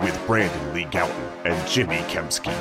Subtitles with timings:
[0.00, 2.54] with Brandon Lee Gowton and Jimmy Kempski.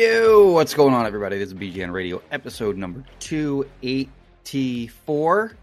[0.00, 1.36] Yo, what's going on, everybody?
[1.38, 5.56] This is BGN Radio, episode number 284.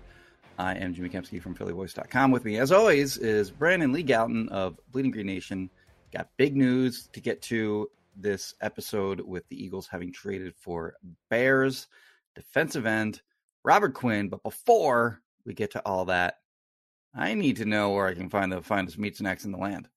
[0.60, 2.32] I am Jimmy Kempski from PhillyVoice.com.
[2.32, 5.70] With me, as always, is Brandon Lee Gowton of Bleeding Green Nation.
[6.12, 7.88] Got big news to get to
[8.20, 10.96] this episode with the Eagles having traded for
[11.30, 11.88] Bears
[12.36, 13.22] defensive end
[13.64, 14.30] Robert Quinn.
[14.30, 16.36] But before we get to all that,
[17.16, 19.88] I need to know where I can find the finest meat snacks in the land.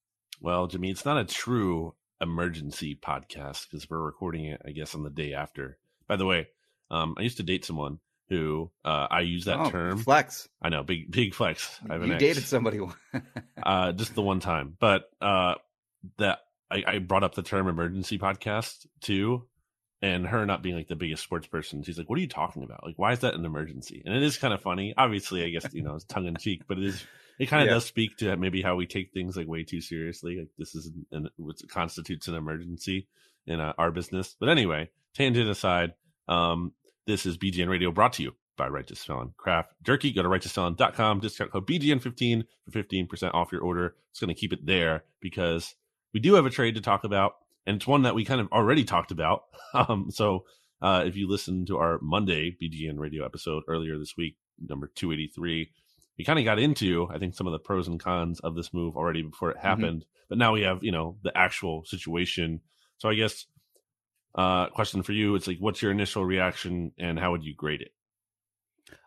[0.40, 5.02] Well, Jimmy, it's not a true emergency podcast because we're recording it, I guess, on
[5.02, 5.78] the day after.
[6.08, 6.48] By the way,
[6.90, 7.98] um, I used to date someone
[8.28, 9.98] who uh, I use that Oh, term.
[9.98, 10.48] flex.
[10.62, 11.78] I know, big big flex.
[11.88, 12.80] I have You dated somebody.
[13.62, 15.56] uh, just the one time, but uh,
[16.18, 16.38] that
[16.70, 19.46] I, I brought up the term emergency podcast too,
[20.02, 22.62] and her not being like the biggest sports person, she's like, "What are you talking
[22.62, 22.84] about?
[22.84, 24.94] Like, why is that an emergency?" And it is kind of funny.
[24.96, 27.04] Obviously, I guess you know it's tongue in cheek, but it is.
[27.38, 27.74] It kind of Yeah.
[27.74, 30.36] does speak to maybe how we take things like way too seriously.
[30.40, 33.08] Like this is an, what constitutes an emergency
[33.46, 34.36] in uh, our business.
[34.38, 35.94] But anyway, tangent aside,
[36.28, 36.72] um,
[37.06, 40.12] this is BGN Radio brought to you by Righteous Felon Craft Jerky.
[40.12, 43.94] Go to righteousfelon.com, discount code BGN15 for 15% off your order.
[44.10, 45.74] It's going to keep it there because
[46.12, 47.34] we do have a trade to talk about,
[47.66, 49.44] and it's one that we kind of already talked about.
[49.72, 50.46] Um, so
[50.82, 55.70] uh, if you listen to our Monday BGN Radio episode earlier this week, number 283,
[56.18, 58.74] we kind of got into, I think, some of the pros and cons of this
[58.74, 60.04] move already before it happened.
[60.28, 62.62] But now we have, you know, the actual situation.
[62.98, 63.46] So I guess
[64.34, 67.80] uh question for you it's like what's your initial reaction and how would you grade
[67.80, 67.90] it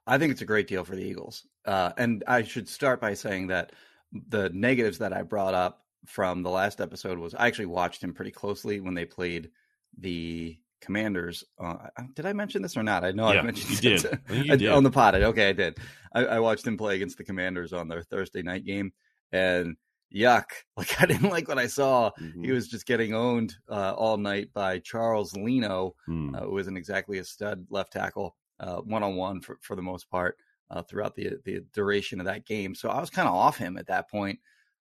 [0.05, 1.47] I think it's a great deal for the Eagles.
[1.65, 3.71] Uh, and I should start by saying that
[4.11, 8.13] the negatives that I brought up from the last episode was I actually watched him
[8.13, 9.49] pretty closely when they played
[9.97, 11.43] the Commanders.
[11.57, 11.75] Uh,
[12.15, 13.03] did I mention this or not?
[13.05, 14.19] I know Yeah, I mentioned you did.
[14.29, 14.69] I you I- did.
[14.69, 15.15] on the pod.
[15.15, 15.77] Okay, I did.
[16.13, 18.91] I, I watched him play against the Commanders on their Thursday night game,
[19.31, 19.77] and
[20.13, 20.45] yuck!
[20.77, 22.11] Like I didn't like what I saw.
[22.19, 22.43] Mhm.
[22.45, 26.35] He was just getting owned uh, all night by Charles Leno, Hmm.
[26.35, 28.35] uh, who isn't exactly a stud left tackle,
[28.83, 30.37] one on one for for the most part
[30.69, 32.75] uh, throughout the the duration of that game.
[32.75, 34.39] So I was kind of off him at that point,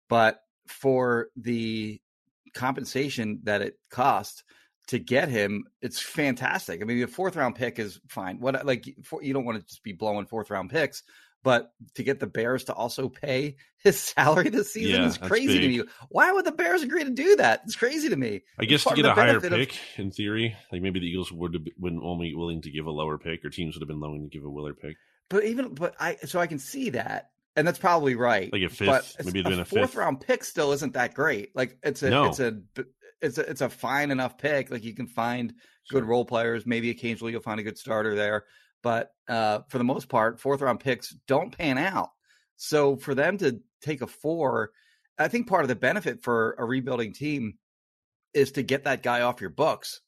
[0.09, 2.01] but for the
[2.53, 4.43] compensation that it cost
[4.87, 6.81] to get him, it's fantastic.
[6.81, 8.39] I mean, the fourth round pick is fine.
[8.39, 11.03] What like for, you don't want to just be blowing fourth round picks.
[11.43, 15.59] But to get the Bears to also pay his salary this season Yeah, is crazy
[15.59, 15.83] to me.
[16.09, 17.61] Why would the Bears agree to do that?
[17.63, 18.41] It's crazy to me.
[18.59, 21.31] I guess to get a higher benefit of- pick, in theory, like maybe the Eagles
[21.31, 23.99] would have been only willing to give a lower pick, or teams would have been
[23.99, 24.97] willing to give a lower pick,
[25.29, 28.51] But even but I so I can see that, and that's probably right.
[28.53, 29.95] like a fifth, it's- maybe a a fourth fifth.
[29.95, 31.53] round pick still isn't that great.
[31.55, 32.25] Like it's a No.
[32.27, 32.59] it's a
[33.21, 34.71] it's a it's a fine enough pick.
[34.71, 35.53] Like you can find
[35.89, 36.65] good role players.
[36.65, 38.45] Maybe occasionally you'll find a good starter there,
[38.83, 42.09] but uh, for the most part, fourth round picks don't pan out.
[42.55, 44.71] So for them to take a four,
[45.17, 47.57] I think part of the benefit for a rebuilding team
[48.33, 50.01] is to get that guy off your books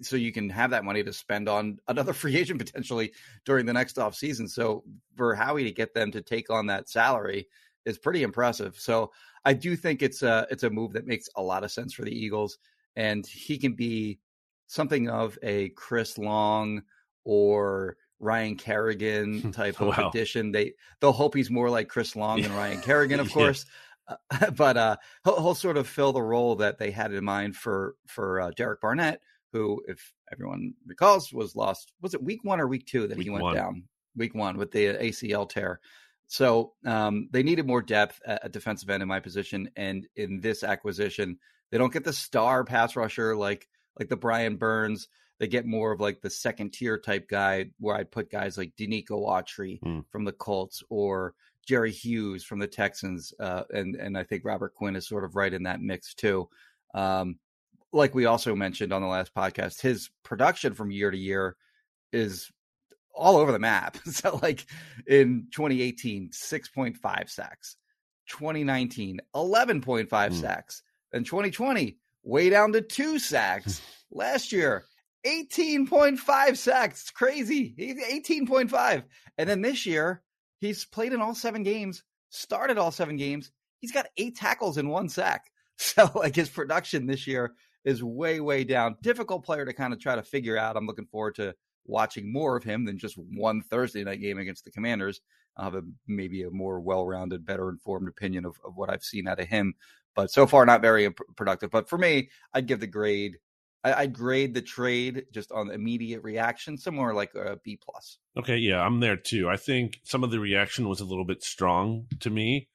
[0.00, 3.12] so you can have that money to spend on another free agent potentially
[3.44, 4.48] during the next off season.
[4.48, 4.84] So
[5.16, 7.48] for Howie to get them to take on that salary
[7.84, 8.78] is pretty impressive.
[8.78, 9.12] So
[9.44, 12.02] I do think it's a it's a move that makes a lot of sense for
[12.02, 12.58] the Eagles,
[12.96, 14.20] and he can be
[14.66, 16.82] something of a Chris Long
[17.24, 20.08] or Ryan Kerrigan type of Wow.
[20.08, 20.52] addition.
[20.52, 23.34] They they'll hope he's more like Chris Long than Ryan Kerrigan, of Yeah.
[23.34, 23.64] course.
[24.08, 27.56] Uh, but uh, he'll, he'll sort of fill the role that they had in mind
[27.56, 29.22] for for uh, Derek Barnett,
[29.52, 31.92] who, if everyone recalls, was lost.
[32.00, 33.54] Was it week one or week two that he went one.
[33.54, 33.84] down?
[34.16, 35.80] Week one with the ACL tear.
[36.26, 40.62] So um, they needed more depth at, defensive end in my position, and in this
[40.64, 41.38] acquisition,
[41.70, 43.68] they don't get the star pass rusher like
[43.98, 45.08] like the Brian Burns.
[45.38, 48.74] They get more of like the second tier type guy, where I'd put guys like
[48.76, 50.00] Denico Autry Hmm.
[50.10, 51.34] from the Colts or
[51.66, 55.36] Jerry Hughes from the Texans, uh, and and I think Robert Quinn is sort of
[55.36, 56.48] right in that mix too.
[56.94, 57.38] Um,
[57.92, 61.56] like we also mentioned on the last podcast, his production from year to year
[62.12, 62.50] is
[63.14, 63.96] all over the map.
[64.06, 64.66] so, like
[65.06, 67.76] in 2018, 6.5 sacks,
[68.28, 70.34] 2019, 11.5 mm.
[70.34, 73.80] sacks, and 2020, way down to two sacks.
[74.14, 74.84] Last year,
[75.26, 77.00] 18.5 sacks.
[77.02, 77.74] It's crazy.
[77.76, 79.04] He's 18.5.
[79.38, 80.22] And then this year,
[80.60, 83.50] he's played in all seven games, started all seven games.
[83.78, 85.46] He's got eight tackles and one sack.
[85.78, 87.54] So, like, his production this year
[87.84, 88.96] is way, way down.
[89.02, 90.76] Difficult player to kind of try to figure out.
[90.76, 94.64] I'm looking forward to watching more of him than just one Thursday night game against
[94.64, 95.20] the Commanders.
[95.56, 99.02] I'll have a, maybe a more well rounded, better informed opinion of, of what I've
[99.02, 99.74] seen out of him.
[100.14, 101.70] But so far, not very productive.
[101.70, 103.38] But for me, I'd give the grade.
[103.84, 108.18] I, I'd grade the trade just on immediate reaction, somewhere like a B plus.
[108.36, 109.48] Okay, yeah, I'm there too.
[109.48, 112.68] I think some of the reaction was a little bit strong to me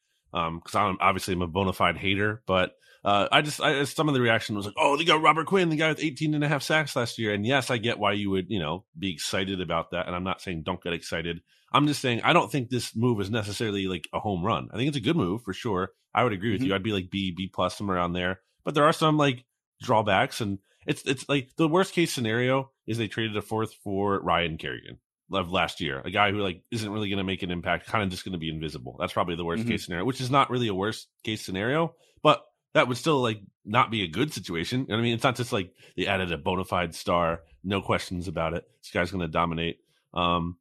[0.56, 2.74] because um, I'm obviously I'm a bona fide hater, but
[3.04, 5.70] uh, I just I, some of the reaction was like, oh, they got Robert Quinn,
[5.70, 7.34] the guy with 18 and a half sacks last year.
[7.34, 10.08] And yes, I get why you would, you know, be excited about that.
[10.08, 11.42] And I'm not saying don't get excited.
[11.72, 14.70] I'm just saying I don't think this move is necessarily like a home run.
[14.74, 15.92] I think it's a good move for sure.
[16.14, 16.70] I would agree with mm-hmm.
[16.70, 16.76] you.
[16.76, 18.42] I'd be like B, B plus somewhere around there.
[18.64, 19.46] But there are some like
[19.82, 24.20] drawbacks, and it's it's like the worst case scenario is they traded a fourth for
[24.20, 25.00] Ryan Kerrigan
[25.32, 28.04] of last year, a guy who like isn't really going to make an impact, kind
[28.04, 28.96] of just going to be invisible.
[29.00, 29.72] That's probably the worst mm-hmm.
[29.72, 32.44] case scenario, which is not really a worst case scenario, but
[32.74, 34.82] that would still like not be a good situation.
[34.82, 37.82] You know I mean, it's not just like they added a bona fide star, no
[37.82, 38.66] questions about it.
[38.82, 39.80] This guy's going to dominate.
[40.14, 40.58] Um,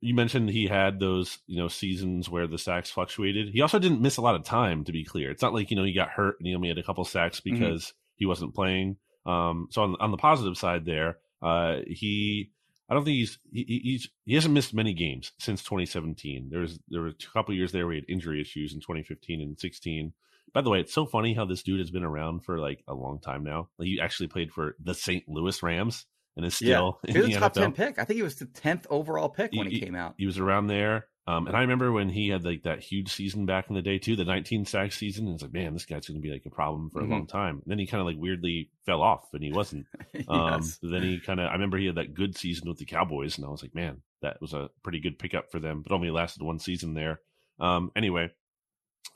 [0.00, 3.50] you mentioned he had those, you know, seasons where the sacks fluctuated.
[3.52, 5.30] He also didn't miss a lot of time, to be clear.
[5.30, 7.40] It's not like you know he got hurt and he only had a couple sacks
[7.40, 7.58] mm-hmm.
[7.58, 8.14] because mm-hmm.
[8.16, 8.96] he wasn't playing.
[9.26, 12.52] Um, so on on the positive side, there, uh, he
[12.90, 16.48] I don't think he's he, he's he hasn't missed many games since 2017.
[16.50, 19.40] There was there were a couple years there where he had injury issues in 2015
[19.40, 20.12] and 16.
[20.52, 22.94] By the way, it's so funny how this dude has been around for like a
[22.94, 23.68] long time now.
[23.78, 25.22] Like he actually played for the St.
[25.28, 26.06] Louis Rams
[26.36, 27.12] and is still yeah.
[27.12, 27.54] he was a top NFL.
[27.54, 27.98] ten pick.
[28.00, 30.14] I think he was the tenth overall pick when he, he, came out.
[30.18, 31.06] He was around there.
[31.26, 33.98] Um, and I remember when he had like that huge season back in the day
[33.98, 35.26] too, the 19 sack season.
[35.26, 37.12] And it's like, man, this guy's going to be like a problem for mm-hmm.
[37.12, 37.56] a long time.
[37.56, 39.86] And then he kind of like weirdly fell off, and he wasn't.
[40.28, 40.78] Um, yes.
[40.82, 43.46] Then he kind of, I remember he had that good season with the Cowboys, and
[43.46, 46.42] I was like, man, that was a pretty good pickup for them, but only lasted
[46.42, 47.20] one season there.
[47.58, 48.30] Um, anyway,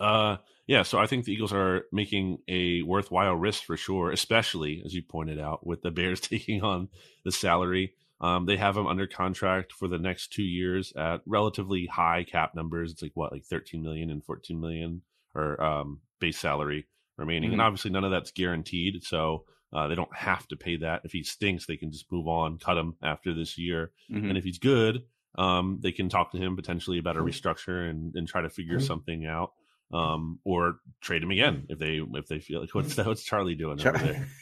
[0.00, 0.36] uh,
[0.66, 4.94] yeah, so I think the Eagles are making a worthwhile risk for sure, especially as
[4.94, 6.88] you pointed out with the Bears taking on
[7.24, 7.94] the salary.
[8.24, 12.54] Um, they have him under contract for the next two years at relatively high cap
[12.54, 12.90] numbers.
[12.90, 15.02] It's like what, like 13 million and 14 million
[15.34, 16.86] or um, base salary
[17.18, 17.50] remaining.
[17.50, 17.60] Mm-hmm.
[17.60, 19.04] And obviously, none of that's guaranteed.
[19.04, 19.44] So
[19.74, 21.02] uh, they don't have to pay that.
[21.04, 23.90] If he stinks, they can just move on, cut him after this year.
[24.10, 24.30] Mm-hmm.
[24.30, 25.02] And if he's good,
[25.36, 27.28] um, they can talk to him potentially about a mm-hmm.
[27.28, 28.86] restructure and, and try to figure mm-hmm.
[28.86, 29.52] something out
[29.92, 33.54] um, or trade him again if they if they feel like what's that, what's Charlie
[33.54, 34.28] doing Char- over there?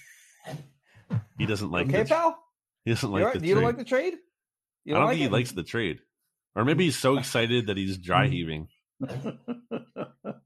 [1.37, 2.42] He doesn't like okay, the, pal.
[2.85, 3.47] He doesn't like the.
[3.47, 4.15] You don't like the trade?
[4.87, 5.25] I don't like think it?
[5.25, 6.01] he likes the trade,
[6.55, 8.69] or maybe he's so excited that he's dry heaving.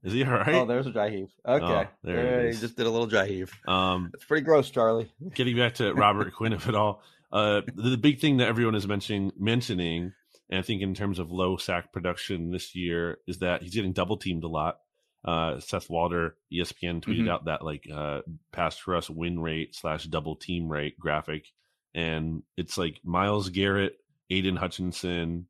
[0.03, 0.55] is he all right?
[0.55, 1.29] Oh, there's a dry heave.
[1.47, 3.51] Okay, oh, there, there he just did a little dry heave.
[3.67, 5.11] Um, it's pretty gross, Charlie.
[5.33, 7.01] Getting back to Robert Quinn, if at all,
[7.31, 10.13] uh, the, the big thing that everyone is mentioning mentioning,
[10.49, 13.93] and I think in terms of low sack production this year, is that he's getting
[13.93, 14.77] double teamed a lot
[15.27, 17.29] uh, Seth Walder, ESPN tweeted mm-hmm.
[17.29, 21.47] out that like uh, pass for us win rate slash double team rate graphic,
[21.93, 23.97] and it's like Myles Garrett,
[24.29, 25.47] Aidan Hutchinson,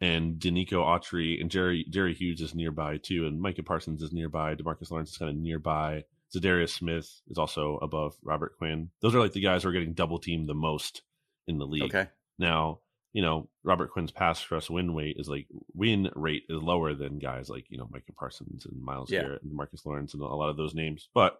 [0.00, 4.54] and Denico Autry, and Jerry Jerry Hughes is nearby too, and Micah Parsons is nearby.
[4.54, 6.04] DeMarcus Lawrence is kind of nearby.
[6.34, 8.88] Za'Darius Smith is also above Robert Quinn.
[9.00, 11.02] Those are like the guys who are getting double teamed the most
[11.46, 11.82] in the league.
[11.94, 12.08] Okay.
[12.38, 12.80] Now
[13.12, 17.18] you know, Robert Quinn's pass rush win rate is like win rate is lower than
[17.18, 19.20] guys like, you know, Micah Parsons and Myles yeah.
[19.20, 21.08] Garrett and Marcus Lawrence and a lot of those names.
[21.14, 21.38] But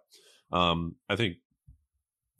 [0.51, 1.37] um, I think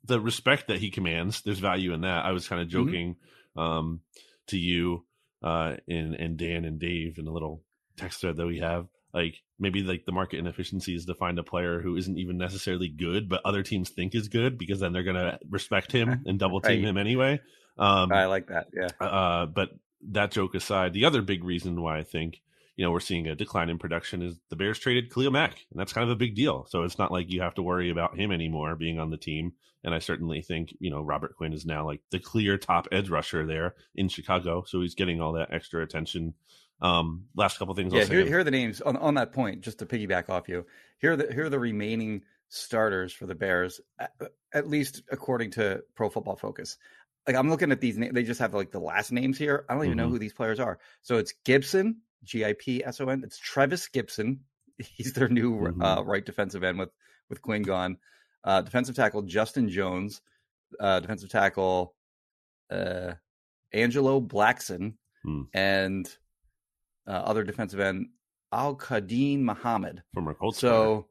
[0.05, 2.25] the respect that he commands, there's value in that.
[2.25, 2.85] I was kind of mm-hmm.
[2.85, 3.15] joking
[3.57, 3.59] mm-hmm.
[3.59, 3.99] um,
[4.47, 5.05] to you
[5.41, 7.63] uh, and, and Dan and Dave in a little
[7.97, 8.87] text thread that we have.
[9.13, 12.87] Like maybe like the market inefficiency is to find a player who isn't even necessarily
[12.87, 16.39] good, but other teams think is good because then they're going to respect him and
[16.39, 16.89] double team right.
[16.89, 17.39] him anyway.
[17.77, 18.67] Um, I like that.
[18.73, 18.89] Yeah.
[19.05, 19.69] Uh, but
[20.09, 22.41] that joke aside, the other big reason why I think
[22.75, 25.79] you know we're seeing a decline in production is the Bears traded Khalil Mack, and
[25.79, 26.65] that's kind of a big deal.
[26.69, 29.53] So it's not like you have to worry about him anymore being on the team.
[29.83, 33.09] And I certainly think you know Robert Quinn is now like the clear top edge
[33.09, 36.33] rusher there in Chicago, so he's getting all that extra attention.
[36.81, 37.93] Um, last couple things.
[37.93, 39.61] Yeah, here, here, are the names on, on that point.
[39.61, 40.65] Just to piggyback off you,
[40.99, 44.11] here are the here are the remaining starters for the Bears, at,
[44.53, 46.77] at least according to Pro Football Focus
[47.27, 49.65] like I'm looking at these names, they just have like the last names here.
[49.69, 50.05] I don't even mm-hmm.
[50.05, 50.79] know who these players are.
[51.01, 53.21] So it's Gipson, G I P S O N.
[53.23, 54.39] It's Trevis Gipson.
[54.77, 55.81] He's their new mm-hmm.
[55.81, 56.89] uh, right defensive end with
[57.29, 57.97] with Quinn gone.
[58.43, 60.21] Uh, defensive tackle Justin Jones,
[60.79, 61.95] uh, defensive tackle
[62.69, 63.13] uh,
[63.71, 65.43] Angelo Blackson Hmm.
[65.53, 66.17] and
[67.07, 68.07] uh, other defensive end
[68.51, 70.03] Al-Quadin Muhammad.
[70.13, 70.59] From our Colts.
[70.59, 71.07] So,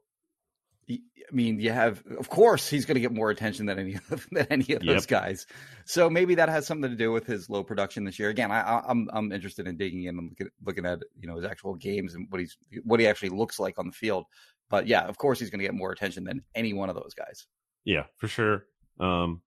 [0.89, 0.99] I
[1.31, 3.97] mean, you have, of course, he's going to get more attention than any
[4.31, 5.07] than any of those Yep.
[5.07, 5.47] guys.
[5.85, 8.29] So maybe that has something to do with his low production this year.
[8.29, 11.35] Again, I, I, I'm I'm interested in digging in and looking, looking at you know
[11.37, 14.25] his actual games and what he's what he actually looks like on the field.
[14.69, 17.13] But yeah, of course, he's going to get more attention than any one of those
[17.13, 17.47] guys.
[17.85, 18.65] Yeah, for sure.
[18.99, 19.41] Um,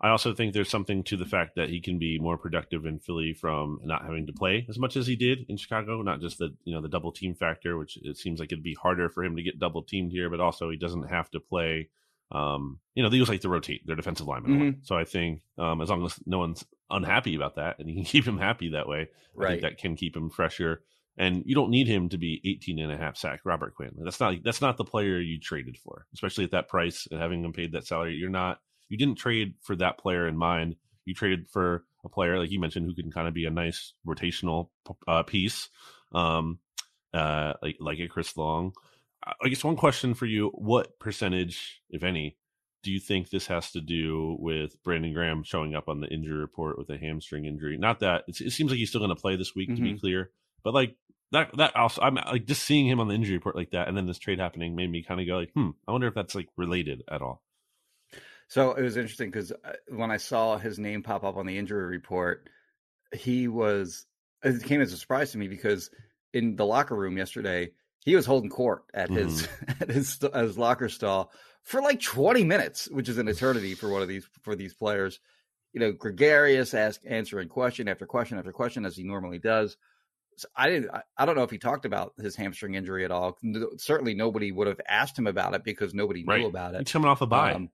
[0.00, 2.98] I also think there's something to the fact that he can be more productive in
[2.98, 6.02] Philly from not having to play as much as he did in Chicago.
[6.02, 8.74] Not just the you know the double team factor, which it seems like it'd be
[8.74, 11.88] harder for him to get double teamed here, but also he doesn't have to play.
[12.32, 14.52] Um, you know, they usually like to rotate their defensive linemen.
[14.52, 14.78] Mm-hmm.
[14.82, 18.04] So I think um, as long as no one's unhappy about that, and you can
[18.12, 19.08] keep him happy that way,
[19.40, 20.82] I think that can keep him fresher.
[21.16, 23.92] And you don't need him to be 18 and a half sack Robert Quinn.
[23.96, 27.44] That's not that's not the player you traded for, especially at that price and having
[27.44, 28.16] him paid that salary.
[28.16, 30.76] You're not you didn't trade for that player in mind.
[31.04, 33.94] You traded for a player like you mentioned who can kind of be a nice
[34.06, 34.68] rotational
[35.06, 35.68] uh, piece,
[36.12, 36.58] um,
[37.12, 38.72] uh, like like a Chris Long.
[39.42, 42.36] I guess one question for you: What percentage, if any,
[42.82, 46.36] do you think this has to do with Brandon Graham showing up on the injury
[46.36, 47.78] report with a hamstring injury?
[47.78, 49.98] Not that it's, it seems like he's still going to play this week, to be
[49.98, 50.30] clear,
[50.62, 50.96] but like
[51.32, 53.96] that that also I'm like just seeing him on the injury report like that, and
[53.96, 56.34] then this trade happening made me kind of go like, hmm, I wonder if that's
[56.34, 57.42] like related at all.
[58.48, 61.58] So it was interesting because uh, when I saw his name pop up on the
[61.58, 62.48] injury report,
[63.12, 64.06] he was
[64.44, 65.90] uh, it came as a surprise to me because
[66.32, 67.70] in the locker room yesterday,
[68.04, 69.72] he was holding court at his mm-hmm.
[69.82, 71.32] at his at his locker stall
[71.62, 75.20] for like 20 minutes, which is an eternity for one of these for these players.
[75.72, 79.76] You know, gregarious, ask answering question after question after question as he normally does.
[80.36, 80.90] So I didn't.
[80.90, 83.38] I, I don't know if he talked about his hamstring injury at all.
[83.42, 86.40] No- Certainly, nobody would have asked him about it because nobody Right.
[86.40, 86.80] knew about it.
[86.80, 87.54] He's coming off a bye.
[87.54, 87.70] Um,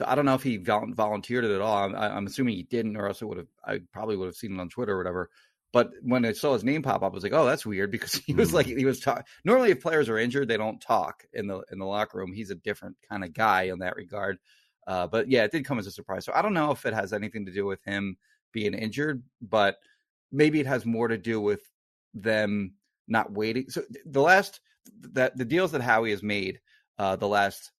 [0.00, 1.76] so I don't know if he volunteered it at all.
[1.76, 3.48] I'm, I'm assuming he didn't, or else I would have.
[3.62, 5.28] I probably would have seen it on Twitter or whatever.
[5.74, 8.14] But when I saw his name pop up, I was like, "Oh, that's weird," because
[8.14, 8.56] he was Hmm.
[8.56, 9.24] like he was talking.
[9.44, 12.32] Normally, if players are injured, they don't talk in the in the locker room.
[12.32, 14.38] He's a different kind of guy in that regard.
[14.86, 16.24] Uh, but yeah, it did come as a surprise.
[16.24, 18.16] So I don't know if it has anything to do with him
[18.52, 19.76] being injured, but
[20.32, 21.60] maybe it has more to do with
[22.14, 22.72] them
[23.06, 23.68] not waiting.
[23.68, 24.60] So the last
[25.12, 26.58] that the deals that Howie has made,
[26.98, 27.70] uh, the last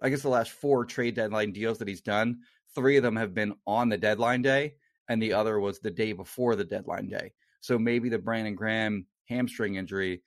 [0.00, 2.40] I guess the last four trade deadline deals that he's done,
[2.74, 4.74] three of them have been on the deadline day,
[5.08, 7.32] and the other was the day before the deadline day.
[7.60, 10.22] So maybe the Brandon Graham hamstring injury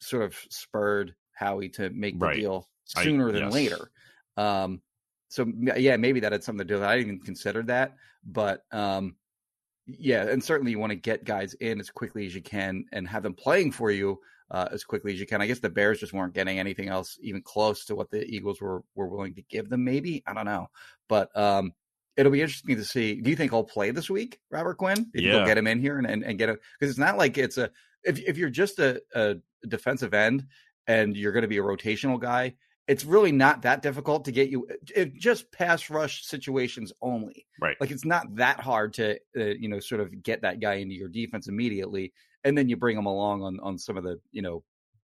[0.00, 2.36] sort of spurred Howie to make the Right.
[2.40, 3.52] deal I- sooner than yes.
[3.52, 3.90] later.
[4.36, 4.82] Um,
[5.28, 6.86] so yeah, maybe that had something to do with it.
[6.86, 9.16] I didn't even consider that, but um,
[9.86, 13.08] yeah, and certainly you want to get guys in as quickly as you can and
[13.08, 14.20] have them playing for you
[14.52, 15.40] uh, as quickly as you can.
[15.40, 18.60] I guess the Bears just weren't getting anything else even close to what the Eagles
[18.60, 19.82] were were willing to give them.
[19.82, 20.68] Maybe I don't know,
[21.08, 21.72] but um,
[22.16, 23.20] it'll be interesting to see.
[23.20, 24.96] Do you think he'll play this week, Robert Quinn?
[24.96, 25.32] Do you think Yeah.
[25.38, 27.56] they'll get him in here and, and, and get him because it's not like it's
[27.56, 27.70] a
[28.04, 30.46] if if you're just a, a defensive end
[30.86, 32.54] and you're going to be a rotational guy.
[32.88, 37.76] It's really not that difficult to get you it, just pass rush situations only right.
[37.80, 40.96] like it's not that hard to uh, you know sort of get that guy into
[40.96, 42.12] your defense immediately
[42.44, 44.62] and then you bring him along on on some of the you know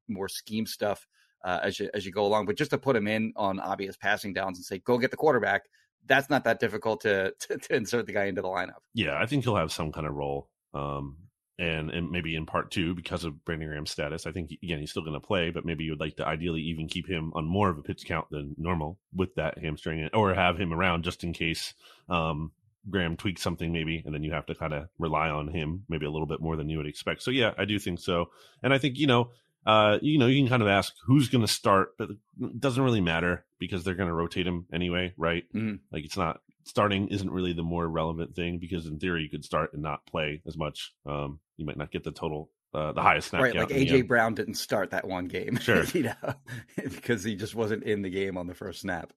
[0.09, 1.07] more scheme stuff
[1.45, 3.97] uh, as you as you go along but just to put him in on obvious
[3.97, 5.65] passing downs and say go get the quarterback
[6.07, 9.27] that's not that difficult to to, to insert the guy into the lineup yeah, I
[9.27, 10.49] think he'll have some kind of role.
[10.75, 11.19] Um,
[11.57, 14.91] and, and maybe in part two, because of Brandon Graham's status, I think again he's
[14.91, 17.45] still going to play, but maybe you would like to ideally even keep him on
[17.45, 21.23] more of a pitch count than normal with that hamstring, or have him around just
[21.23, 21.75] in case
[22.09, 22.51] um,
[22.91, 26.07] Graham tweaks something, maybe, and then you have to kind of rely on him maybe
[26.07, 27.23] a little bit more than you would expect.
[27.23, 28.31] So yeah, I do think so,
[28.63, 29.31] and I think you know,
[29.67, 32.83] uh, you know, you can kind of ask who's going to start, but it doesn't
[32.83, 35.45] really matter because they're going to rotate him anyway, right?
[35.55, 35.81] Mhm.
[35.93, 39.45] Like it's not starting isn't really the more relevant thing because in theory you could
[39.45, 40.93] start and not play as much.
[41.07, 44.35] Um, you might not get the total, uh, the highest snap right like aj brown
[44.35, 45.85] didn't start that one game Sure.
[45.95, 46.35] you know
[46.77, 49.11] because he just wasn't in the game on the first snap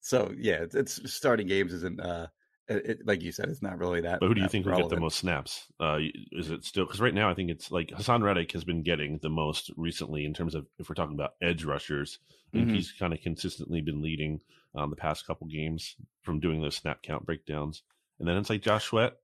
[0.00, 2.28] so yeah it's, it's starting games isn't uh
[2.68, 4.88] it, like you said it's not really that But who do you think will get
[4.88, 5.66] the most snaps?
[5.80, 5.98] Uh,
[6.32, 9.18] is it still because right now I think it's like Haason Reddick has been getting
[9.18, 12.18] the most recently in terms of if we're talking about edge rushers.
[12.54, 12.74] I think Mhm.
[12.74, 14.40] he's kind of consistently been leading
[14.74, 17.82] um, the past couple games from doing those snap count breakdowns,
[18.18, 19.16] and then it's like Josh Sweat,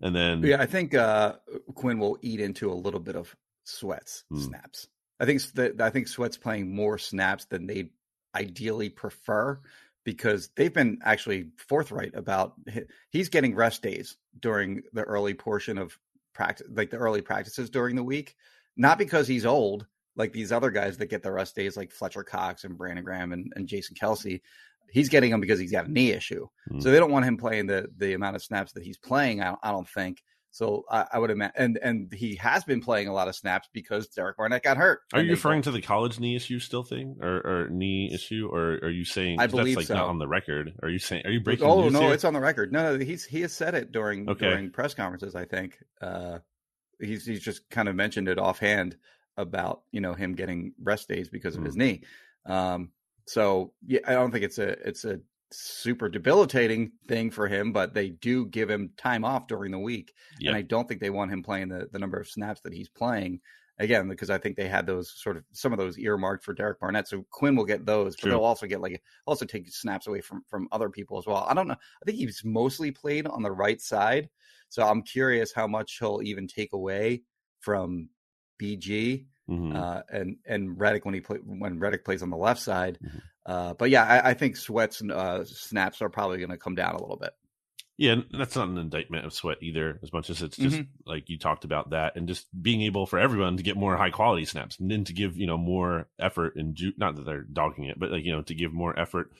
[0.00, 1.36] and then Yeah, I think uh,
[1.74, 3.34] Quinn will eat into a little bit of
[3.64, 4.40] Sweat's Hmm.
[4.40, 4.88] snaps.
[5.20, 7.90] I think that I think Sweat's playing more snaps than they
[8.34, 9.60] ideally prefer
[10.04, 12.54] because they've been actually forthright about
[13.10, 15.96] he's getting rest days during the early portion of
[16.34, 18.34] practice, like the early practices during the week,
[18.76, 22.22] not because he's old like these other guys that get the rest days, like Fletcher
[22.22, 24.40] Cox and Brandon Graham and, and Jason Kelce.
[24.90, 26.46] he's getting them because he's got a knee issue.
[26.70, 26.82] Mm.
[26.82, 29.42] So they don't want him playing the the amount of snaps that he's playing.
[29.42, 30.22] I, I don't think.
[30.54, 33.70] So I, I would imagine, and and he has been playing a lot of snaps
[33.72, 35.00] because Derek Barnett got hurt.
[35.14, 38.74] Are you referring to the college knee issue still thing, or, or knee issue, or
[38.82, 40.74] are you saying I believe that's like not on the record?
[40.82, 41.66] Are you saying are you breaking?
[41.66, 42.12] Oh no, here?
[42.12, 42.70] it's on the record.
[42.70, 44.46] No, no, he's he has said it during Okay.
[44.46, 45.34] during press conferences.
[45.34, 46.40] I think uh,
[47.00, 48.96] he's he's just kind of mentioned it offhand
[49.38, 51.78] about you know him getting rest days because of his Mm.
[51.78, 52.02] knee.
[52.44, 52.90] Um,
[53.26, 55.18] so yeah, I don't think it's a it's a
[55.52, 60.12] super debilitating thing for him, but they do give him time off during the week,
[60.38, 60.50] Yeah.
[60.50, 62.88] and I don't think they want him playing the the number of snaps that he's
[62.88, 63.40] playing.
[63.78, 66.78] Again, because I think they had those sort of some of those earmarked for Derek
[66.78, 68.30] Barnett, so Quinn will get those, but True.
[68.32, 71.46] they'll also get like also take snaps away from from other people as well.
[71.48, 71.74] I don't know.
[71.74, 74.28] I think he's mostly played on the right side,
[74.68, 77.22] so I'm curious how much he'll even take away
[77.60, 78.10] from
[78.60, 79.74] BG Mhm.
[79.74, 82.98] uh, and and Reddick when he play when Reddick plays on the left side.
[83.02, 83.22] Mhm.
[83.44, 86.74] Uh, but yeah, I, I think Sweat's and uh, snaps are probably going to come
[86.74, 87.32] down a little bit.
[87.98, 91.10] Yeah, that's not an indictment of sweat either, as much as it's just Mm-hmm.
[91.10, 94.10] like you talked about that, and just being able for everyone to get more high
[94.10, 97.42] quality snaps, and then to give you know more effort and ju- not that they're
[97.42, 99.30] dogging it, but like you know to give more effort.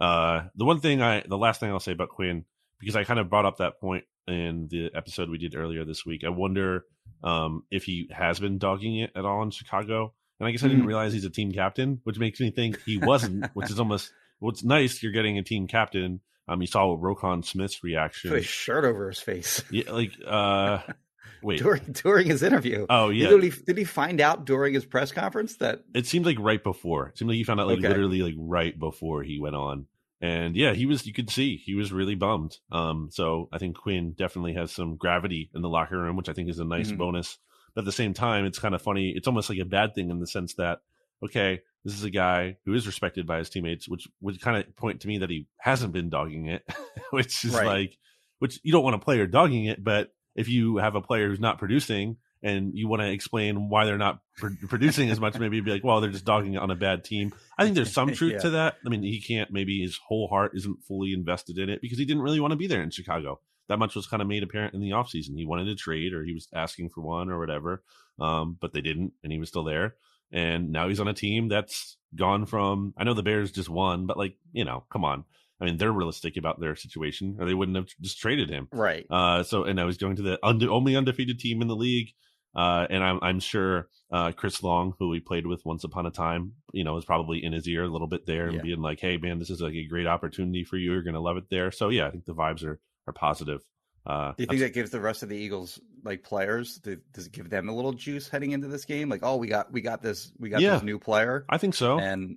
[0.00, 2.44] Uh, the one thing I, the last thing I'll say about Quinn,
[2.78, 6.06] because I kind of brought up that point in the episode we did earlier this
[6.06, 6.22] week.
[6.24, 6.84] I wonder
[7.24, 10.68] um, if he has been dogging it at all in Chicago, and I guess I
[10.68, 10.88] didn't Mhm.
[10.88, 14.62] realize he's a team captain, which makes me think he wasn't, which is almost what's
[14.64, 15.02] nice.
[15.02, 16.20] You're getting a team captain.
[16.48, 18.30] Um, you saw Roquan Smith's reaction.
[18.30, 20.78] Put a shirt over his face Yeah, like uh
[21.42, 21.58] wait.
[21.58, 22.86] during during his interview.
[22.88, 23.24] Oh He yeah.
[23.30, 27.08] literally- did he find out during his press conference that It seemed like right before.
[27.08, 27.88] It seemed like he found out like Okay.
[27.88, 29.86] literally like right before he went on.
[30.20, 32.58] And yeah, he was you could see he was really bummed.
[32.70, 36.32] Um so I think Quinn definitely has some gravity in the locker room, which I
[36.32, 36.98] think is a nice Mhm.
[36.98, 37.38] bonus.
[37.76, 39.12] But at the same time, it's kind of funny.
[39.14, 40.80] It's almost like a bad thing in the sense that
[41.22, 44.74] okay, this is a guy who is respected by his teammates, which would kind of
[44.76, 46.62] point to me that he hasn't been dogging it,
[47.10, 47.66] which is Right.
[47.66, 47.98] like
[48.40, 51.40] which you don't want a player dogging it, but if you have a player who's
[51.40, 55.58] not producing and you want to explain why they're not pr- producing as much, maybe
[55.62, 57.32] be like, well, they're just dogging it on a bad team.
[57.56, 58.38] I think there's some truth Yeah.
[58.40, 58.76] to that.
[58.84, 62.04] I mean, he can't, maybe his whole heart isn't fully invested in it because he
[62.04, 63.40] didn't really want to be there in Chicago.
[63.68, 65.36] That much was kind of made apparent in the offseason.
[65.36, 67.82] He wanted to trade or he was asking for one or whatever,
[68.20, 69.96] um, but they didn't, and he was still there.
[70.32, 74.06] And now he's on a team that's gone from, I know the Bears just won,
[74.06, 75.24] but like, you know, come on.
[75.60, 78.68] I mean, they're realistic about their situation or they wouldn't have just traded him.
[78.72, 79.06] right?
[79.08, 82.10] Uh, so and I was going to the unde- only undefeated team in the league.
[82.54, 86.10] Uh, and I'm I'm sure uh, Chris Long, who we played with once upon a
[86.10, 88.98] time, you know, is probably in his ear a little bit there and being like,
[88.98, 90.92] "Hey, man, this is like a great opportunity for you.
[90.92, 93.62] You're going to love it there." So yeah, I think the vibes are are positive.
[94.04, 96.78] Uh, Do you think that gives the rest of the Eagles like players?
[96.78, 99.08] do- Does it give them a little juice heading into this game?
[99.08, 100.74] Like, oh, we got we got this we got Yeah.
[100.74, 101.98] this new player, I think so.
[101.98, 102.36] and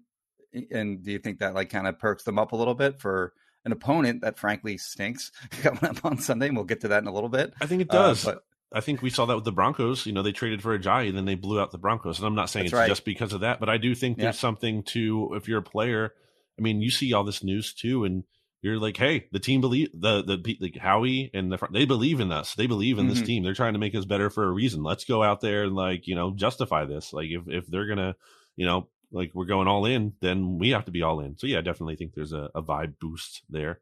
[0.72, 3.34] and do you think that like kind of perks them up a little bit for
[3.66, 6.48] an opponent that frankly stinks coming up on Sunday?
[6.48, 7.54] And we'll get to that in a little bit.
[7.62, 8.26] I think it Uh, does.
[8.26, 10.08] but I think we saw that with the Broncos.
[10.08, 12.18] You know, they traded for a Ajayi and then they blew out the Broncos.
[12.18, 12.88] And I'm not saying That's it's right.
[12.90, 14.26] just because of that, but I do think Yeah.
[14.26, 16.14] there's something to if you're a player.
[16.58, 18.24] I mean, you see all this news too, and
[18.62, 22.20] you're like, hey, the team believe the the like Howie and the front, they believe
[22.20, 22.56] in us.
[22.56, 23.26] They believe in this Mhm.
[23.26, 23.44] team.
[23.44, 24.84] They're trying to make us better for a reason.
[24.84, 27.14] Let's go out there and like you know justify this.
[27.14, 28.16] Like if if they're gonna,
[28.58, 31.38] you know, like we're going all in, then we have to be all in.
[31.38, 33.80] So yeah, I definitely think there's a, a vibe boost there.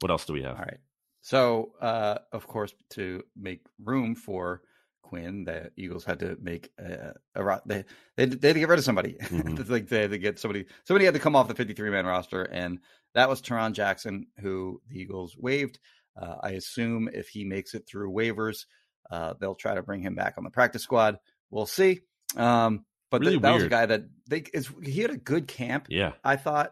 [0.00, 0.56] What else do we have?
[0.56, 0.78] All right.
[1.22, 4.62] So, uh, of course, to make room for
[5.02, 7.84] Quinn, the Eagles had to make a, a they,
[8.16, 9.16] they they had to get rid of somebody.
[9.20, 9.68] Mhm.
[9.68, 10.64] like they had to get somebody.
[10.84, 12.78] Somebody had to come off the 53 man roster, and
[13.14, 15.78] that was Tarron Jackson, who the Eagles waived.
[16.20, 18.66] Uh, I assume if he makes it through waivers,
[19.10, 21.18] uh, they'll try to bring him back on the practice squad.
[21.50, 22.00] We'll see.
[22.36, 25.48] Um, but Really th- that was a guy that they is he had a good
[25.48, 25.86] camp.
[25.88, 26.12] Yeah.
[26.22, 26.70] I thought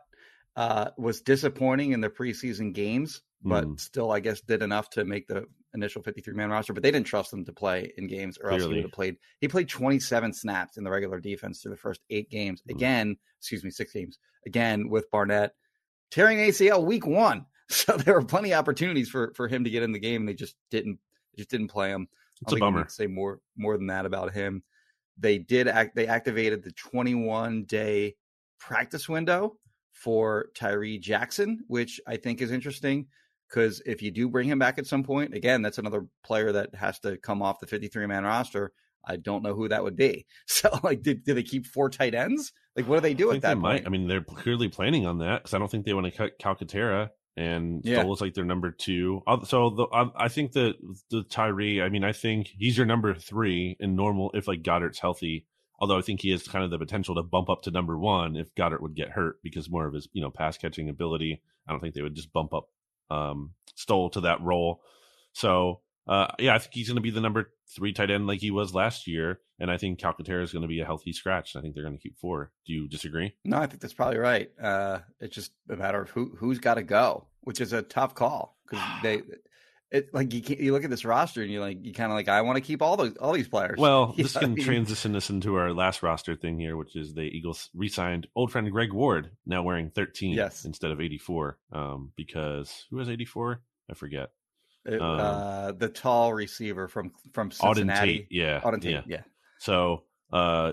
[0.57, 3.81] uh, was disappointing in the preseason games, but Mm.
[3.81, 6.73] still, I guess, did enough to make the initial 53 man roster.
[6.73, 9.17] But they didn't trust him to play in games, or else he would have played.
[9.41, 12.63] He played 27 snaps in the regular defense through the first eight games.
[12.69, 12.75] Mm.
[12.75, 14.19] Again, excuse me, six games.
[14.47, 15.53] Again with Barnett
[16.11, 19.83] tearing ACL week one, so there were plenty of opportunities for for him to get
[19.83, 20.27] in the game.
[20.27, 20.99] They just didn't
[21.37, 22.09] just didn't play him.
[22.43, 22.85] It's I a bummer.
[22.85, 24.63] to Say more more than that about him.
[25.19, 25.97] They did act.
[25.97, 28.17] They activated the 21 day
[28.59, 29.57] practice window
[29.93, 33.07] for Tyree Jackson, which I think is interesting
[33.49, 36.75] because if you do bring him back at some point, again, that's another player that
[36.75, 38.73] has to come off the 53 man roster.
[39.05, 40.27] I don't know who that would be.
[40.47, 42.53] So, like, did, did they keep four tight ends?
[42.79, 43.85] Like, what do they do I at that might.
[43.87, 46.39] I mean, they're clearly planning on that because I don't think they want to cut
[46.39, 48.03] Calcaterra and Yeah.
[48.03, 49.21] Stoll is like their number two.
[49.47, 50.77] So the, I, I think that
[51.11, 51.83] the Tyree.
[51.83, 55.45] I mean, I think he's your number three in normal if like Goedert's healthy.
[55.81, 58.37] Although I think he has kind of the potential to bump up to number one
[58.37, 61.43] if Goedert would get hurt because more of his you know pass catching ability.
[61.67, 62.69] I don't think they would just bump up
[63.11, 64.83] um, Stoll to that role.
[65.33, 68.41] So uh, yeah, I think he's going to be the number three tight end like
[68.41, 71.55] he was last year, and I think Calcaterra is going to be a healthy scratch.
[71.55, 72.51] I think they're going to keep four.
[72.67, 73.35] Do you disagree?
[73.45, 74.51] No, I think that's probably right.
[74.61, 78.15] Uh, it's just a matter of who who's got to go, which is a tough
[78.15, 79.23] call because they.
[79.91, 82.29] It like you you look at this roster and you like you kind of like
[82.29, 83.79] I want to keep all those all these players.
[83.79, 87.71] Well, this can transition us into our last roster thing here, which is the Eagles
[87.75, 90.67] re-signed old friend Greg Ward, now wearing 13 yes.
[90.67, 91.57] instead of 84.
[91.73, 93.63] Um, because who has 84?
[93.91, 94.29] I forget.
[94.85, 97.91] It, um, uh, the tall receiver from from Cincinnati.
[97.91, 99.03] Auden Tate, yeah, Auden Tate, yeah.
[99.07, 99.23] yeah.
[99.59, 100.73] So uh,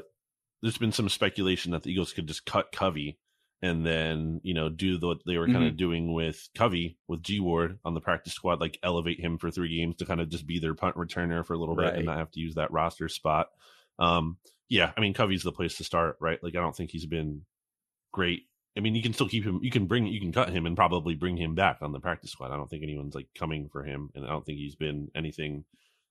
[0.61, 3.17] there's been some speculation that the Eagles could just cut Covey
[3.61, 5.69] and then you know do what they were kind Mhm.
[5.69, 9.49] of doing with Covey with G Ward on the practice squad, like elevate him for
[9.49, 11.95] three games to kind of just be their punt returner for a little bit Right.
[11.95, 13.49] and not have to use that roster spot.
[13.97, 14.37] Um,
[14.69, 16.41] yeah, I mean Covey's the place to start, right?
[16.43, 17.45] Like I don't think he's been
[18.11, 18.43] great.
[18.77, 19.59] I mean, you can still keep him.
[19.63, 22.31] You can bring, you can cut him and probably bring him back on the practice
[22.31, 22.51] squad.
[22.51, 25.63] I don't think anyone's like coming for him, and I don't think he's been anything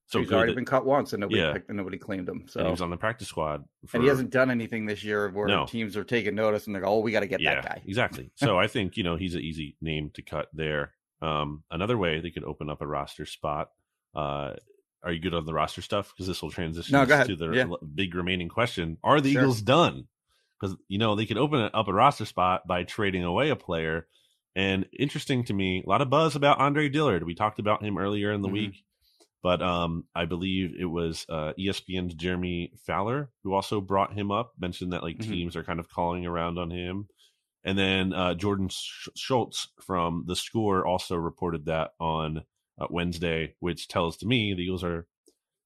[0.06, 0.34] so he's good.
[0.36, 1.52] already that- been cut once and nobody Yeah.
[1.52, 2.40] picked, and nobody claimed him.
[2.40, 5.02] and So he was on the practice squad, for, and he hasn't done anything this
[5.04, 5.66] year where No.
[5.66, 7.82] teams are taking notice and they're like, oh we got to get yeah, that guy.
[7.86, 8.30] exactly.
[8.36, 10.92] So I think you know he's an easy name to cut there.
[11.22, 13.70] Um, another way they could open up a roster spot.
[14.14, 14.54] Uh,
[15.02, 16.12] are you good on the roster stuff?
[16.14, 17.66] Because this will transition No, to the Yeah.
[17.94, 19.42] big remaining question: Are the Sure.
[19.42, 20.08] Eagles done?
[20.64, 24.06] Because you know they could open up a roster spot by trading away a player.
[24.56, 27.24] And interesting to me, a lot of buzz about Andre Dillard.
[27.24, 28.52] We talked about him earlier in the Mhm.
[28.52, 28.84] week,
[29.42, 34.52] but um, I believe it was uh, ESPN's Jeremy Fowler who also brought him up.
[34.58, 35.24] Mentioned that like Mhm.
[35.28, 37.08] teams are kind of calling around on him.
[37.62, 42.44] And then uh, Jordan Schultz from the score also reported that on
[42.78, 45.06] uh, Wednesday, which tells to me the Eagles are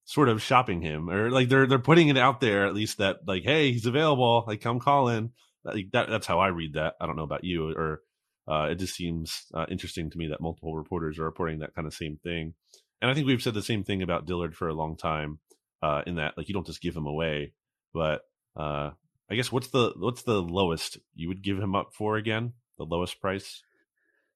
[0.09, 3.19] sort of shopping him or like they're they're putting it out there at least that
[3.27, 4.45] like hey he's available.
[4.47, 5.33] Like come call in.
[5.65, 6.95] Like that that's how I read that.
[7.01, 8.01] I don't know about you or
[8.47, 11.87] uh, it just seems uh, interesting to me that multiple reporters are reporting that kind
[11.87, 12.55] of same thing.
[13.03, 15.41] And I think we've said the same thing about Dillard for a long time
[15.83, 17.53] uh, in that like you don't just give him away
[17.93, 18.23] but
[18.57, 18.91] uh,
[19.31, 22.53] I guess what's the what's the lowest you would give him up for again?
[22.79, 23.63] The lowest price?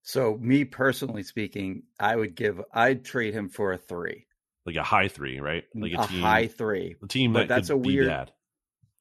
[0.02, 4.26] So me personally speaking, I would give I'd trade him for a three,
[4.66, 6.96] like a high three right like a, a, team high three.
[7.02, 8.32] a team but that that's a be weird- bad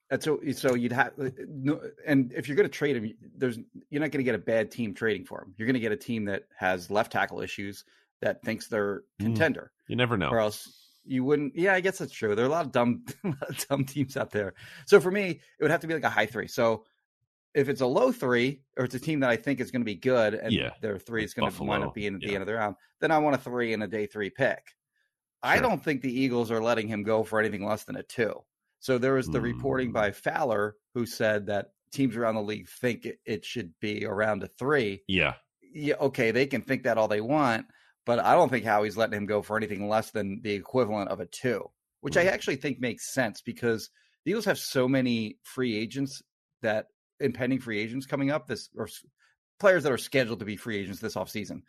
[0.09, 3.57] That's so so you'd have no, and if you're going to trade him, there's
[3.89, 5.53] you're not going to get a bad team trading for him.
[5.57, 7.85] You're going to get a team that has left tackle issues
[8.21, 9.25] that thinks they're Mm.
[9.27, 9.71] contender.
[9.87, 10.67] you never know or else
[11.05, 11.55] you wouldn't.
[11.55, 12.35] Yeah, I guess that's true.
[12.35, 14.53] There are a lot of dumb, lot of dumb teams out there.
[14.85, 16.47] So for me, it would have to be like a high three.
[16.47, 16.83] So
[17.55, 19.85] if it's a low three, or it's a team that I think is going to
[19.85, 22.33] be good, and Yeah, their three is going to wind up being at the yeah.
[22.33, 24.59] end of the round, then I want a three and a day three pick.
[25.43, 28.43] I don't think the Eagles are letting him go for anything less than a two.
[28.79, 29.93] So there was the reporting Mm.
[29.93, 34.43] by Fowler who said that teams around the league think it, it should be around
[34.43, 35.33] a three yeah
[35.73, 37.65] yeah, okay, they can think that all they want,
[38.05, 41.21] but I don't think Howie's letting him go for anything less than the equivalent of
[41.21, 41.69] a two,
[42.01, 42.31] which I Mm.
[42.31, 43.89] actually think makes sense because
[44.25, 46.21] the Eagles have so many free agents
[46.61, 46.87] that
[47.21, 48.89] impending free agents coming up, this or
[49.59, 51.61] players that are scheduled to be free agents this offseason.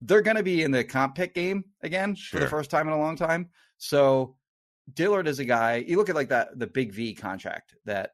[0.00, 2.92] They're going to be in the comp pick game again for the first time in
[2.92, 3.48] a long time.
[3.78, 4.36] So
[4.94, 5.76] Dillard is a guy.
[5.86, 8.12] You look at like that the big V contract that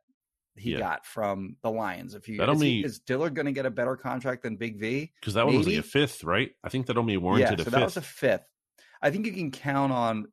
[0.56, 0.78] he Yeah.
[0.78, 2.14] got from the Lions.
[2.14, 4.56] If you That is, he- only- is Dillard going to get a better contract than
[4.56, 5.12] Big V?
[5.20, 7.58] because that one was like a fifth right I think that only warranted yeah, a
[7.58, 8.46] so fifth that was a fifth.
[9.02, 10.26] I think you can count on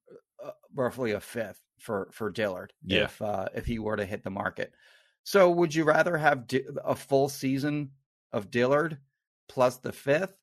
[0.44, 3.06] uh, roughly a fifth for for Dillard Yeah.
[3.06, 4.72] if uh, if he were to hit the market.
[5.24, 7.92] So would you rather have Di- a full season
[8.32, 9.00] of Dillard
[9.50, 10.34] plus the fifth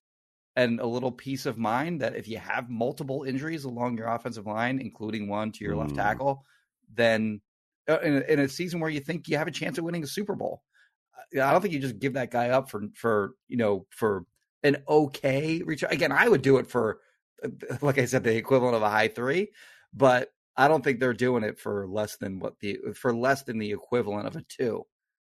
[0.59, 4.47] and a little peace of mind that if you have multiple injuries along your offensive
[4.47, 5.97] line, including one to your left Mm.
[5.97, 6.45] tackle,
[6.93, 7.41] then
[7.89, 10.03] uh, in, a, in a season where you think you have a chance of winning
[10.03, 10.65] a Super Bowl,
[11.17, 14.25] uh, I don't think you just give that guy up for for you know for
[14.65, 15.91] an okay return.
[15.93, 17.01] Again, I would do it for
[17.83, 19.53] like I said, the equivalent of a high three,
[19.95, 23.59] but I don't think they're doing it for less than what the for less than
[23.59, 24.85] the equivalent of a two.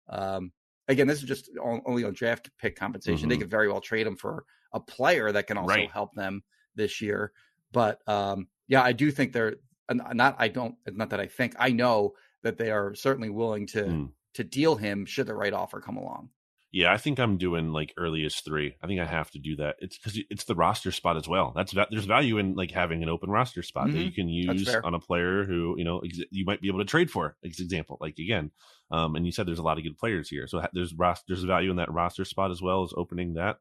[0.08, 0.52] Um,
[0.88, 3.28] again, this is just on, only on draft pick compensation.
[3.30, 3.40] They Mhm.
[3.40, 5.90] could very well trade him for a player that can also Right.
[5.90, 6.42] help them
[6.74, 7.32] this year.
[7.72, 9.56] But um, yeah, I do think they're
[9.90, 10.36] not.
[10.38, 10.76] I don't.
[10.86, 11.54] It's not that I think.
[11.58, 14.12] I know that they are certainly willing to Mm.
[14.34, 16.30] to deal him should the right offer come along.
[16.74, 18.76] Yeah, I think I'm doing like earliest three.
[18.82, 19.76] I think I have to do that.
[19.80, 21.52] It's because it's the roster spot as well.
[21.54, 24.04] That's there's value in like having an open roster spot that Mhm.
[24.06, 26.86] you can use on a player who you know ex- you might be able to
[26.86, 27.36] trade for.
[27.44, 28.52] As example, like again,
[28.90, 31.22] um, and you said there's a lot of good players here, so ha- there's ros-
[31.28, 33.58] there's value in that roster spot as well as opening that.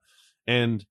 [0.47, 0.85] And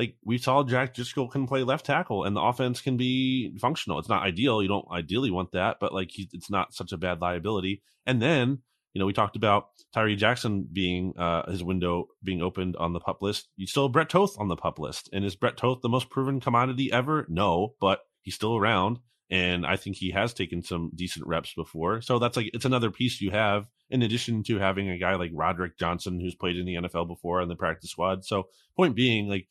[0.00, 3.98] like we saw Jack Driscoll can play left tackle and the offense can be functional.
[3.98, 4.62] It's not ideal.
[4.62, 7.82] You don't ideally want that, but like he, it's not such a bad liability.
[8.06, 8.60] And then,
[8.94, 13.00] you know, we talked about Tyree Jackson being uh, his window being opened on the
[13.00, 13.48] pup list.
[13.56, 15.10] You still have Brett Toth on the pup list.
[15.12, 17.26] And is Brett Toth the most proven commodity ever?
[17.28, 19.00] No, but he's still around.
[19.28, 22.00] And I think he has taken some decent reps before.
[22.00, 25.30] So that's like, it's another piece you have in addition to having a guy like
[25.34, 28.24] Roderick Johnson who's played in the NFL before on the practice squad.
[28.24, 29.46] So, point being, like,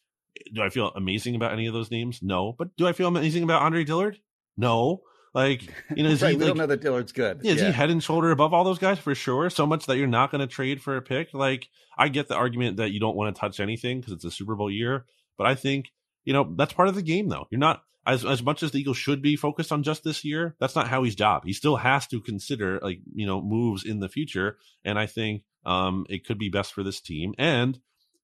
[0.53, 2.19] do I feel amazing about any of those names?
[2.21, 2.53] No.
[2.57, 4.19] But do I feel amazing about Andre Dillard?
[4.57, 5.01] No.
[5.33, 5.63] Like,
[5.95, 7.41] you know, is right, he, we like, don't know that Dillard's good.
[7.43, 9.49] yeah, is he head and shoulder above all those guys for sure?
[9.49, 11.33] So much that you're not going to trade for a pick.
[11.33, 14.31] Like, I get the argument that you don't want to touch anything because it's a
[14.31, 15.05] Super Bowl year,
[15.37, 15.91] but I think
[16.23, 17.45] you know that's part of the game, though.
[17.51, 20.55] You're not as as much as the Eagles should be focused on just this year.
[20.59, 21.43] That's not how his job.
[21.45, 25.43] He still has to consider like you know moves in the future, and I think
[25.65, 27.33] um it could be best for this team.
[27.37, 27.79] And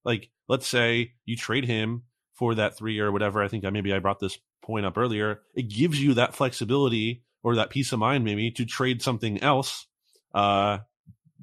[0.06, 3.42] like, let's say you trade him for that three or whatever.
[3.44, 5.42] I think I maybe I brought this point up earlier.
[5.54, 9.86] It gives you that flexibility or that peace of mind maybe to trade something else
[10.34, 10.80] uh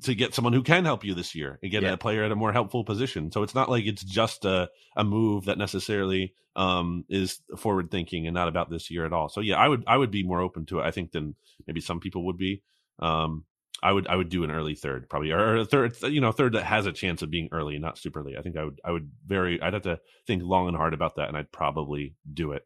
[0.02, 1.92] to get someone who can help you this year and get Yeah.
[1.92, 3.30] a player at a more helpful position.
[3.30, 8.26] So it's not like it's just a, a move that necessarily um, is forward thinking
[8.26, 9.28] and not about this year at all.
[9.28, 10.84] So yeah, I would I would be more open to it.
[10.84, 12.62] I think than maybe some people would be.
[12.98, 13.44] Um,
[13.82, 16.52] I would I would do an early third probably or a third you know third
[16.52, 18.36] that has a chance of being early, not super late.
[18.38, 21.16] I think I would I would very I'd have to think long and hard about
[21.16, 22.64] that, and I'd probably do it.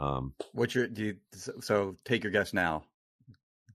[0.00, 1.16] Um, What's your do you,
[1.60, 2.84] so take your guess now?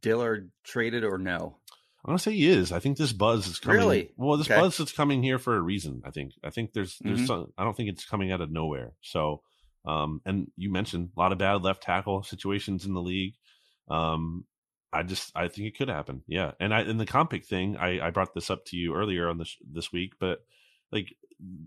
[0.01, 1.57] Dillard traded or no?
[2.05, 2.71] I'm gonna say he is.
[2.71, 3.79] I think this buzz is coming.
[3.79, 4.11] Really?
[4.15, 4.59] Well, this Okay.
[4.59, 6.01] buzz is coming here for a reason.
[6.05, 6.33] I think.
[6.43, 7.27] I think there's there's Mhm.
[7.27, 7.53] some.
[7.57, 8.93] I don't think it's coming out of nowhere.
[9.01, 9.41] So,
[9.85, 13.33] um, and you mentioned a lot of bad left tackle situations in the league.
[13.89, 14.45] Um,
[14.93, 16.23] I just I think it could happen.
[16.27, 18.95] Yeah, and I in the comp pick thing, I I brought this up to you
[18.95, 20.39] earlier on this this week, but
[20.91, 21.15] like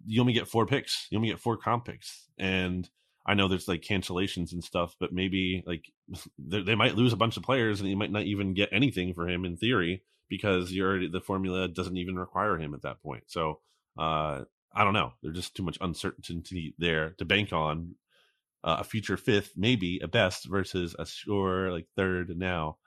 [0.06, 1.06] you only get four picks.
[1.10, 2.88] You only get four comp picks, and
[3.26, 5.92] I know there's like cancellations and stuff, but maybe like
[6.38, 9.28] they, might lose a bunch of players, and you might not even get anything for
[9.28, 13.24] him in theory because you're already, the formula doesn't even require him at that point.
[13.26, 13.60] So
[13.98, 15.12] uh, I don't know.
[15.22, 17.96] There's just too much uncertainty there to bank on
[18.62, 22.78] uh, a future fifth, maybe a best versus a sure like third now.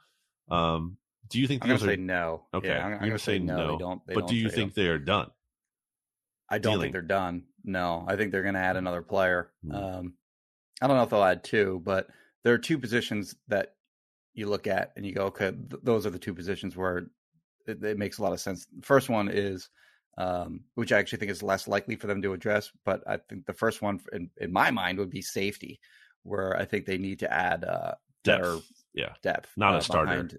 [0.49, 0.97] Um,
[1.29, 2.43] do you think I'm gonna are, say no.
[2.53, 2.67] okay?
[2.67, 4.07] Yeah, I'm, I'm gonna gonna say no, They don't.
[4.07, 4.73] They but don't do you think him.
[4.75, 5.31] they are done?
[6.49, 6.81] I don't dealing?
[6.85, 7.43] think they're done.
[7.63, 9.51] No, I think they're going to add another player.
[9.65, 9.71] Hmm.
[9.71, 10.13] Um,
[10.81, 12.07] I don't know if they'll add two, but
[12.43, 13.75] there are two positions that
[14.33, 17.07] you look at and you go, okay, th- those are the two positions where
[17.65, 18.65] it, it makes a lot of sense.
[18.65, 19.69] The first one is,
[20.17, 23.45] um, which I actually think is less likely for them to address, but I think
[23.45, 25.79] the first one in, in my mind would be safety,
[26.23, 28.59] where I think they need to add uh, better.
[28.93, 30.11] Yeah, depth, Not a uh, starter.
[30.11, 30.37] behind,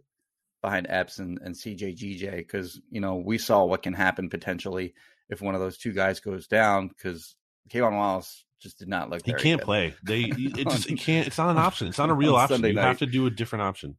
[0.63, 4.95] behind Epps and, and CJ GJ because you know we saw what can happen potentially
[5.29, 7.35] if one of those two guys goes down because
[7.71, 9.25] K'Von Wallace just did not look.
[9.25, 9.65] he can't good.
[9.65, 9.95] play.
[10.03, 11.27] They it just it can't.
[11.27, 11.89] It's not an option.
[11.89, 12.57] It's not a real option.
[12.57, 12.87] Sunday You night.
[12.87, 13.97] have to do a different option.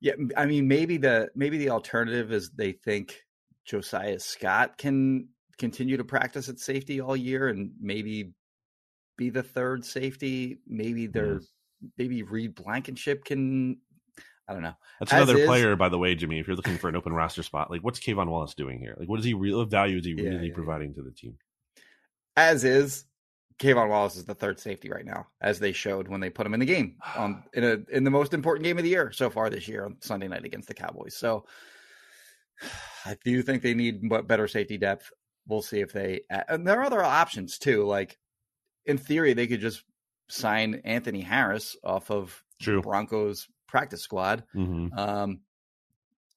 [0.00, 3.22] Yeah, I mean maybe the maybe the alternative is they think
[3.64, 5.28] Josiah Scott can
[5.58, 8.32] continue to practice at safety all year and maybe
[9.16, 10.58] be the third safety.
[10.66, 11.40] Maybe they're
[11.98, 13.78] maybe Reed Blankenship can.
[14.48, 14.74] I don't know.
[14.98, 16.38] That's As another is- player, by the way, Jimmy.
[16.40, 18.96] If you're looking for an open roster spot, like what's K'Von Wallace doing here?
[18.98, 21.12] Like, what is he real what value is he Yeah, really yeah, providing to the
[21.12, 21.38] team?
[22.36, 23.04] as is
[23.58, 26.54] K'Von Wallace is the third safety right now, as they showed when they put him
[26.54, 29.30] in the game on in a in the most important game of the year so
[29.30, 31.16] far this year on Sunday night against the Cowboys.
[31.16, 31.44] So
[33.06, 35.10] I do think they need better safety depth.
[35.46, 37.84] We'll see if they and there are other options too.
[37.84, 38.18] Like
[38.86, 39.82] in theory, they could just
[40.32, 42.80] sign Anthony Harris off of True.
[42.80, 44.44] Broncos practice squad.
[44.52, 45.40] hmm Um,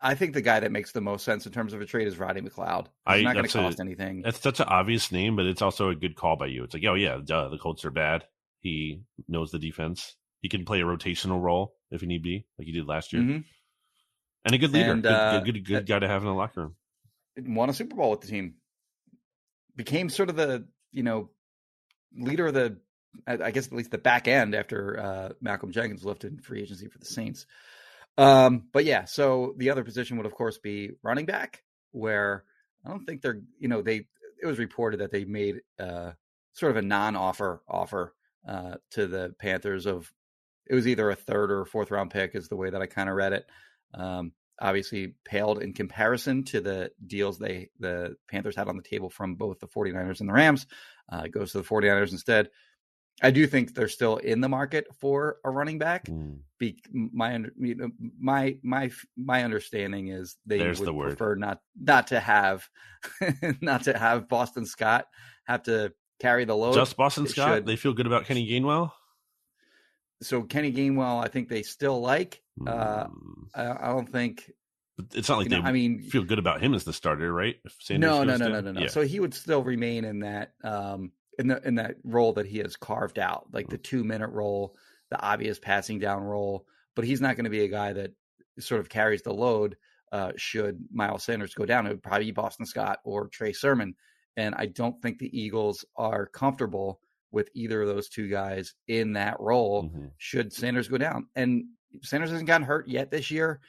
[0.02, 2.18] I think the guy that makes the most sense in terms of a trade is
[2.20, 2.88] Roddy McLeod.
[3.06, 4.22] I- He's not going to a- cost anything.
[4.22, 6.64] That's such an obvious name, but it's also a good call by you.
[6.64, 8.26] It's like, oh yeah, duh, the Colts are bad.
[8.60, 10.16] He knows the defense.
[10.42, 13.22] He can play a rotational role if he need be, like he did last year,
[13.24, 13.44] Mhm.
[14.44, 16.34] and a good leader, And, good, uh, good, good, good guy to have in the
[16.34, 16.76] locker room.
[17.56, 18.56] won a Super Bowl with the team.
[19.76, 21.30] Became sort of the you know
[22.16, 22.78] leader of the
[23.28, 26.88] I guess at least the back end after uh, Malcolm Jenkins lifted in free agency
[26.88, 27.46] for the Saints.
[28.18, 32.44] Um, but yeah, so the other position would of course be running back, where
[32.86, 34.08] I don't think they're you know they
[34.42, 36.12] it was reported that they made uh,
[36.54, 38.14] sort of a non-offer offer
[38.48, 40.12] uh, to the Panthers of
[40.68, 43.10] it was either a third or fourth round pick is the way that I kind
[43.10, 43.46] of read it.
[43.94, 49.10] Um, obviously paled in comparison to the deals they the Panthers had on the table
[49.10, 50.66] from both the 49ers and the Rams.
[51.12, 52.50] Uh, it goes to the 49ers instead.
[53.22, 56.06] I do think they're still in the market for a running back.
[56.06, 56.40] Mm.
[56.58, 61.08] Be, my you know, my my my understanding is they There's would the word.
[61.18, 62.68] prefer not not to have
[63.62, 65.08] not to have Boston Scott
[65.46, 66.74] have to carry the load.
[66.76, 67.54] Just Boston It Scott.
[67.56, 67.66] should.
[67.66, 68.92] They feel good about Kenny Gainwell.
[70.22, 72.42] So Kenny Gainwell, I think they still like.
[72.66, 73.44] Uh, Hmm.
[73.54, 74.50] I, I don't think.
[74.98, 77.34] But it's not like they know, I mean, feel good about him as the starter,
[77.34, 77.58] right?
[77.90, 78.82] No, no, no, no, no, no.
[78.82, 78.88] Yeah.
[78.88, 82.60] So he would still remain in that um in the in that role that he
[82.60, 83.72] has carved out, like Mm.
[83.72, 84.76] the two minute role,
[85.10, 86.66] the obvious passing down role.
[86.96, 88.14] But he's not going to be a guy that
[88.60, 89.78] sort of carries the load.
[90.12, 93.96] Uh, should Miles Sanders go down, it would probably be Boston Scott or Trey Sermon,
[94.38, 99.14] and I don't think the Eagles are comfortable with either of those two guys in
[99.14, 99.90] that role.
[99.90, 100.12] Mhm.
[100.18, 101.66] Should Sanders go down, and
[102.02, 103.60] Sanders hasn't gotten hurt yet this year.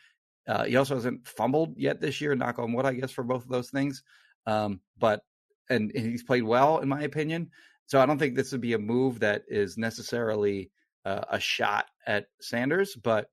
[0.46, 2.36] Uh, he also hasn't fumbled yet this year.
[2.36, 4.04] Knock on wood, I guess, for both of those things.
[4.46, 5.24] Um, but
[5.68, 7.50] and, and he's played well, in my opinion.
[7.86, 10.70] So I don't think this would be a move that is necessarily
[11.04, 12.96] uh, a shot at Sanders.
[12.96, 13.30] But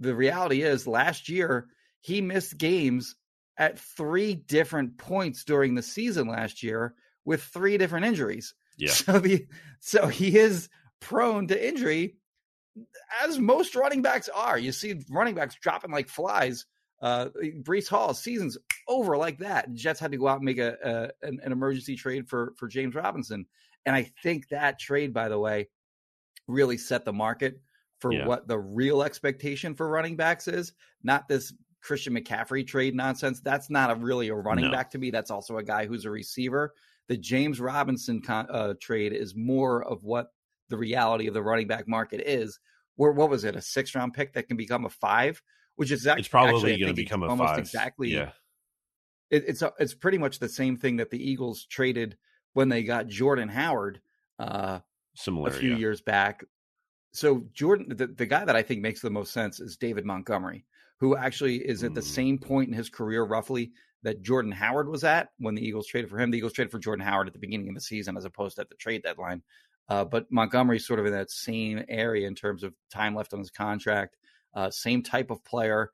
[0.00, 1.68] the reality is, last year
[2.00, 3.16] he missed games
[3.56, 8.54] at three different points during the season last year with three different injuries.
[8.76, 8.90] Yeah.
[8.90, 9.46] So the
[9.78, 10.68] so he is
[11.00, 12.16] prone to injury,
[13.22, 14.58] as most running backs are.
[14.58, 16.66] You see running backs dropping like flies.
[17.00, 17.28] Uh,
[17.62, 19.72] Breece Hall season's over like that.
[19.74, 20.76] Jets had to go out and make a,
[21.22, 23.46] a an, an emergency trade for for James Robinson,
[23.86, 25.68] and I think that trade, by the way,
[26.46, 27.60] really set the market
[28.00, 28.26] for Yeah.
[28.26, 30.72] what the real expectation for running backs is.
[31.02, 33.40] Not this Christian McCaffrey trade nonsense.
[33.40, 34.70] That's not a really a running No.
[34.72, 35.10] back to me.
[35.10, 36.74] That's also a guy who's a receiver.
[37.08, 40.28] The James Robinson con, uh, trade is more of what
[40.70, 42.58] the reality of the running back market is.
[42.96, 43.56] Where what was it?
[43.56, 45.42] A six round pick that can become a five,
[45.76, 47.58] which is ac- It's probably going to become a almost five.
[47.58, 48.32] exactly Yeah.
[49.30, 52.16] It, it's a, it's pretty much the same thing that the Eagles traded
[52.52, 54.00] when they got Jordan Howard
[54.38, 54.80] uh,
[55.16, 55.50] Similar.
[55.50, 55.76] a few yeah.
[55.78, 56.44] years back.
[57.12, 60.64] So Jordan, the, the guy that I think makes the most sense is David Montgomery,
[60.98, 62.04] who actually is at the Mm.
[62.04, 66.10] same point in his career, roughly that Jordan Howard was at when the Eagles traded
[66.10, 66.30] for him.
[66.30, 68.62] The Eagles traded for Jordan Howard at the beginning of the season, as opposed to
[68.62, 69.42] at the trade deadline.
[69.88, 73.38] Uh, but Montgomery's sort of in that same area in terms of time left on
[73.38, 74.16] his contract.
[74.54, 75.90] Uh, same type of player.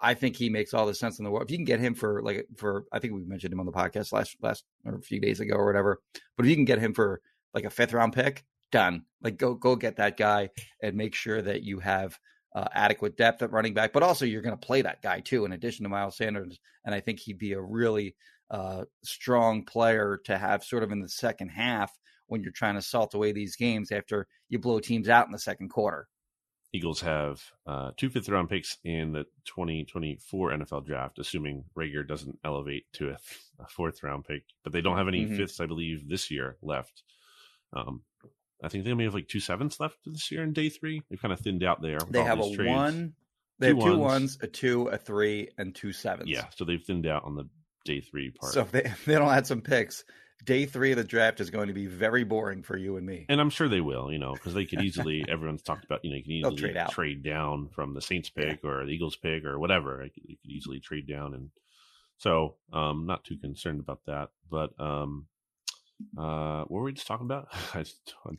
[0.00, 1.44] I think he makes all the sense in the world.
[1.44, 3.72] If you can get him for like for, I think we mentioned him on the
[3.72, 6.00] podcast last last or a few days ago or whatever.
[6.36, 7.20] But if you can get him for
[7.52, 9.04] like a fifth round pick, done.
[9.22, 10.50] Like go go get that guy
[10.82, 12.18] and make sure that you have
[12.54, 15.44] uh, adequate depth at running back, but also you're going to play that guy too,
[15.44, 16.58] in addition to Miles Sanders.
[16.84, 18.14] And I think he'd be a really
[18.50, 21.92] uh, strong player to have sort of in the second half
[22.26, 25.38] when you're trying to salt away these games after you blow teams out in the
[25.38, 26.06] second quarter.
[26.74, 32.38] Eagles have uh, two fifth round picks in the 2024 NFL draft, assuming Rager doesn't
[32.44, 33.18] elevate to a,
[33.62, 34.44] a fourth round pick.
[34.64, 35.36] But they don't have any Mhm.
[35.36, 37.02] fifths, I believe, this year left.
[37.74, 38.02] Um,
[38.62, 41.02] I think they may have like two sevenths left this year in day three.
[41.10, 41.98] They've kind of thinned out there.
[42.08, 42.68] They have a trades.
[42.70, 43.12] one,
[43.58, 44.00] they Two have two ones.
[44.00, 46.30] ones, a two, a three, and two sevens.
[46.30, 47.48] Yeah, so they've thinned out on the
[47.84, 48.52] day three part.
[48.52, 50.04] So if they, if they don't add some picks,
[50.44, 53.26] day three of the draft is going to be very boring for you and me.
[53.28, 55.24] and I'm sure they will, you know, because they could easily.
[55.28, 58.64] everyone's talked about, you know, you can easily trade trade down from the Saints pick
[58.64, 60.04] or the Eagles pick or whatever.
[60.04, 61.50] You could easily trade down, and
[62.18, 64.30] so um, not too concerned about that.
[64.50, 65.26] But um,
[66.18, 67.48] uh, what were we just talking about?
[67.74, 67.84] I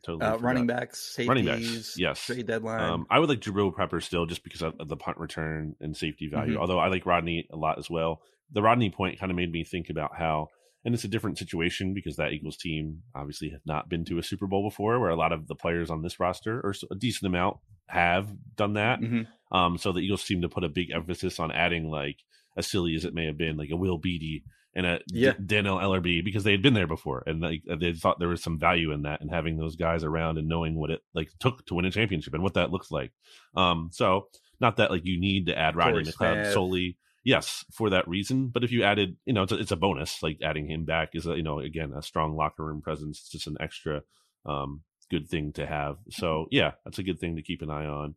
[0.05, 2.25] totally Uh, running backs, safeties, Running backs, yes.
[2.25, 2.81] trade deadline.
[2.81, 6.27] Um, I would like Jabrill Peppers still, just because of the punt return and safety
[6.27, 6.55] value.
[6.55, 6.59] Mhm.
[6.59, 8.21] Although I like Rodney a lot as well.
[8.51, 10.49] The Rodney point kind of made me think about how,
[10.85, 14.23] and it's a different situation because that Eagles team obviously have not been to a
[14.23, 17.27] Super Bowl before, where a lot of the players on this roster, or a decent
[17.27, 18.99] amount, have done that.
[18.99, 19.27] Mhm.
[19.51, 22.17] Um, so the Eagles seem to put a big emphasis on adding like
[22.57, 24.43] as silly as it may have been, like a Will Beatty
[24.75, 25.33] and a Yeah.
[25.33, 28.57] Dannell Ellerbe because they had been there before and like they thought there was some
[28.59, 31.75] value in that and having those guys around and knowing what it like took to
[31.75, 33.11] win a championship and what that looks like.
[33.55, 34.27] Um, so
[34.59, 36.97] not that like you need to add Rodney McLeod solely.
[37.23, 38.49] Yes, for that reason.
[38.49, 40.21] But if you added, you know, it's a, it's a bonus.
[40.21, 43.19] Like adding him back is, a, you know, again, a strong locker room presence.
[43.21, 44.01] It's just an extra
[44.45, 45.97] um, good thing to have.
[46.09, 48.15] So yeah, that's a good thing to keep an eye on.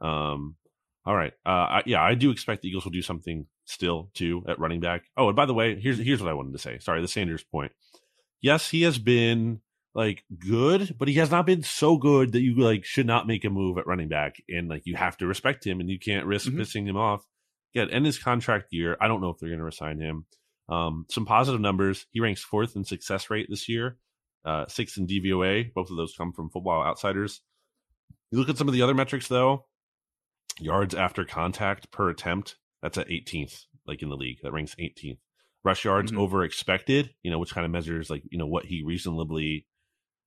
[0.00, 0.56] Um,
[1.06, 1.32] all right.
[1.44, 4.80] Uh, I, yeah, I do expect the Eagles will do something still too at running
[4.80, 5.02] back.
[5.16, 6.78] Oh, and by the way, here's here's what I wanted to say.
[6.78, 7.72] Sorry, the Sanders point.
[8.40, 9.60] Yes, he has been
[9.94, 13.44] like good, but he has not been so good that you like should not make
[13.44, 16.26] a move at running back, and like you have to respect him, and you can't
[16.26, 16.56] risk Mhm.
[16.58, 17.24] pissing him off.
[17.74, 18.96] Yeah, end his contract year.
[19.00, 20.26] I don't know if they're going to resign him.
[20.68, 22.06] Um, some positive numbers.
[22.12, 23.98] He ranks fourth in success rate this year,
[24.44, 25.74] uh, sixth in DVOA.
[25.74, 27.40] Both of those come from Football Outsiders.
[28.30, 29.66] You look at some of the other metrics though.
[30.60, 32.56] Yards after contact per attempt.
[32.82, 34.38] That's at 18th, like in the league.
[34.42, 35.18] That ranks 18th.
[35.64, 36.18] Rush yards Mhm.
[36.18, 37.14] over expected.
[37.22, 39.66] You know, which kind of measures like you know what he reasonably.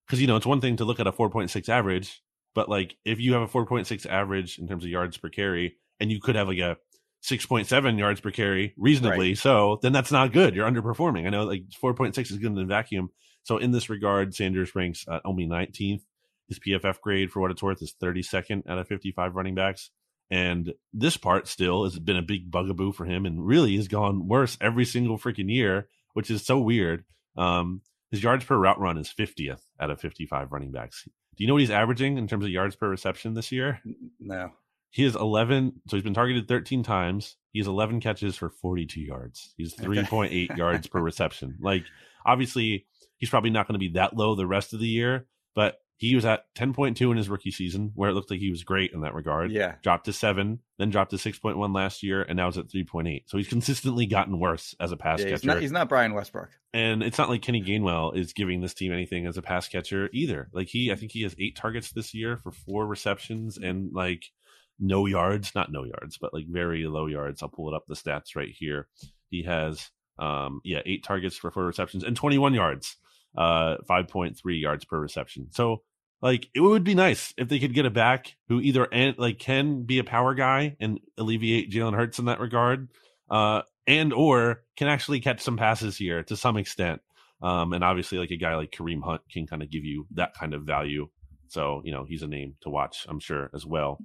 [0.06, 2.22] Because you know it's one thing to look at a 4.6 average,
[2.54, 6.10] but like if you have a 4.6 average in terms of yards per carry, and
[6.12, 6.76] you could have like a
[7.24, 11.64] 6.7 yards per carry reasonably so then that's not good you're underperforming i know like
[11.82, 13.10] 4.6 is good in the vacuum
[13.44, 16.02] So in this regard, Sanders ranks uh, only 19th.
[16.48, 19.90] His PFF grade, for what it's worth, is 32nd out of 55 running backs.
[20.30, 24.28] And this part still has been a big bugaboo for him and really has gone
[24.28, 27.04] worse every single freaking year, which is so weird.
[27.38, 31.04] Um, his yards per route run is 50th out of 55 running backs.
[31.04, 33.80] Do you know what he's averaging in terms of yards per reception this year?
[34.20, 34.50] No.
[34.90, 35.82] He has 11.
[35.88, 37.36] So he's been targeted 13 times.
[37.52, 39.54] He has 11 catches for 42 yards.
[39.56, 41.56] He's 3.8 yards per reception.
[41.60, 41.84] Like,
[42.24, 42.86] obviously,
[43.16, 46.14] he's probably not going to be that low the rest of the year, but he
[46.14, 49.00] was at 10.2 in his rookie season, where it looked like he was great in
[49.00, 49.50] that regard.
[49.50, 49.74] Yeah.
[49.82, 53.24] Dropped to seven, then dropped to 6.1 last year, and now it's at 3.8.
[53.26, 55.34] So he's consistently gotten worse as a pass Yeah, catcher.
[55.36, 56.50] he's, not, he's not Brian Westbrook.
[56.72, 60.08] and it's not like Kenny Gainwell is giving this team anything as a pass catcher
[60.12, 60.48] either.
[60.52, 64.30] Like he, I think he has eight targets this year for four receptions and like
[64.78, 67.42] no yards, not no yards, but like very low yards.
[67.42, 68.88] I'll pull it up the stats right here.
[69.30, 72.96] He has, um, yeah, eight targets for four receptions and 21 yards,
[73.36, 75.48] uh, 5.3 yards per reception.
[75.50, 75.82] So
[76.20, 79.38] like it would be nice if they could get a back who either and like
[79.38, 82.88] can be a power guy and alleviate Jalen Hurts in that regard,
[83.30, 87.00] uh, and or can actually catch some passes here to some extent.
[87.40, 90.34] Um, and obviously, like a guy like Kareem Hunt can kind of give you that
[90.34, 91.08] kind of value.
[91.48, 94.00] So you know he's a name to watch, I'm sure as well.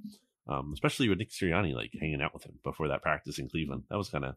[0.48, 3.84] Um, especially with Nick Sirianni like hanging out with him before that practice in Cleveland.
[3.90, 4.36] That was kind of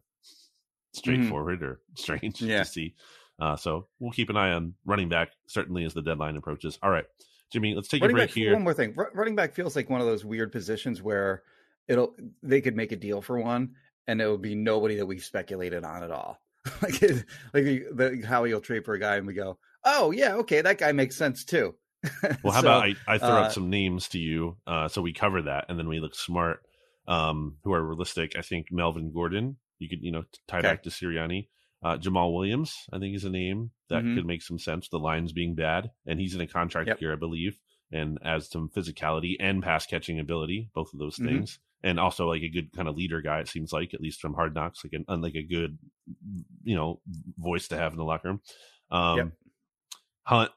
[0.93, 2.59] straightforward or strange Yeah.
[2.59, 2.95] to see.
[3.39, 6.79] Uh, so we'll keep an eye on running back certainly as the deadline approaches.
[6.81, 7.05] All right,
[7.51, 8.53] Jimmy, let's take running a break back, here.
[8.53, 8.93] One more thing.
[8.95, 11.43] Ru- running back feels like one of those weird positions where
[11.87, 13.75] it'll they could make a deal for one,
[14.07, 16.39] and it would be nobody that we've speculated on at all.
[16.81, 16.99] like
[17.53, 20.61] like the, the, how he'll trade for a guy, and we go, oh yeah, okay,
[20.61, 21.75] that guy makes sense too.
[22.43, 25.01] Well, how So, about I, I throw uh, out some names to you uh, so
[25.01, 26.63] we cover that and then we look smart,
[27.07, 28.37] um, who are realistic.
[28.37, 30.61] I think Melvin Gordon, you could, you know, tie Okay.
[30.61, 31.49] back to Sirianni.
[31.83, 34.13] Uh, Jamaal Williams, I think, is a name that Mhm.
[34.13, 34.89] could make some sense.
[34.89, 36.99] The lines being bad, and he's in a contract Yep.
[36.99, 37.59] year, I believe,
[37.91, 41.17] and as some physicality and pass catching ability, both of those Mhm.
[41.19, 43.39] things, and also like a good kind of leader guy.
[43.41, 45.77] It seems like, at least from Hard Knocks, like an unlike a good,
[46.63, 46.99] you know,
[47.37, 48.41] voice to have in the locker room.
[48.89, 49.37] Um, Yep.
[50.25, 50.51] Hunt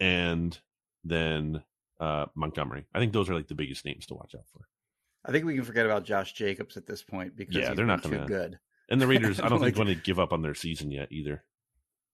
[0.00, 0.58] and
[1.04, 1.62] then
[2.00, 2.86] uh, Montgomery.
[2.94, 4.66] I think those are like the biggest names to watch out for.
[5.24, 8.02] I think we can forget about Josh Jacobs at this point because Yeah, they're not
[8.02, 8.58] too gonna- good.
[8.88, 11.12] And the Raiders, I don't think Like- want to give up on their season yet
[11.12, 11.44] either.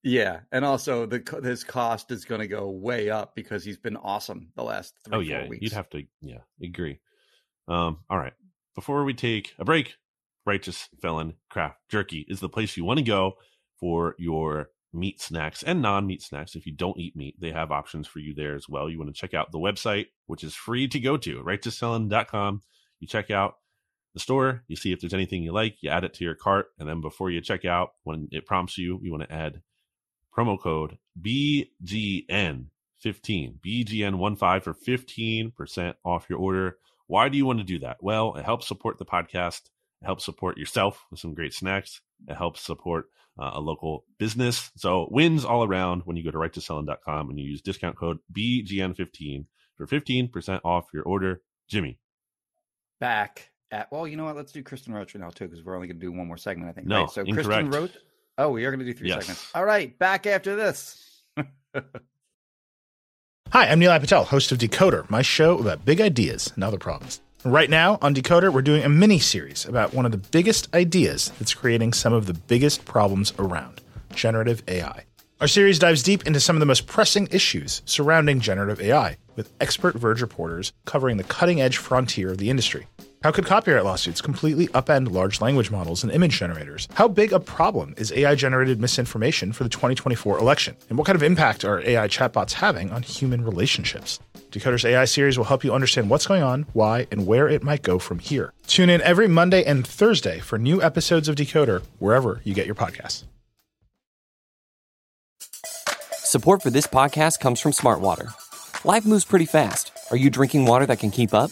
[0.03, 3.97] Yeah, and also the his cost is going to go way up because he's been
[3.97, 5.63] awesome the last Oh yeah, weeks.
[5.63, 6.05] you'd have to.
[6.21, 7.01] Yeah, agree.
[7.67, 8.35] Um, all right.
[8.77, 9.95] Before we take a break,
[10.45, 13.33] Righteous Felon Craft Jerky is the place you want to go
[13.81, 16.57] for your meat snacks and non-meat snacks.
[16.57, 18.89] If you don't eat meat, they have options for you there as well.
[18.91, 22.63] You want to check out the website, which is free to go to, righteousfelon.com.
[23.01, 23.57] You check out
[24.15, 26.69] the store, you see if there's anything you like, you add it to your cart,
[26.79, 29.61] and then before you check out, when it prompts you, you want to add
[30.37, 32.67] promo code BGN15,
[33.05, 36.79] BGN15 for 15% off your order.
[37.07, 37.99] Why do you want to do that?
[38.01, 39.67] Well, it helps support the podcast.
[40.03, 42.01] It helps support yourself with some great snacks.
[42.29, 43.07] It helps support
[43.39, 44.71] uh, a local business.
[44.77, 49.45] So wins all around when you go to righteousfelon.com and you use discount code BGN15
[49.77, 51.41] for 15% off your order.
[51.69, 51.99] Jimmy.
[53.01, 54.37] back at well, you know what?
[54.37, 56.71] Let's do Kristen Roach now too because we're only going to do one more segment.
[56.71, 56.87] I think.
[56.87, 57.11] No, right?
[57.11, 57.47] so incorrect.
[57.49, 57.93] Kristen Roach.
[58.39, 59.21] Oh, we are going to do three Yes.
[59.23, 59.51] segments.
[59.55, 61.23] All right, back after this.
[63.53, 67.21] Hi, I'm Nilay Patel, host of Decoder, my show about big ideas and other problems.
[67.47, 71.31] Right now on Decoder, we're doing a mini series about one of the biggest ideas
[71.39, 73.83] that's creating some of the biggest problems around
[74.17, 75.05] generative AI.
[75.41, 79.53] Our series dives deep into some of the most pressing issues surrounding generative AI, with
[79.61, 82.89] expert Verge reporters covering the cutting edge frontier of the industry.
[83.27, 86.87] How could copyright lawsuits completely upend large language models and image generators?
[86.95, 90.77] How big a problem is AI generated misinformation for the 2024 election?
[90.89, 94.21] And what kind of impact are AI chatbots having on human relationships?
[94.53, 97.83] Decoder's AI series will help you understand what's going on, why, and where it might
[97.83, 98.53] go from here.
[98.69, 102.77] Tune in every Monday and Thursday for new episodes of Decoder wherever you get your
[102.77, 103.25] podcasts.
[106.13, 108.33] Support for this podcast comes from Smartwater.
[108.85, 109.91] Life moves pretty fast.
[110.13, 111.51] Are you drinking water that can keep up?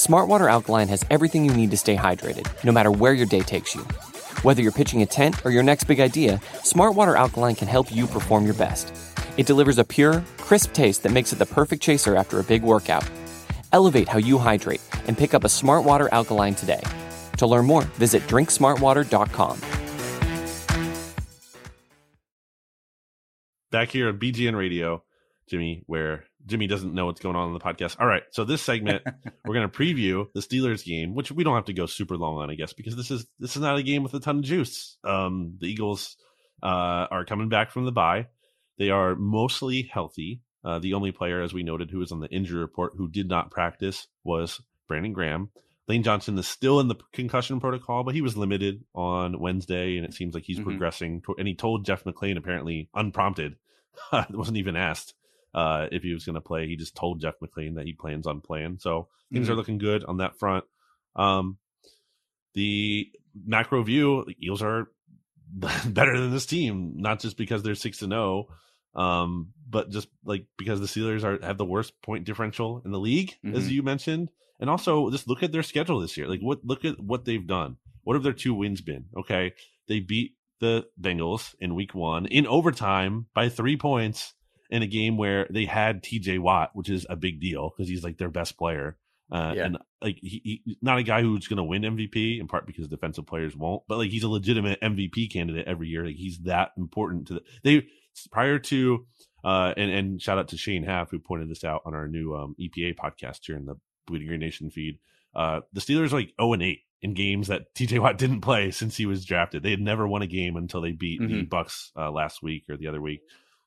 [0.00, 3.74] Smartwater Alkaline has everything you need to stay hydrated, no matter where your day takes
[3.74, 3.82] you.
[4.40, 8.06] Whether you're pitching a tent or your next big idea, Smartwater Alkaline can help you
[8.06, 8.94] perform your best.
[9.36, 12.62] It delivers a pure, crisp taste that makes it the perfect chaser after a big
[12.62, 13.06] workout.
[13.74, 16.80] Elevate how you hydrate and pick up a Smartwater Alkaline today.
[17.36, 19.60] To learn more, visit drinksmartwater.com.
[23.70, 25.04] back here on BGN Radio,
[25.50, 27.96] Jimmy, where Jimmy doesn't know what's going on in the podcast.
[28.00, 29.02] All right, so this segment
[29.44, 32.38] we're going to preview the Steelers game, which we don't have to go super long
[32.38, 34.44] on, I guess, because this is this is not a game with a ton of
[34.44, 34.96] juice.
[35.04, 36.16] Um, the Eagles
[36.62, 36.66] uh,
[37.10, 38.28] are coming back from the bye.
[38.78, 40.40] They are mostly healthy.
[40.64, 43.28] Uh, the only player, as we noted, who was on the injury report who did
[43.28, 45.50] not practice was Brandon Graham.
[45.88, 50.04] Lane Johnson is still in the concussion protocol, but he was limited on Wednesday, and
[50.06, 50.64] it seems like he's Mhm.
[50.64, 51.22] progressing.
[51.22, 53.56] To, and he told Jeff McLane, apparently unprompted,
[54.12, 55.14] it wasn't even asked
[55.54, 56.66] uh, if he was going to play.
[56.66, 58.78] He just told Jeff McLane that he plans on playing.
[58.80, 59.50] So things Mhm.
[59.50, 60.64] are looking good on that front.
[61.16, 61.58] Um,
[62.54, 63.10] the
[63.46, 64.90] macro view, the Eagles are
[65.86, 68.46] better than this team, not just because they're six to zero,
[68.94, 73.00] um, but just like because the Steelers are have the worst point differential in the
[73.00, 73.72] league, as Mhm.
[73.72, 74.30] you mentioned,
[74.60, 76.28] and also just look at their schedule this year.
[76.28, 77.76] Like what look at what they've done.
[78.02, 79.06] What have their two wins been?
[79.16, 79.52] Okay,
[79.86, 84.34] they beat the Bengals in Week One in overtime by three points
[84.70, 86.38] in a game where they had T.J.
[86.38, 88.96] Watt, which is a big deal because he's like their best player.
[89.32, 89.64] Uh, Yeah.
[89.66, 92.88] And like he, he, not a guy who's going to win MVP in part because
[92.88, 96.04] defensive players won't, but like he's a legitimate MVP candidate every year.
[96.06, 97.86] Like he's that important to the, they
[98.32, 99.06] prior to
[99.44, 102.34] uh and and shout out to Shane Haff who pointed this out on our new
[102.34, 104.98] um EPA podcast here in the Bleeding Green Nation feed.
[105.34, 108.70] Uh the Steelers are like 0 and 8 in games that TJ Watt didn't play
[108.72, 109.62] since he was drafted.
[109.62, 111.48] They had never won a game until they beat the Mhm.
[111.48, 113.20] Bucks uh, last week or the other week.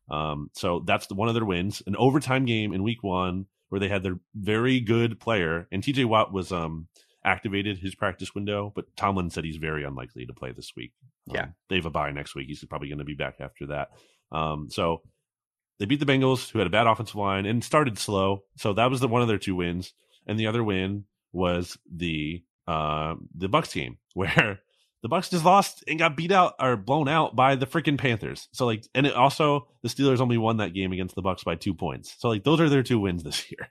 [0.10, 1.82] Um so that's the, one of their wins.
[1.88, 6.06] An overtime game in week 1 where they had their very good player and TJ
[6.06, 6.88] Watt was um
[7.26, 10.92] activated his practice window, but Tomlin said he's very unlikely to play this week.
[11.30, 11.46] Um, Yeah.
[11.70, 12.48] they have a bye next week.
[12.48, 13.92] He's probably going to be back after that.
[14.32, 15.02] Um, so
[15.80, 18.44] they beat the Bengals, who had a bad offensive line and started slow.
[18.58, 19.94] So that was the one of their two wins,
[20.28, 24.60] and the other win was the uh, the Bucks game where
[25.04, 28.48] the Bucks just lost and got beat out or blown out by the freaking Panthers.
[28.54, 31.56] So like, and it also the Steelers only won that game against the Bucks by
[31.56, 32.16] two points.
[32.18, 33.70] So like, those are their two wins this year.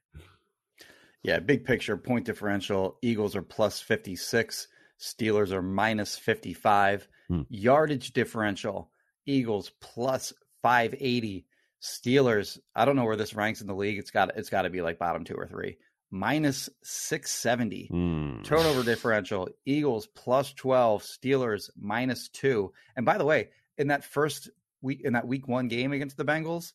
[1.22, 2.98] Yeah, big picture point differential.
[3.00, 4.68] Eagles are plus 56,
[5.00, 7.08] Steelers are minus 55.
[7.28, 7.42] Hmm.
[7.48, 8.90] Yardage differential,
[9.24, 11.46] Eagles plus 580,
[11.80, 13.98] Steelers, I don't know where this ranks in the league.
[13.98, 15.78] It's got it's got to be like bottom 2 or 3.
[16.14, 17.86] Minus 670.
[17.86, 18.42] Hmm.
[18.42, 22.70] Turnover differential, Eagles plus 12, Steelers minus 2.
[22.96, 23.48] And by the way,
[23.78, 24.50] in that first
[24.82, 26.74] week in that week 1 game against the Bengals,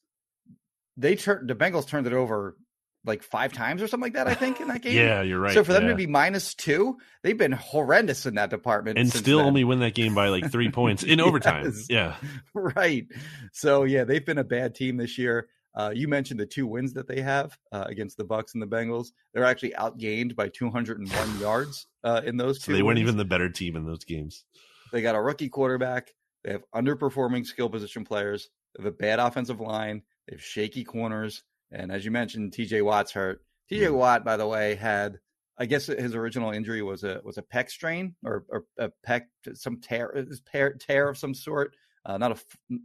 [0.98, 2.58] they turned the Bengals turned it over
[3.06, 4.98] like 5 times or something like that I think in that game.
[4.98, 5.54] Yeah, you're right.
[5.54, 5.90] So for them yeah.
[5.90, 9.48] to be minus 2, they've been horrendous in that department and still then.
[9.48, 11.72] only win that game by like three points in overtime.
[11.90, 12.16] Yeah.
[12.56, 13.06] right.
[13.54, 15.48] So yeah, they've been a bad team this year.
[15.76, 18.68] Uh, you mentioned the two wins that they have uh, against the Bucks and the
[18.68, 19.10] Bengals.
[19.34, 22.72] They're actually outgained by 201 yards uh, in those two.
[22.72, 24.44] So they weren't even the better team in those games.
[24.92, 26.14] They got a rookie quarterback.
[26.44, 28.50] They have underperforming skill position players.
[28.76, 30.02] They have a bad offensive line.
[30.28, 31.44] They have shaky corners.
[31.72, 33.42] And as you mentioned, TJ Watt's hurt.
[33.72, 33.96] TJ Hmm.
[33.96, 35.20] Watt, by the way, had
[35.60, 39.24] I guess his original injury was a was a pec strain or, or a pec
[39.54, 41.76] some tear tear, tear of some sort.
[42.06, 42.38] Uh, not a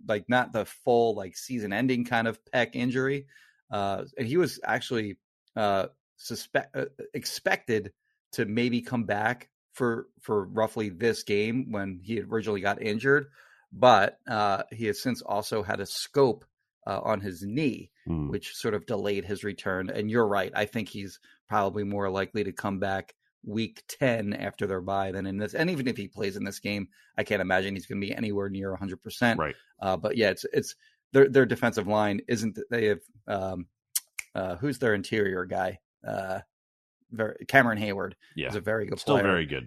[0.06, 3.26] like not the full like season ending kind of pec injury.
[3.70, 5.16] Uh, and he was actually
[5.56, 5.86] uh,
[6.16, 7.92] suspect uh, expected
[8.32, 13.26] to maybe come back for for roughly this game when he originally got injured,
[13.72, 16.44] but uh, he has since also had a scope
[16.86, 18.28] uh, on his knee, Hmm.
[18.28, 19.88] which sort of delayed his return.
[19.88, 24.66] And you're right; I think he's probably more likely to come back week 10 after
[24.66, 26.86] their bye than in this and even if he plays in this game
[27.18, 29.54] i can't imagine he's going to be anywhere near 100% Right.
[29.80, 30.76] uh, but yeah it's it's
[31.12, 33.66] their their defensive line isn't they have um
[34.36, 36.38] uh who's their interior guy uh
[37.10, 38.48] very cameron heyward Yeah.
[38.48, 39.66] is a very good Still player very good.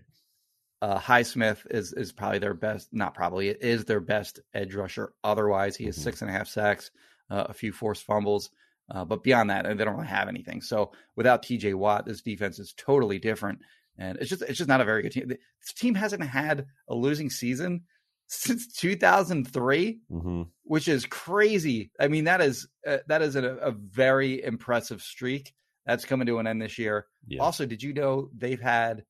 [0.82, 5.14] uh highsmith is is probably their best not probably it is their best edge rusher
[5.24, 6.02] otherwise he has Mhm.
[6.02, 6.92] six and a half sacks
[7.30, 8.52] uh, a few forced fumbles
[8.90, 12.60] uh, but beyond that they don't really have anything so without tj watt this defense
[12.60, 13.60] is totally different
[13.98, 16.96] and it's just it's just not a very good team this team hasn't had a
[16.96, 17.84] losing season
[18.28, 21.92] since 2003 hmm which is crazy.
[22.00, 25.54] I mean, that is uh, that is a, a very impressive streak
[25.86, 27.06] that's coming to an end this year.
[27.28, 27.42] Yeah.
[27.42, 29.06] Also, did you know they've had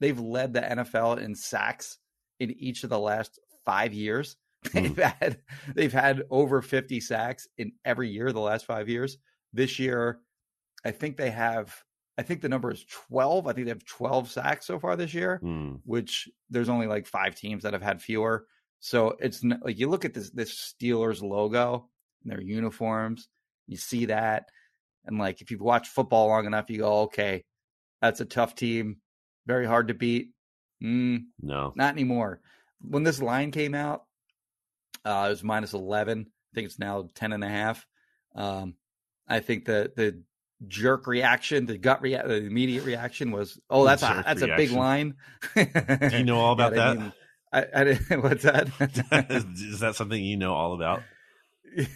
[0.00, 1.98] they've led the NFL in sacks
[2.38, 4.36] in each of the last five years?
[4.72, 5.38] They've had
[5.74, 9.18] they've had over 50 sacks in every year the last five years.
[9.52, 10.20] This year,
[10.84, 11.74] I think they have
[12.18, 13.46] I think the number is 12.
[13.46, 15.74] I think they have 12 sacks so far this year Hmm.
[15.84, 18.46] which there's only like five teams that have had fewer.
[18.80, 21.88] So it's n- like you look at this this Steelers logo
[22.22, 23.28] and their uniforms,
[23.66, 24.48] you see that,
[25.04, 27.44] and like if you've watched football long enough, you go, okay,
[28.00, 28.96] that's a tough team,
[29.46, 30.30] very hard to beat.
[30.82, 31.72] Mm, No.
[31.76, 32.40] not anymore.
[32.82, 34.04] When this line came out,
[35.06, 36.26] uh, it was minus 11.
[36.28, 37.86] I think it's now 10 and a half.
[38.34, 38.74] Um,
[39.28, 40.22] I think the, the
[40.66, 44.72] jerk reaction, the gut reaction, the immediate reaction was, oh, that's a, that's a big
[44.72, 45.14] line.
[45.54, 47.00] Do you know all about Yeah, I that?
[47.00, 47.12] mean,
[47.52, 48.68] I, I didn't, what's that?
[49.30, 51.02] is, that something you know all about?
[51.76, 51.86] I'm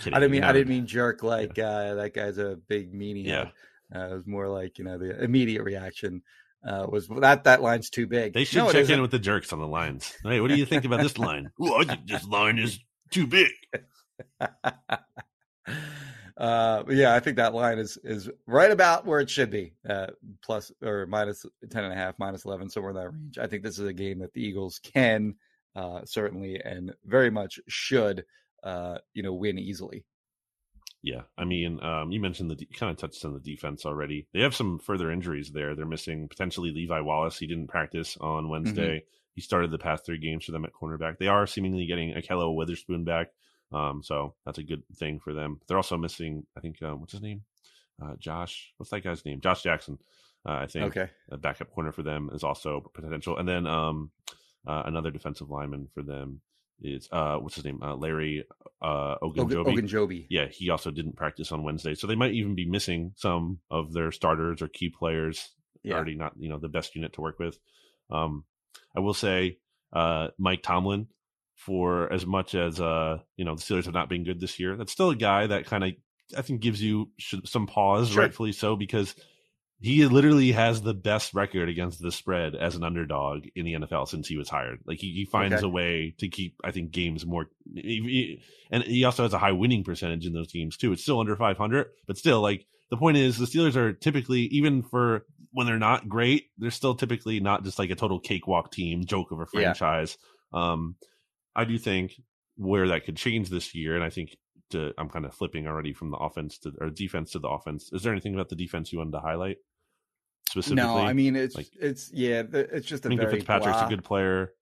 [0.00, 0.14] kidding.
[0.14, 0.48] I didn't mean No.
[0.48, 3.26] I didn't mean jerk like uh, that guy's a big meanie.
[3.26, 3.50] Yeah.
[3.94, 6.22] Uh, it was more like you know the immediate reaction
[6.66, 8.34] uh, was that that line's too big.
[8.34, 10.12] They should No, check in with the jerks on the lines.
[10.22, 11.50] Hey, what do you think about this line?
[11.62, 12.78] Ooh, I think this line is
[13.10, 13.52] too big.
[16.36, 20.08] uh, yeah, I think that line is is right about where it should be, uh,
[20.42, 23.38] plus or minus ten and a half, minus eleven, somewhere in that range.
[23.38, 25.36] I think this is a game that the Eagles can
[25.76, 28.24] uh, certainly and very much should,
[28.64, 30.04] uh, you know, win easily.
[31.06, 34.26] Yeah, I mean, um, you mentioned the kind of touched on the defense already.
[34.34, 35.76] They have some further injuries there.
[35.76, 37.38] They're missing potentially Levi Wallace.
[37.38, 39.04] He didn't practice on Wednesday.
[39.32, 41.18] He started the past three games for them at cornerback.
[41.18, 43.28] They are seemingly getting Ahkello Witherspoon back,
[43.70, 45.60] um, so that's a good thing for them.
[45.68, 47.42] They're also missing, I think, uh, what's his name?
[48.02, 48.72] Uh, Josh.
[48.76, 49.40] What's that guy's name?
[49.40, 49.98] Josh Jackson.
[50.44, 53.36] Uh, I think Okay, a backup corner for them is also potential.
[53.36, 54.10] And then um,
[54.66, 56.40] uh, another defensive lineman for them
[56.80, 57.80] is uh, what's his name?
[57.82, 58.44] Uh, Larry
[58.82, 59.64] uh, Ogunjobi.
[59.66, 60.26] Ogunjobi.
[60.28, 63.92] yeah, he also didn't practice on Wednesday, so they might even be missing some of
[63.92, 65.50] their starters or key players.
[65.82, 65.94] Yeah.
[65.94, 67.58] Already not you know the best unit to work with.
[68.10, 68.44] Um,
[68.96, 69.58] I will say
[69.92, 71.06] uh, Mike Tomlin,
[71.54, 74.76] for as much as uh, you know the Steelers have not been good this year,
[74.76, 75.92] that's still a guy that kind of
[76.36, 78.22] I think gives you sh- some pause, Sure.
[78.22, 79.14] rightfully so, because
[79.80, 84.08] he literally has the best record against the spread as an underdog in the NFL
[84.08, 84.80] since he was hired.
[84.86, 85.64] Like he, he finds Okay.
[85.66, 87.50] a way to keep, I think, games more.
[87.74, 90.92] he- he- and he also has a high winning percentage in those games too.
[90.92, 94.82] It's still under 500, but still, like the point is, the Steelers are typically, even
[94.82, 99.04] for when they're not great, they're still typically not just like a total cakewalk team,
[99.04, 99.46] joke of a Yeah.
[99.74, 100.16] franchise.
[100.52, 100.96] Um,
[101.54, 102.14] I do think
[102.56, 104.36] where that could change this year, and I think
[104.70, 107.90] to, I'm kind of flipping already from the offense to or defense to the offense.
[107.92, 109.58] Is there anything about the defense you wanted to highlight
[110.48, 110.82] specifically?
[110.82, 113.86] No, I mean it's Like- it's yeah, it's just a Minkah very Fitzpatrick's blah.
[113.86, 114.52] a good player.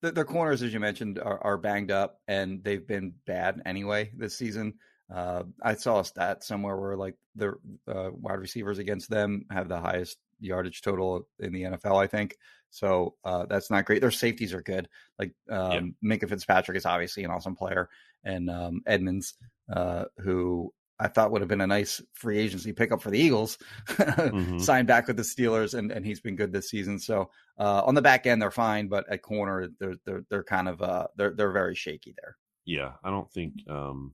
[0.00, 4.10] the, their corners, as you mentioned, are, are banged up and they've been bad anyway
[4.16, 4.74] this season.
[5.12, 7.54] Uh, I saw a stat somewhere where like the
[7.86, 12.36] uh, wide receivers against them have the highest yardage total in the NFL, I think.
[12.70, 14.00] So uh, that's not great.
[14.00, 14.88] Their safeties are good.
[15.18, 16.16] Like um, Yeah.
[16.16, 17.90] Minkah Fitzpatrick is obviously an awesome player,
[18.24, 19.34] and um, Edmunds,
[19.72, 23.58] uh, who I thought would have been a nice free agency pickup for the Eagles,
[23.88, 24.60] Mhm.
[24.60, 26.98] signed back with the Steelers, and, and he's been good this season.
[26.98, 30.68] So uh, on the back end, they're fine, but at corner, they're they're they're kind
[30.68, 32.36] of uh, they're they're very shaky there.
[32.64, 34.12] Yeah, I don't think um,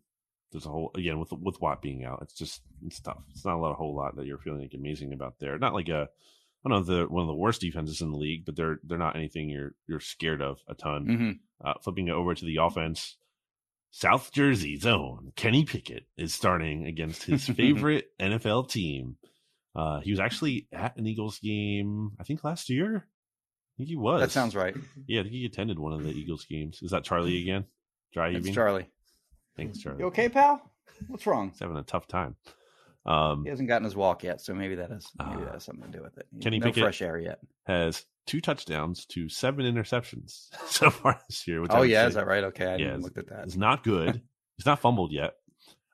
[0.52, 2.20] there's a whole again with with Watt being out.
[2.22, 3.22] It's just it's tough.
[3.30, 5.59] It's not a lot, a whole lot that you're feeling like amazing about there.
[5.59, 6.09] Not like a
[6.64, 8.96] I don't know the one of the worst defenses in the league, but they're they're
[8.98, 11.06] not anything you're you're scared of a ton.
[11.06, 13.16] hmm Uh, flipping it over to the offense,
[13.91, 19.16] South Jersey's own Kenny Pickett is starting against his favorite NFL team.
[19.74, 22.97] Uh, he was actually at an Eagles game, I think last year.
[22.97, 24.20] I think he was.
[24.20, 24.74] That sounds right.
[25.07, 26.80] Yeah, I think he attended one of the Eagles games.
[26.82, 27.64] Is that Charlie again?
[28.12, 28.55] Dry It's heaving.
[28.55, 28.91] Charlie.
[29.57, 30.01] Thanks, Charlie.
[30.01, 30.61] You okay, pal?
[31.07, 31.51] What's wrong?
[31.51, 32.36] He's having a tough time.
[33.09, 35.44] Um, He hasn't gotten his walk yet, so maybe that has maybe Ah.
[35.46, 36.26] that has something to do with it.
[36.42, 37.38] Kenny no Pickett- fresh air yet.
[37.64, 41.64] has two touchdowns to seven interceptions so far this year.
[41.70, 42.44] Oh yeah, say is that right?
[42.44, 43.46] Okay, I Yeah, didn't it's- look at that.
[43.46, 44.20] is not good.
[44.56, 45.34] He's not fumbled yet.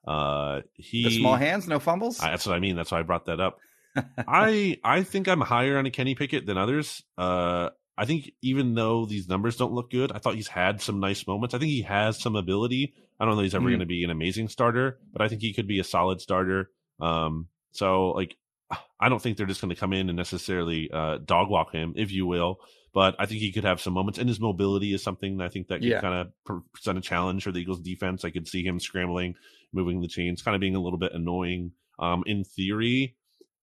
[0.06, 2.20] Uh, he The small hands, no fumbles.
[2.20, 2.76] I, that's what I mean.
[2.76, 3.58] That's why I brought that up.
[4.28, 7.02] I I think I'm higher on a Kenny Pickett than others.
[7.16, 10.98] Uh, I think even though these numbers don't look good, I thought he's had some
[10.98, 11.54] nice moments.
[11.54, 12.92] I think he has some ability.
[13.20, 13.70] I don't know if he's ever Mhm.
[13.70, 16.70] going to be an amazing starter, but I think he could be a solid starter.
[17.04, 18.36] Um, so like,
[19.00, 21.92] I don't think they're just going to come in and necessarily uh, dog walk him,
[21.96, 22.58] if you will.
[22.92, 25.66] But I think he could have some moments, and his mobility is something I think
[25.68, 26.00] that could Yeah.
[26.00, 26.14] kind
[26.46, 28.24] of present a challenge for the Eagles' defense.
[28.24, 29.34] I could see him scrambling,
[29.72, 31.72] moving the chains, kind of being a little bit annoying.
[31.98, 33.16] Um, in theory,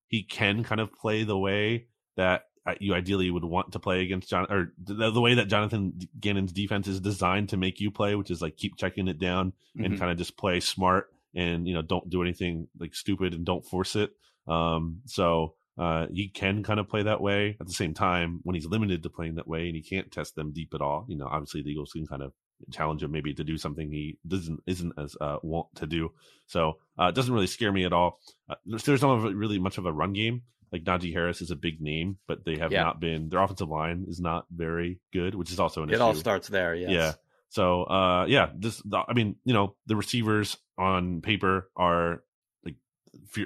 [0.08, 1.88] he can kind of play the way
[2.18, 5.48] that uh, you ideally would want to play against John, or the, the way that
[5.48, 9.18] Jonathan Gannon's defense is designed to make you play, which is like keep checking it
[9.18, 9.98] down and Mhm.
[9.98, 13.66] kind of just play smart and you know don't do anything like stupid and don't
[13.66, 14.12] force it.
[14.48, 17.58] Um, so uh, he can kind of play that way.
[17.60, 20.36] At the same time, when he's limited to playing that way and he can't test
[20.36, 22.34] them deep at all, you know, obviously the Eagles can kind of
[22.72, 26.12] challenge him maybe to do something he doesn't isn't as uh, want to do.
[26.48, 28.20] So uh, it doesn't really scare me at all.
[28.50, 30.44] Uh, there's, there's not really much of a run game.
[30.72, 32.84] Like Najee Harris is a big name, but they have Yeah.
[32.84, 33.30] not been.
[33.30, 36.02] Their offensive line is not very good, which is also an it issue.
[36.02, 36.74] It all starts there.
[36.76, 36.92] Yes.
[36.92, 37.14] Yeah.
[37.50, 42.24] So, uh, yeah, this, the- I mean, you know, the receivers on paper are
[42.66, 42.76] like,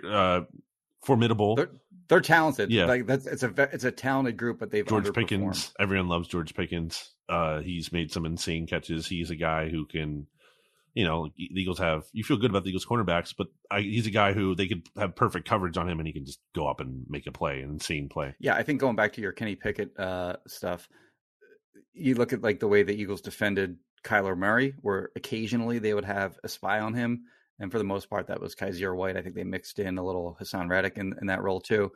[0.04, 0.42] uh,
[1.04, 1.56] formidable.
[1.56, 1.70] They're,
[2.08, 2.72] they're talented.
[2.72, 2.86] Yeah.
[2.86, 5.14] like that's it's a it's a talented group, but they've George.
[5.14, 7.12] Pickens, everyone loves George Pickens.
[7.28, 9.08] Uh, he's made some insane catches.
[9.08, 10.28] He's a guy who can,
[10.94, 14.06] you know, the Eagles have, you feel good about the Eagles cornerbacks, but I, he's
[14.06, 16.68] a guy who they could have perfect coverage on him and he can just go
[16.68, 18.36] up and make a play, an insane play.
[18.40, 20.88] Yeah, I think going back to your Kenny Pickett uh, stuff,
[21.94, 26.06] you look at like the way the Eagles defended Kyler Murray, where occasionally they would
[26.06, 27.26] have a spy on him.
[27.60, 29.18] And for the most part, that was Kyzir White.
[29.18, 31.92] I think they mixed in a little Haason Reddick in, in that role too.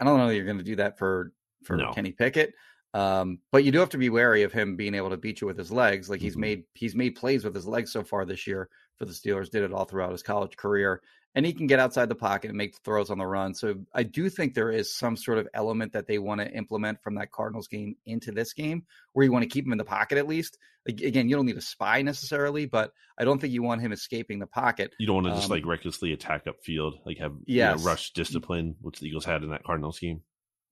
[0.00, 1.32] I don't know that you're going to do that for
[1.62, 1.92] for No.
[1.92, 2.54] Kenny Pickett,
[2.92, 5.46] um, but you do have to be wary of him being able to beat you
[5.46, 6.10] with his legs.
[6.10, 6.40] Like he's Mhm.
[6.40, 9.50] made he's made plays with his legs so far this year for the Steelers.
[9.50, 11.02] Did it all throughout his college career,
[11.34, 13.54] and he can get outside the pocket and make throws on the run.
[13.54, 17.02] So I do think there is some sort of element that they want to implement
[17.02, 19.84] from that Cardinals game into this game, where you want to keep him in the
[19.84, 20.58] pocket at least.
[20.86, 23.90] Like, again, you don't need a spy necessarily, but I don't think you want him
[23.92, 24.94] escaping the pocket.
[24.98, 27.78] You don't want to just Um, like recklessly attack upfield, like have Yes.
[27.78, 30.20] you know, rush discipline, which the Eagles had in that Cardinals game.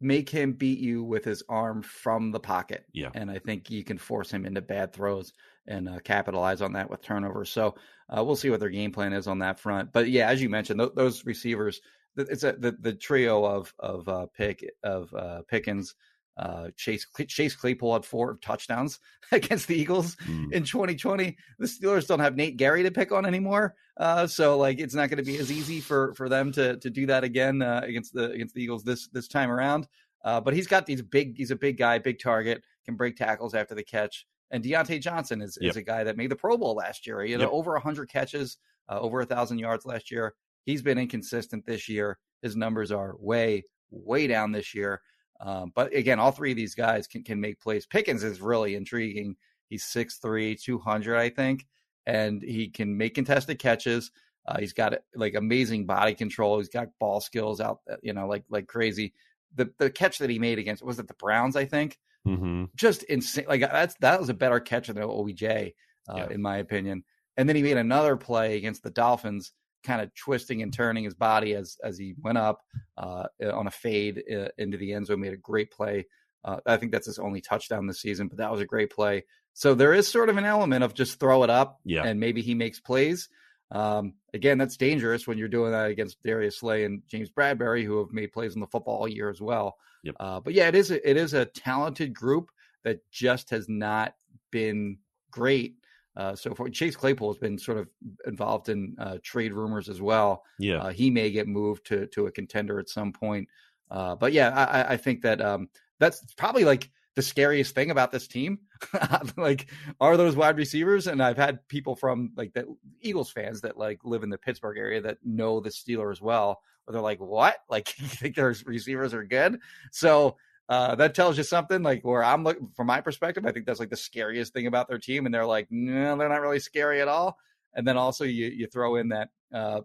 [0.02, 2.86] Make him beat you with his arm from the pocket.
[2.92, 3.10] Yeah.
[3.14, 5.32] and I think you can force him into bad throws
[5.66, 7.50] and uh, capitalize on that with turnovers.
[7.50, 7.76] So
[8.08, 9.92] uh, we'll see what their game plan is on that front.
[9.92, 11.80] But yeah, as you mentioned, th- those receivers,
[12.16, 15.94] it's a, the the trio of of uh, pick of uh, Pickens,
[16.36, 18.98] uh, Chase Chase Claypool had four touchdowns
[19.32, 20.52] against the Eagles Mm.
[20.52, 21.36] in 2020.
[21.58, 25.10] The Steelers don't have Nate Gerry to pick on anymore, uh, so like it's not
[25.10, 28.14] going to be as easy for for them to to do that again uh, against
[28.14, 29.86] the against the Eagles this this time around.
[30.24, 31.36] Uh, but he's got these big.
[31.36, 34.24] He's a big guy, big target, can break tackles after the catch.
[34.52, 35.70] And Diontae Johnson is, Yep.
[35.70, 37.22] is a guy that made the Pro Bowl last year.
[37.22, 37.48] He had Yep.
[37.50, 38.58] over 100 catches,
[38.88, 40.34] uh, over a thousand yards last year.
[40.66, 42.18] He's been inconsistent this year.
[42.42, 45.00] His numbers are way, way down this year.
[45.42, 47.84] Um, but again, all three of these guys can, can make plays.
[47.84, 49.36] Pickens is really intriguing.
[49.68, 51.66] He's 6'3, 200, I think,
[52.06, 54.12] and he can make contested catches.
[54.46, 56.58] Uh, he's got like amazing body control.
[56.58, 59.14] He's got ball skills out, uh, you know, like like crazy.
[59.54, 63.02] The the catch that he made against was it the Browns, I think, hmm just
[63.04, 63.46] insane.
[63.48, 65.68] Like that's that was a better catch than OBJ, uh,
[66.14, 66.28] Yeah.
[66.30, 67.04] in my opinion.
[67.36, 69.52] And then he made another play against the Dolphins,
[69.82, 72.60] kind of twisting and turning his body as as he went up
[72.96, 75.20] uh, on a fade uh, into the end zone.
[75.20, 76.06] Made a great play.
[76.44, 79.24] Uh, I think that's his only touchdown this season, but that was a great play.
[79.54, 82.04] So there is sort of an element of just throw it up, Yeah.
[82.04, 83.28] and maybe he makes plays.
[83.70, 87.98] Um, again, that's dangerous when you're doing that against Darius Slay and James Bradberry, who
[87.98, 89.76] have made plays in the football all year as well.
[90.02, 90.14] Yep.
[90.18, 92.50] Uh, but yeah, it is a, it is a talented group
[92.84, 94.14] that just has not
[94.50, 94.98] been
[95.30, 95.76] great
[96.16, 96.68] uh, so far.
[96.68, 97.88] Chase Claypool has been sort of
[98.26, 100.44] involved in uh, trade rumors as well.
[100.58, 100.76] Yeah.
[100.78, 103.48] Uh, he may get moved to to a contender at some point.
[103.90, 108.10] Uh, but yeah, I, I- think that um, that's probably like the scariest thing about
[108.10, 108.58] this team.
[109.36, 109.68] like,
[110.00, 111.06] are those wide receivers?
[111.06, 114.78] And I've had people from like the Eagles fans that like live in the Pittsburgh
[114.78, 116.60] area that know the Steelers as well.
[116.84, 117.56] Where they're like, "What?
[117.68, 119.60] Like, you think their receivers are good?"
[119.90, 120.36] So
[120.72, 121.82] uh, that tells you something.
[121.82, 124.88] Like, where I'm looking from my perspective, I think that's like the scariest thing about
[124.88, 125.26] their team.
[125.26, 127.36] And they're like, "No, they're not really scary at all."
[127.74, 129.82] And then also you you throw in that uh,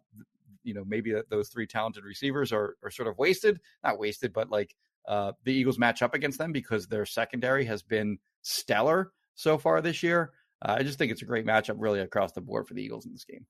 [0.63, 4.49] you know maybe those three talented receivers are are sort of wasted, not wasted, but
[4.49, 4.77] like
[5.09, 9.81] uh, the Eagles match up against them because their secondary has been stellar so far
[9.81, 10.31] this year.
[10.61, 13.05] Uh, I just think it's a great matchup, really across the board for the Eagles
[13.05, 13.45] in this game.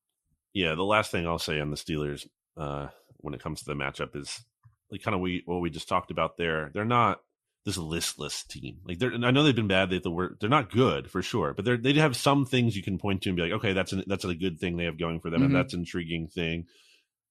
[0.53, 2.27] Yeah, the last thing I'll say on the Steelers
[2.57, 4.43] uh, when it comes to the matchup is
[4.91, 6.71] like kind of we what we just talked about there.
[6.73, 7.21] They're not
[7.68, 8.78] this listless team.
[8.86, 9.89] Like they're I know they've been bad.
[9.89, 12.82] They the word they're not good for sure, but they're they have some things you
[12.82, 14.97] can point to and be like, okay, that's an, that's a good thing they have
[14.97, 15.45] going for them, Mhm.
[15.47, 16.65] and that's an intriguing thing.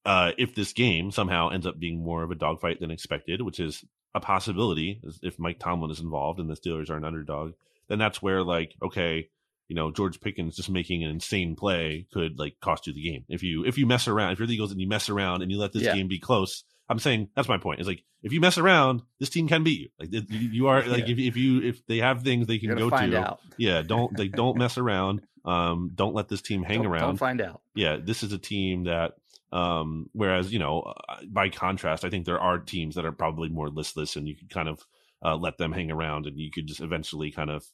[0.05, 3.59] Uh, if this game somehow ends up being more of a dogfight than expected, which
[3.59, 3.83] is
[4.15, 7.55] a possibility, if Mike Tomlin is involved and the Steelers are an underdog,
[7.89, 9.31] then that's where like okay,
[9.69, 13.25] you know George Pickens just making an insane play could like cost you the game
[13.31, 15.51] if you if you mess around if you're the Eagles and you mess around and
[15.51, 15.95] you let this Yeah.
[15.95, 16.63] game be close.
[16.89, 17.81] I'm saying that's my point.
[17.81, 19.89] Is like if you mess around, this team can beat you.
[19.99, 21.13] Like you, you are like Yeah.
[21.15, 23.19] if if you if they have things they can go to.
[23.19, 23.41] out.
[23.57, 25.23] Yeah, don't they don't mess around.
[25.45, 27.61] Um, don't let this team hang Don't- around Don't find out.
[27.75, 29.13] yeah, this is a team that,
[29.53, 33.49] um, whereas you know, uh, by contrast, I think there are teams that are probably
[33.49, 34.85] more listless, and you could kind of
[35.25, 37.65] uh, let them hang around, and you could just eventually kind of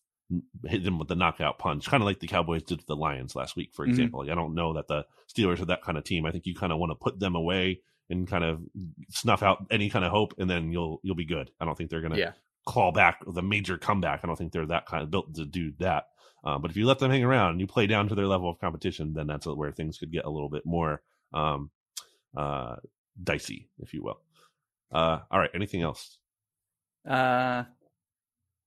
[0.66, 3.34] hit them with the knockout punch, kind of like the Cowboys did to the Lions
[3.34, 3.90] last week, for Mhm.
[3.90, 4.20] example.
[4.20, 5.04] Like, I don't know that the
[5.34, 6.24] Steelers are that kind of team.
[6.24, 8.60] I think you kind of want to put them away and kind of
[9.10, 11.50] snuff out any kind of hope, and then you'll you'll be good.
[11.60, 12.32] I don't think they're gonna Yeah.
[12.66, 14.20] claw back with a major comeback.
[14.22, 16.08] I don't think they're that kind of built to do that.
[16.44, 18.50] Um, but if you let them hang around and you play down to their level
[18.50, 21.00] of competition, then that's where things could get a little bit more
[21.32, 21.70] um,
[22.36, 22.76] uh,
[23.22, 24.20] dicey, if you will.
[24.90, 25.50] Uh, all right.
[25.54, 26.18] Anything else?
[27.08, 27.64] Uh,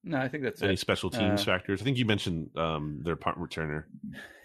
[0.05, 0.79] no, I think that's Any it.
[0.79, 1.81] special teams Uh, factors?
[1.81, 3.83] I think you mentioned um, their punt returner.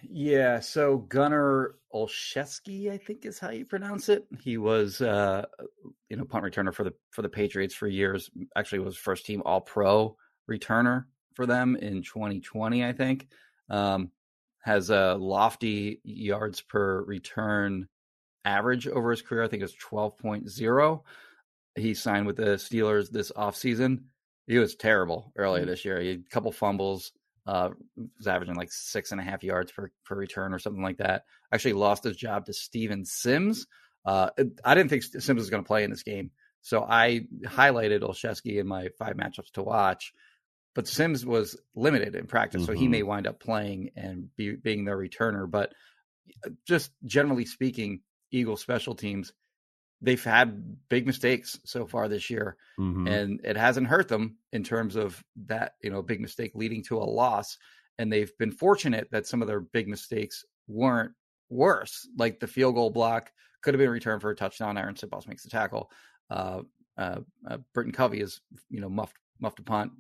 [0.03, 4.27] Yeah, so Gunnar Olszewski, I think is how you pronounce it.
[4.43, 5.45] He was uh
[6.09, 8.31] you know punt returner for the for the Patriots for years.
[8.57, 10.17] Actually was first team all pro
[10.51, 11.05] returner
[11.37, 13.29] for them in 2020, I think.
[13.69, 14.11] Um
[14.63, 17.89] has a lofty yards per return
[18.45, 19.43] average over his career.
[19.43, 21.01] I think it's 12.0.
[21.77, 24.03] He signed with the Steelers this offseason.
[24.47, 25.69] He was terrible earlier Mm.
[25.69, 26.01] this year.
[26.01, 27.13] He had a couple fumbles.
[27.47, 27.71] uh,
[28.19, 31.25] was averaging like six and a half yards per, per return or something like that.
[31.51, 33.67] Actually lost his job to Steven Sims.
[34.05, 34.29] Uh,
[34.63, 36.31] I didn't think Sims was going to play in this game.
[36.61, 40.13] So I highlighted Olszewski in my five matchups to watch,
[40.75, 42.63] but Sims was limited in practice.
[42.63, 42.73] Mm-hmm.
[42.75, 45.51] So he may wind up playing and be, being their returner.
[45.51, 45.73] But
[46.45, 49.33] uh, just generally speaking, Eagle special teams,
[50.03, 53.07] they've had big mistakes so far this year, mm-hmm.
[53.07, 56.99] and it hasn't hurt them in terms of that you know big mistake leading to
[56.99, 57.59] a loss.
[57.99, 61.13] And they've been fortunate that some of their big mistakes weren't
[61.51, 63.31] worse, like the field goal block
[63.63, 64.77] could have been returned for a touchdown.
[64.77, 65.91] Arryn Siposs makes the tackle.
[66.31, 66.63] Uh,
[66.97, 69.93] uh, uh, Britton Covey is you know muffed muffed a punt.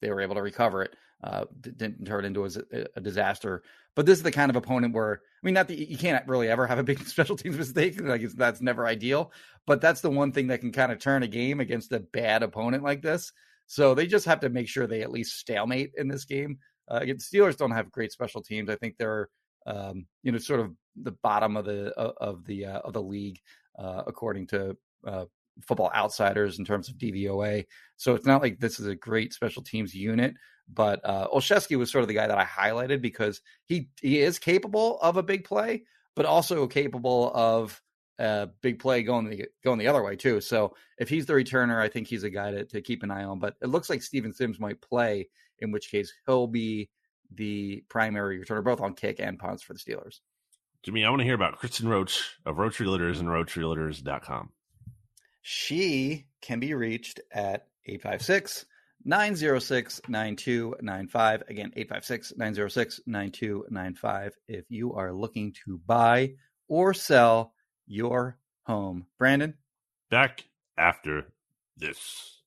[0.00, 0.94] They were able to recover it.
[1.22, 2.50] Uh, didn't turn into a,
[2.94, 3.64] a, disaster.
[3.96, 6.48] But this is the kind of opponent where I mean, not that you can't really
[6.48, 8.00] ever have a big special teams mistake.
[8.00, 9.32] Like that's never ideal.
[9.66, 12.44] But that's the one thing that can kind of turn a game against a bad
[12.44, 13.32] opponent like this.
[13.66, 16.58] So they just have to make sure they at least stalemate in this game.
[16.88, 18.70] Uh, Steelers don't have great special teams.
[18.70, 19.28] I think they're
[19.66, 23.40] um, you know sort of the bottom of the of the uh, of the league
[23.78, 24.76] uh, according to
[25.06, 25.24] uh,
[25.66, 27.66] Football Outsiders in terms of DVOA.
[27.96, 30.34] So it's not like this is a great special teams unit,
[30.72, 34.38] but uh, Olszewski was sort of the guy that I highlighted because he he is
[34.38, 35.84] capable of a big play,
[36.14, 37.80] but also capable of
[38.18, 40.40] a big play going the going the other way too.
[40.40, 43.24] So if he's the returner, I think he's a guy to, to keep an eye
[43.24, 43.38] on.
[43.38, 45.28] But it looks like Steven Sims might play,
[45.60, 46.90] in which case he'll be
[47.34, 50.20] the primary returner, both on kick and punts for the Steelers.
[50.82, 54.50] Jimmy, I want to hear about Kristen Roach of Roach Realtors and RoachRealtors.com.
[55.42, 58.66] She can be reached at 856
[59.04, 61.42] 906 9295.
[61.48, 66.34] Again, 856 906 9295 if you are looking to buy
[66.68, 67.52] or sell
[67.86, 69.06] your home.
[69.18, 69.54] Brandon?
[70.10, 70.44] Back
[70.76, 71.32] after
[71.76, 72.42] this.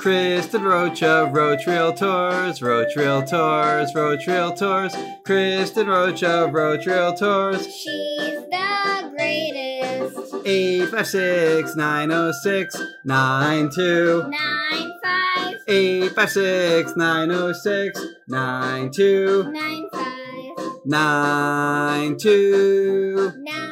[0.00, 4.94] Kristen Rocha, Roach Realtors, Roach Realtors, Roach Realtors,
[5.24, 7.70] Kristen Rocha, Roach Realtors.
[7.70, 10.16] She's the greatest.
[10.46, 15.56] 856 906 9295.
[15.68, 20.86] 856 906 9295.
[20.86, 23.69] 9295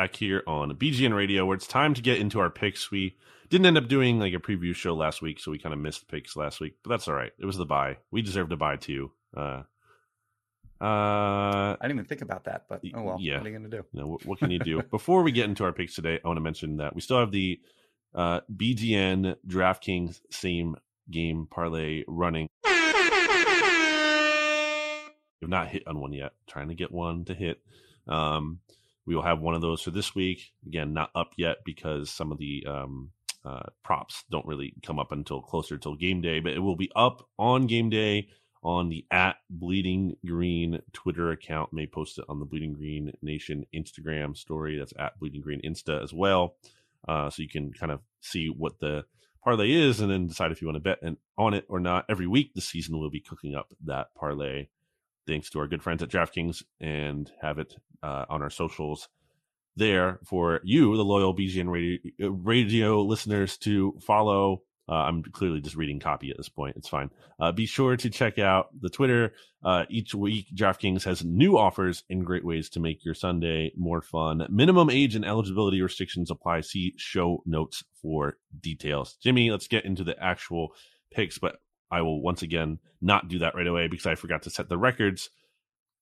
[0.00, 2.90] back here on BGN Radio, where it's time to get into our picks.
[2.90, 3.18] We
[3.50, 6.08] didn't end up doing like a preview show last week, so we kind of missed
[6.08, 7.32] picks last week, but that's all right.
[7.38, 7.98] It was the bye.
[8.10, 9.12] We deserve to bye too.
[9.36, 9.64] Uh,
[10.80, 13.18] uh, I didn't even think about that, but oh well.
[13.20, 13.36] Yeah.
[13.36, 13.84] What are you going to do?
[13.92, 14.82] You know, what, what, can you do?
[14.90, 17.30] Before we get into our picks today, I want to mention that we still have
[17.30, 17.60] the
[18.14, 20.76] uh, BGN DraftKings same
[21.10, 22.48] game parlay running.
[25.42, 26.32] We've not hit on one yet.
[26.48, 27.60] Trying to get one to hit.
[28.08, 28.60] Um,
[29.06, 30.52] we will have one of those for this week.
[30.66, 33.10] Again, not up yet because some of the um,
[33.44, 36.90] uh, props don't really come up until closer till game day, but it will be
[36.94, 38.28] up on game day
[38.62, 41.72] on the at Bleeding Green Twitter account.
[41.72, 44.78] May post it on the Bleeding Green Nation Instagram story.
[44.78, 46.56] That's at Bleeding Green Insta as well.
[47.08, 49.04] Uh, so you can kind of see what the
[49.42, 52.04] parlay is and then decide if you want to bet and on it or not.
[52.08, 54.68] Every week this season we'll be cooking up that parlay
[55.30, 59.08] thanks to our good friends at DraftKings and have it uh, on our socials
[59.76, 64.62] there for you, the loyal BGN radio, radio listeners, to follow.
[64.88, 66.76] Uh, I'm clearly just reading copy at this point.
[66.76, 67.10] It's fine.
[67.38, 69.34] Uh, be sure to check out the Twitter.
[69.64, 74.02] Uh, each week, DraftKings has new offers and great ways to make your Sunday more
[74.02, 74.44] fun.
[74.50, 76.62] Minimum age and eligibility restrictions apply.
[76.62, 79.16] See show notes for details.
[79.22, 80.74] Jimmy, let's get into the actual
[81.12, 81.38] picks.
[81.38, 81.60] But
[81.90, 84.78] I will once again not do that right away because I forgot to set the
[84.78, 85.30] records.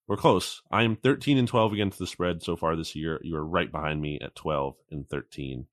[0.07, 0.62] We're close.
[0.70, 3.20] I am 13 and 12 against the spread so far this year.
[3.22, 5.66] You are right behind me at 12 and 13.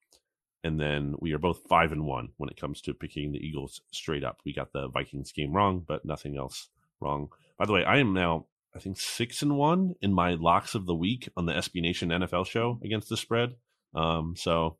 [0.64, 3.82] And then we are both 5 and 1 when it comes to picking the Eagles
[3.92, 4.40] straight up.
[4.44, 7.30] We got the Vikings game wrong, but nothing else wrong.
[7.58, 10.86] By the way, I am now I think 6 and 1 in my locks of
[10.86, 13.56] the week on the SB Nation NFL show against the spread.
[13.94, 14.78] Um so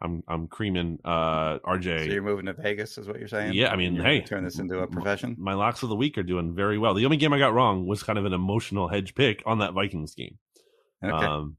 [0.00, 2.06] I'm I'm creaming uh, RJ.
[2.06, 3.54] So you're moving to Vegas, is what you're saying?
[3.54, 5.36] Yeah, I mean, hey, turn this into a profession.
[5.38, 6.94] My locks of the week are doing very well.
[6.94, 9.72] The only game I got wrong was kind of an emotional hedge pick on that
[9.72, 10.38] Vikings game.
[11.02, 11.12] Okay.
[11.12, 11.56] Um,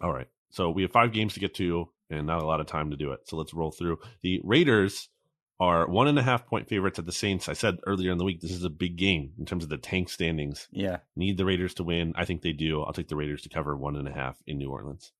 [0.00, 2.66] all right, so we have five games to get to, and not a lot of
[2.66, 3.20] time to do it.
[3.28, 3.98] So let's roll through.
[4.22, 5.10] The Raiders
[5.58, 7.46] are one and a half point favorites at the Saints.
[7.46, 9.76] I said earlier in the week this is a big game in terms of the
[9.76, 10.66] tank standings.
[10.72, 12.14] Yeah, need the Raiders to win.
[12.16, 12.82] I think they do.
[12.82, 15.12] I'll take the Raiders to cover one and a half in New Orleans.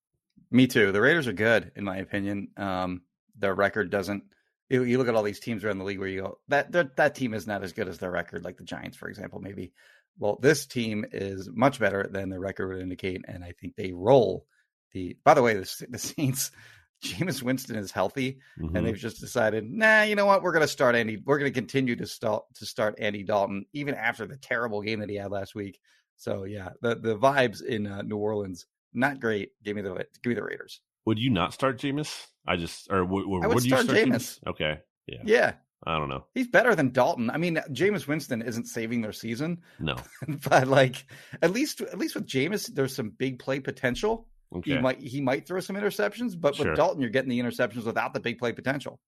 [0.51, 0.93] Me too.
[0.93, 2.49] The Raiders are good, in my opinion.
[2.57, 3.03] Um,
[3.39, 4.25] their record doesn't.
[4.69, 7.15] You, you, look at all these teams around the league where you go that that
[7.15, 9.41] team is not as good as their record, like the Giants, for example.
[9.41, 9.73] Maybe.
[10.19, 13.93] Well, this team is much better than the record would indicate, and I think they
[13.93, 14.47] roll
[14.93, 15.17] the.
[15.25, 16.51] By the way, the the Saints,
[17.03, 18.77] Jameis Winston is healthy, Mhm.
[18.77, 20.43] and they've just decided, nah, you know what?
[20.43, 21.17] We're going to start Andy.
[21.25, 25.01] We're going to continue to start to start Andy Dalton even after the terrible game
[25.01, 25.81] that he had last week.
[26.17, 29.51] So yeah, the the vibes in uh, New Orleans not great.
[29.65, 30.81] Give me the give me the Raiders.
[31.07, 32.27] Would you not start Jameis?
[32.47, 34.39] I just or would, I would would you start Jameis.
[34.47, 35.19] Okay, yeah.
[35.25, 35.53] Yeah,
[35.87, 36.25] I don't know.
[36.35, 37.31] he's better than Dalton.
[37.31, 39.97] I mean, Jameis Winston isn't saving their season, No.
[40.49, 41.05] but like
[41.43, 44.27] at least at least with Jameis, there's some big play potential.
[44.55, 44.73] Okay.
[44.73, 46.67] He might he might throw some interceptions, but Sure.
[46.67, 48.99] with Dalton, you're getting the interceptions without the big play potential.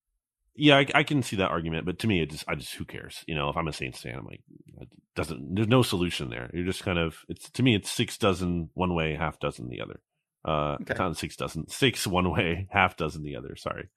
[0.55, 2.85] Yeah, I, I can see that argument, but to me, it just I just who
[2.85, 3.25] cares?
[3.27, 4.43] You know, if I'm a Saints fan, I'm like,
[4.81, 5.55] it doesn't.
[5.55, 6.51] There's no solution there.
[6.53, 7.17] You're just kind of.
[7.29, 10.01] It's to me, it's six dozen one way, half dozen the other.
[10.45, 10.95] Uh, Okay.
[10.99, 13.57] not six dozen, six one way, half dozen the other.
[13.57, 13.89] Sorry,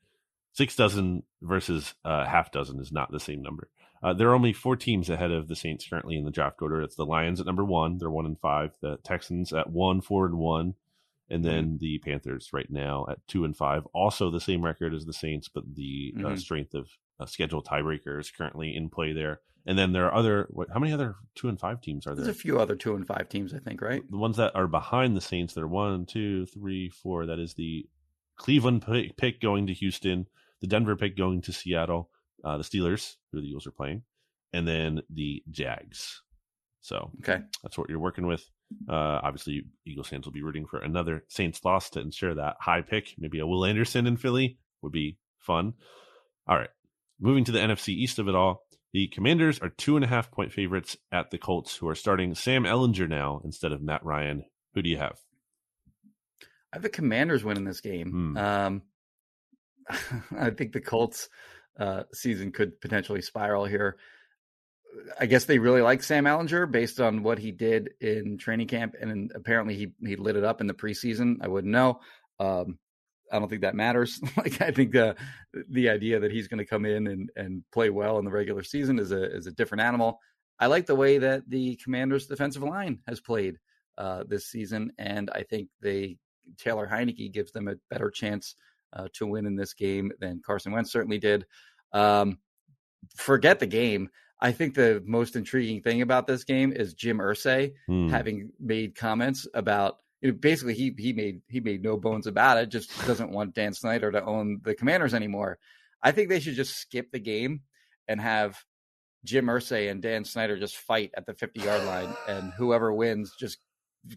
[0.54, 3.70] six dozen versus uh, half dozen is not the same number.
[4.04, 6.82] Uh, there are only four teams ahead of the Saints currently in the draft order.
[6.82, 8.72] It's the Lions at number one; they're one and five.
[8.82, 10.76] The Texans at one, four and one,
[11.30, 13.86] and then the Panthers right now at two and five.
[13.94, 16.40] Also, the same record as the Saints, but the uh, Mhm.
[16.40, 19.40] strength of uh, schedule tiebreaker is currently in play there.
[19.66, 20.48] And then there are other.
[20.52, 22.32] What, how many other two and five teams are There's there?
[22.32, 24.04] a few other two and five teams, I think, right?
[24.12, 27.26] The ones that are behind the Saints, they're one, two, three, four.
[27.26, 27.88] That is the
[28.36, 30.28] Cleveland pick, pick going to Houston,
[30.62, 32.12] the Denver pick going to Seattle,
[32.44, 34.04] uh, the Steelers, who the Eagles are playing,
[34.54, 36.22] and then the Jags.
[36.82, 37.42] So Okay.
[37.64, 38.48] that's what you're working with.
[38.90, 42.82] Uh, obviously, Eagles fans will be rooting for another Saints loss to ensure that high
[42.82, 43.14] pick.
[43.18, 45.74] Maybe a Will Anderson in Philly would be fun.
[46.48, 46.70] All right.
[47.20, 50.32] Moving to the NFC East of it all, the Commanders are two and a half
[50.32, 54.46] point favorites at the Colts, who are starting Sam Ehlinger now instead of Matt Ryan.
[54.74, 55.18] Who do you have?
[56.72, 58.12] I have the Commanders winning this game.
[58.12, 58.38] Hmm.
[58.38, 58.82] Um,
[60.38, 61.30] I think the Colts
[61.80, 63.98] uh, season could potentially spiral here.
[65.20, 68.96] I guess they really like Sam Ehlinger based on what he did in training camp,
[69.00, 71.38] and apparently he he lit it up in the preseason.
[71.42, 72.00] I wouldn't know.
[72.40, 72.78] Um,
[73.32, 74.20] I don't think that matters.
[74.38, 75.16] like I think the
[75.70, 78.64] the idea that he's going to come in and and play well in the regular
[78.64, 80.20] season is a is a different animal.
[80.60, 83.58] I like the way that the Commanders' defensive line has played
[83.98, 86.18] uh, this season, and I think they
[86.58, 88.56] Taylor Heinicke gives them a better chance
[88.94, 91.46] uh, to win in this game than Carson Wentz certainly did.
[91.92, 92.40] Um,
[93.16, 94.10] forget the game.
[94.40, 98.10] I think the most intriguing thing about this game is Jim Irsay Hmm.
[98.10, 102.58] having made comments about you know, basically he he made he made no bones about
[102.58, 102.70] it.
[102.70, 105.60] Just doesn't want Dan Snyder to own the Commanders anymore.
[106.02, 107.62] I think they should just skip the game
[108.08, 108.64] and have
[109.24, 113.34] Jim Irsay and Dan Snyder just fight at the 50 yard line, and whoever wins
[113.40, 113.58] just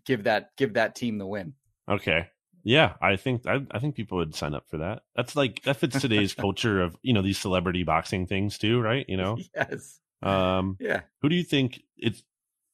[0.04, 1.54] give that give that team the win.
[1.90, 2.28] Okay.
[2.64, 5.02] Yeah, I think I, I think people would sign up for that.
[5.16, 9.06] That's like that fits today's culture of you know these celebrity boxing things too, right?
[9.08, 11.02] You know, yes, um, yeah.
[11.22, 12.22] who do you think it's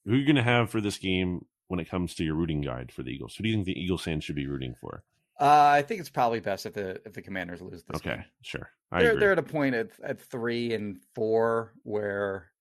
[0.05, 2.61] who are you going to have for this game when it comes to your rooting
[2.61, 3.35] guide for the Eagles?
[3.35, 5.03] Who do you think the Eagles fans should be rooting for?
[5.39, 8.25] Uh, I think it's probably best if the if the Commanders lose this okay, game.
[8.41, 8.69] sure.
[8.91, 9.19] I they're agree.
[9.19, 12.51] they're at a point at at three and four where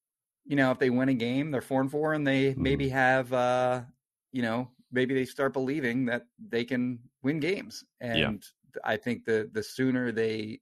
[0.45, 2.63] you know if they win a game they're four and four and they Hmm.
[2.63, 3.83] maybe have uh
[4.33, 8.43] you know maybe they start believing that they can win games and
[8.85, 10.61] i think the the sooner they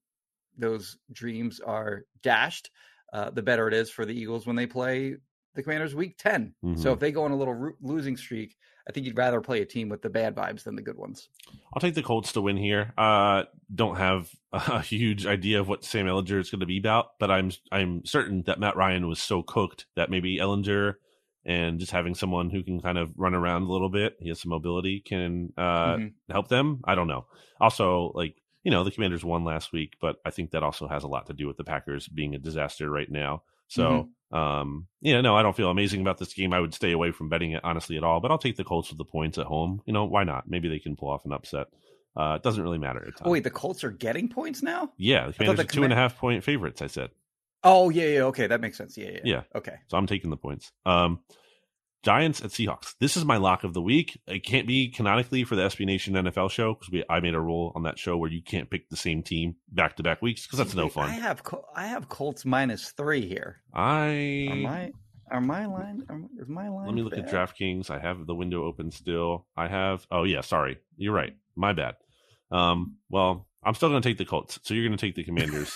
[0.59, 2.71] those dreams are dashed
[3.13, 5.15] uh the better it is for the eagles when they play
[5.55, 6.93] the commanders week 10 so Mhm.
[6.95, 8.57] if they go on a little ro- losing streak
[8.89, 11.29] i think you'd rather play a team with the bad vibes than the good ones
[11.75, 12.93] I'll take the Colts to win here.
[12.99, 13.45] Uh,
[13.75, 17.31] don't have a huge idea of what Sam Ehlinger is going to be about, but
[17.31, 20.95] I'm I'm certain that Matt Ryan was so cooked that maybe Ehlinger
[21.47, 24.41] and just having someone who can kind of run around a little bit, he has
[24.41, 26.13] some mobility, can uh, Mhm.
[26.31, 26.81] help them.
[26.85, 27.25] I don't know.
[27.59, 31.03] Also, like you know, the Commanders won last week, but I think that also has
[31.05, 33.43] a lot to do with the Packers being a disaster right now.
[33.69, 36.53] So, um, yeah, no, I don't feel amazing about this game.
[36.53, 38.91] I would stay away from betting it honestly at all, but I'll take the Colts
[38.91, 39.81] with the points at home.
[39.87, 40.49] You know, why not?
[40.49, 41.69] Maybe they can pull off an upset.
[42.15, 43.11] Uh, it doesn't really matter.
[43.25, 45.93] Oh wait the colts are getting points now yeah, the Commanders the are two and
[45.93, 46.83] a half point favorites.
[46.83, 47.09] I said,
[47.65, 49.43] oh yeah yeah okay that makes sense yeah yeah, Yeah.
[49.55, 50.73] okay so I'm taking the points.
[50.85, 51.21] Um,
[52.03, 52.95] Giants at Seahawks.
[52.99, 54.19] This is my lock of the week.
[54.27, 57.41] It can't be canonically for the SB Nation NFL show because we I made a
[57.41, 60.47] rule on that show where you can't pick the same team back to back weeks
[60.47, 61.09] because that's no fun.
[61.09, 63.63] I have Col- I have Colts minus three here.
[63.73, 64.93] I Are my
[65.31, 66.05] are my line?
[66.09, 66.87] Are, is my line?
[66.87, 67.49] Let me look at bad?
[67.49, 67.89] DraftKings.
[67.91, 69.47] I have the window open still.
[69.57, 70.05] I have.
[70.11, 70.79] Oh yeah, sorry.
[70.97, 71.35] You're right.
[71.57, 71.95] My bad.
[72.51, 72.97] Um.
[73.09, 74.59] Well, I'm still going to take the Colts.
[74.65, 75.73] So you're going to take the Commanders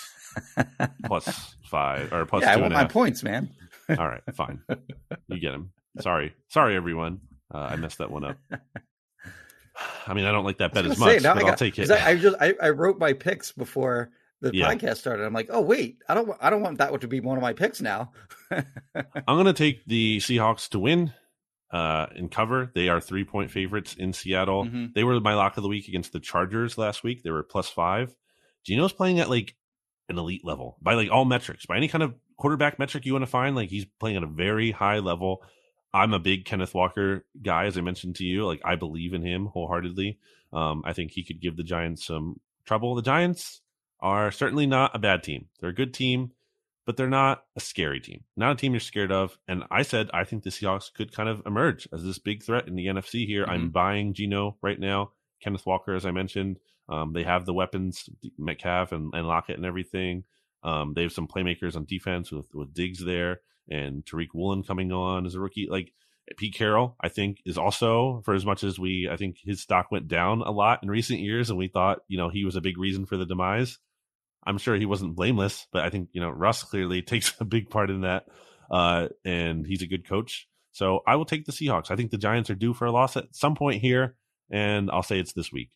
[1.06, 2.92] plus five or plus yeah, I want my half.
[2.92, 3.50] points, man.
[3.88, 4.60] All right, fine.
[5.28, 5.70] You get him.
[6.00, 7.20] Sorry, sorry, everyone.
[7.52, 8.36] Uh, I messed that one up.
[10.06, 11.78] I mean, I don't like that bet as gonna say, much, but I I'll take
[11.78, 11.90] it.
[11.90, 14.72] I, I just I, I wrote my picks before the Yeah.
[14.72, 15.24] podcast started.
[15.24, 17.42] I'm like, oh wait, I don't I don't want that one to be one of
[17.42, 18.12] my picks now.
[18.50, 18.64] I'm
[19.26, 21.12] going to take the Seahawks to win.
[21.72, 22.70] uh, in cover.
[22.74, 24.64] They are three point favorites in Seattle.
[24.66, 24.94] Mhm.
[24.94, 27.22] They were my lock of the week against the Chargers last week.
[27.22, 28.14] They were plus five.
[28.64, 29.54] Gino's playing at like
[30.08, 33.24] an elite level by like all metrics, by any kind of quarterback metric you want
[33.24, 33.56] to find.
[33.56, 35.42] Like he's playing at a very high level.
[35.96, 38.44] I'm a big Kenneth Walker guy, as I mentioned to you.
[38.44, 40.18] Like I believe in him wholeheartedly.
[40.52, 42.94] Um, I think he could give the Giants some trouble.
[42.94, 43.62] The Giants
[44.00, 45.46] are certainly not a bad team.
[45.58, 46.32] They're a good team,
[46.84, 48.24] but they're not a scary team.
[48.36, 49.38] Not a team you're scared of.
[49.48, 52.68] And I said I think the Seahawks could kind of emerge as this big threat
[52.68, 53.46] in the NFC here.
[53.46, 55.12] I'm buying Gino right now.
[55.42, 56.58] Kenneth Walker, as I mentioned,
[56.90, 60.24] um, they have the weapons, Metcalf and, and Lockett and everything.
[60.62, 63.40] Um, they have some playmakers on defense with with Diggs there
[63.70, 65.68] and Tariq Woolen coming on as a rookie.
[65.70, 65.92] Like
[66.36, 69.90] Pete Carroll, I think, is also for as much as we, I think his stock
[69.90, 72.60] went down a lot in recent years, and we thought, you know, he was a
[72.60, 73.78] big reason for the demise.
[74.44, 77.70] I'm sure he wasn't blameless, but I think you know Russ clearly takes a big
[77.70, 78.26] part in that,
[78.70, 80.48] uh, and he's a good coach.
[80.72, 81.90] So I will take the Seahawks.
[81.90, 84.14] I think the Giants are due for a loss at some point here,
[84.50, 85.70] and I'll say it's this week.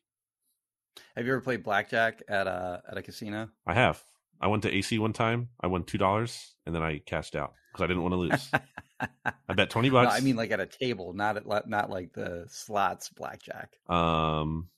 [1.17, 3.49] Have you ever played blackjack at a at a casino?
[3.67, 4.03] I have.
[4.41, 5.49] I went to AC one time.
[5.61, 8.51] I won two dollars, and then I cashed out because I didn't want to lose.
[9.49, 10.15] I bet twenty No, bucks.
[10.17, 13.79] I mean like at a table, not at not like the slots blackjack.
[13.89, 14.69] um,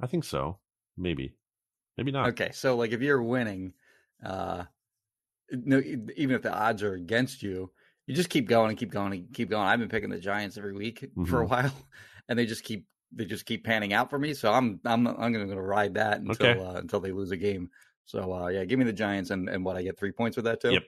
[0.00, 0.58] I think so.
[0.96, 1.34] Maybe,
[1.96, 2.28] maybe not.
[2.30, 3.74] Okay, so like if you're winning,
[4.24, 4.64] uh,
[5.50, 5.78] no,
[6.16, 7.70] even if the odds are against you,
[8.06, 9.66] you just keep going and keep going and keep going.
[9.66, 11.50] I've been picking the Giants every week for a Mhm.
[11.50, 11.72] while,
[12.28, 14.34] and they just keep they just keep panning out for me.
[14.34, 16.60] So I'm I'm I'm going to ride that until Okay.
[16.60, 17.70] uh, until they lose a game.
[18.04, 20.46] So uh, yeah, give me the Giants and and what I get three points with
[20.46, 20.72] that too.
[20.72, 20.82] Yep.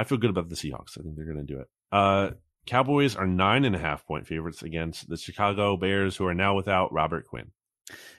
[0.00, 0.98] I feel good about the Seahawks.
[0.98, 1.68] I think they're going to do it.
[1.92, 2.30] Uh,
[2.66, 6.54] Cowboys are nine and a half point favorites against the Chicago Bears, who are now
[6.54, 7.50] without Robert Quinn.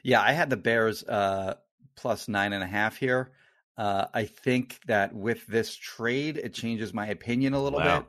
[0.03, 1.55] Yeah, I had the Bears uh,
[1.95, 3.31] plus nine and a half here.
[3.77, 7.99] Uh, I think that with this trade, it changes my opinion a little Wow.
[7.99, 8.07] bit.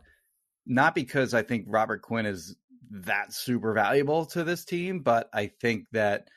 [0.66, 2.57] Not because I think Robert Quinn is
[2.91, 6.29] that super valuable to this team, but I think that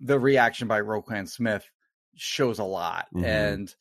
[0.00, 1.64] the reaction by Roquan Smith
[2.16, 3.06] shows a lot.
[3.14, 3.24] Mhm.
[3.24, 3.74] And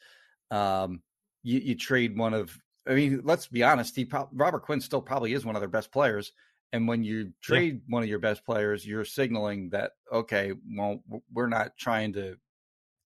[0.51, 1.01] um,
[1.43, 2.57] you, you trade one of,
[2.89, 5.69] I mean, let's be honest, he prob- Robert Quinn still probably is one of their
[5.69, 6.31] best players.
[6.73, 11.47] And when you trade one of your best players, you're signaling that okay, well, we're
[11.47, 12.37] not trying to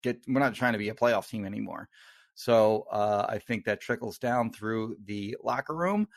[0.02, 1.88] get, we're not trying to be a playoff team anymore.
[2.34, 6.08] So uh, I think that trickles down through the locker room.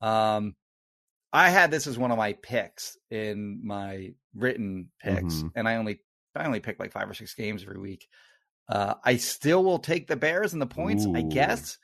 [0.00, 0.56] Um,
[1.32, 5.52] I had this as one of my picks in my written picks, Mhm.
[5.54, 6.00] and I only
[6.34, 8.08] I only pick like five or six games every week.
[8.68, 11.78] Uh, I still will take the Bears and the points, I guess,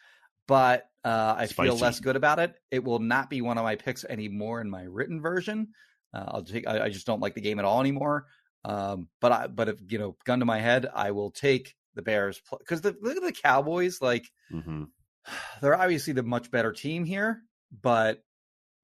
[0.47, 2.57] but uh, I feel less good about it.
[2.73, 5.69] It will not be one of my picks anymore in my written version.
[6.13, 6.67] Uh, I'll take.
[6.67, 8.27] I, I just don't like the game at all anymore.
[8.65, 12.03] Um, but I, but if you know, gun to my head, I will take the
[12.03, 14.03] Bears because the, look at the Cowboys.
[14.03, 14.85] Like hmm
[15.63, 17.41] they're obviously the much better team here,
[17.83, 18.25] but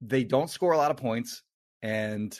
[0.01, 1.43] they don't score a lot of points
[1.83, 2.39] and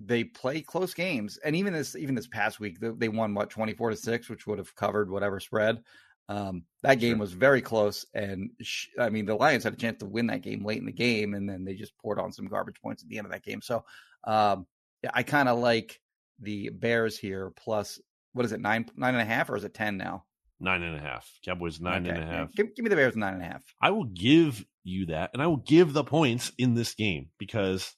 [0.00, 1.38] they play close games.
[1.44, 4.28] And even this, even this past week, they, they won what twenty four to six,
[4.28, 5.84] which would have covered whatever spread.
[6.28, 7.18] Um, that game Sure.
[7.20, 10.42] was very close, and sh- I mean the Lions had a chance to win that
[10.42, 13.08] game late in the game, and then they just poured on some garbage points at
[13.08, 13.60] the end of that game.
[13.60, 13.84] So,
[14.24, 14.66] um,
[15.02, 16.00] yeah, I kind of like
[16.40, 17.50] the Bears here.
[17.56, 18.00] Plus,
[18.32, 20.24] what is it nine nine and a half, or is it ten now?
[20.60, 21.28] Nine and a half.
[21.44, 22.52] Cowboys nine and a half.
[22.54, 23.62] Give, give me the Bears nine and a half.
[23.80, 27.94] I will give you that, and I will give the points in this game because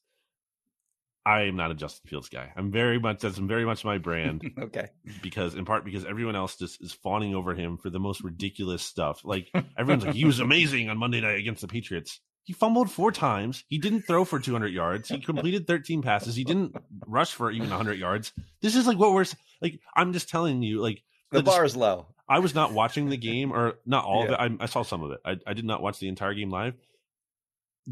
[1.27, 2.53] I am not a Justin Fields guy.
[2.57, 4.89] I'm very much that's very much my brand okay.
[5.22, 8.83] because in part because everyone else just is fawning over him for the most ridiculous
[8.83, 9.22] stuff.
[9.25, 12.20] Like everyone's like he was amazing on Monday night against the Patriots.
[12.43, 13.64] He fumbled four times.
[13.68, 15.09] He didn't throw for 200 yards.
[15.09, 16.37] He completed 13 passes.
[16.37, 18.33] He didn't rush for even 100 yards.
[18.61, 19.24] This is like what we're
[19.62, 19.81] like.
[19.97, 22.09] I'm just telling you, like The the bar is low.
[22.28, 24.32] I was not watching the game, or not all Yeah.
[24.35, 24.57] of it.
[24.61, 25.20] I, I saw some of it.
[25.24, 26.74] I, I did not watch the entire game live.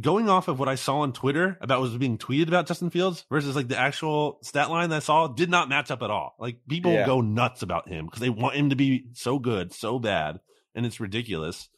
[0.01, 2.89] Going off of what I saw on Twitter about what was being tweeted about Justin
[2.89, 6.11] Fields versus like the actual stat line that I saw did not match up at
[6.11, 6.35] all.
[6.39, 7.05] Like people Yeah.
[7.05, 10.41] go nuts about him because they want him to be so good, so bad,
[10.75, 11.69] and it's ridiculous.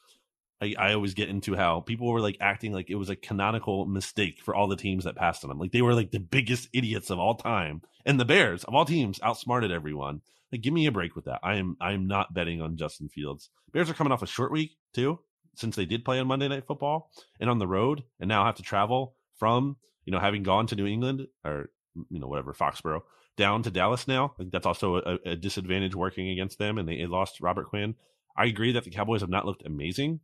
[0.62, 3.84] I, I always get into how people were like acting like it was a canonical
[3.86, 5.58] mistake for all the teams that passed on him.
[5.58, 7.82] Like they were like the biggest idiots of all time.
[8.06, 10.20] And the Bears of all teams outsmarted everyone.
[10.52, 11.40] Like give me a break with that.
[11.42, 13.50] I am I am not betting on Justin Fields.
[13.72, 15.18] Bears are coming off a short week too,
[15.54, 17.10] since they did play on Monday Night Football
[17.40, 20.76] and on the road, and now have to travel from you know having gone to
[20.76, 21.70] New England or
[22.10, 23.02] you know whatever Foxborough
[23.36, 24.34] down to Dallas now.
[24.38, 27.94] That's also a, a disadvantage working against them, and they, they lost Robert Quinn.
[28.36, 30.20] I agree that the Cowboys have not looked amazing,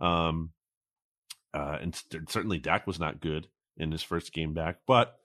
[0.00, 0.50] um,
[1.52, 5.16] uh, and st- certainly Dak was not good in his first game back, but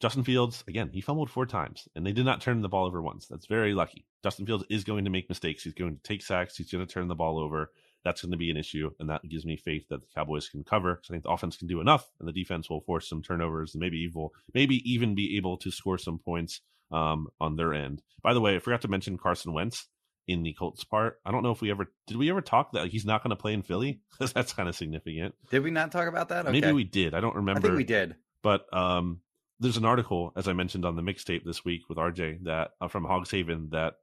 [0.00, 3.02] Justin Fields, again, he fumbled four times and they did not turn the ball over
[3.02, 3.26] once.
[3.26, 4.06] That's very lucky.
[4.22, 5.64] Justin Fields is going to make mistakes.
[5.64, 6.56] He's going to take sacks.
[6.56, 7.72] He's going to turn the ball over.
[8.04, 10.64] That's going to be an issue, and that gives me faith that the Cowboys can
[10.64, 10.94] cover.
[10.94, 13.74] Because I think the offense can do enough, and the defense will force some turnovers,
[13.74, 16.60] and maybe evil, maybe even be able to score some points
[16.90, 18.02] um, on their end.
[18.22, 19.88] By the way, I forgot to mention Carson Wentz
[20.26, 21.20] in the Colts part.
[21.24, 23.30] I don't know if we ever did we ever talk that like, he's not going
[23.30, 25.34] to play in Philly because that's kind of significant.
[25.50, 26.46] Did we not talk about that?
[26.46, 26.60] Okay.
[26.60, 27.14] Maybe we did.
[27.14, 27.60] I don't remember.
[27.60, 28.14] I think we did.
[28.42, 29.20] But um,
[29.58, 32.88] there's an article, as I mentioned on the mixtape this week with RJ, that uh,
[32.88, 33.94] from Hogs Haven that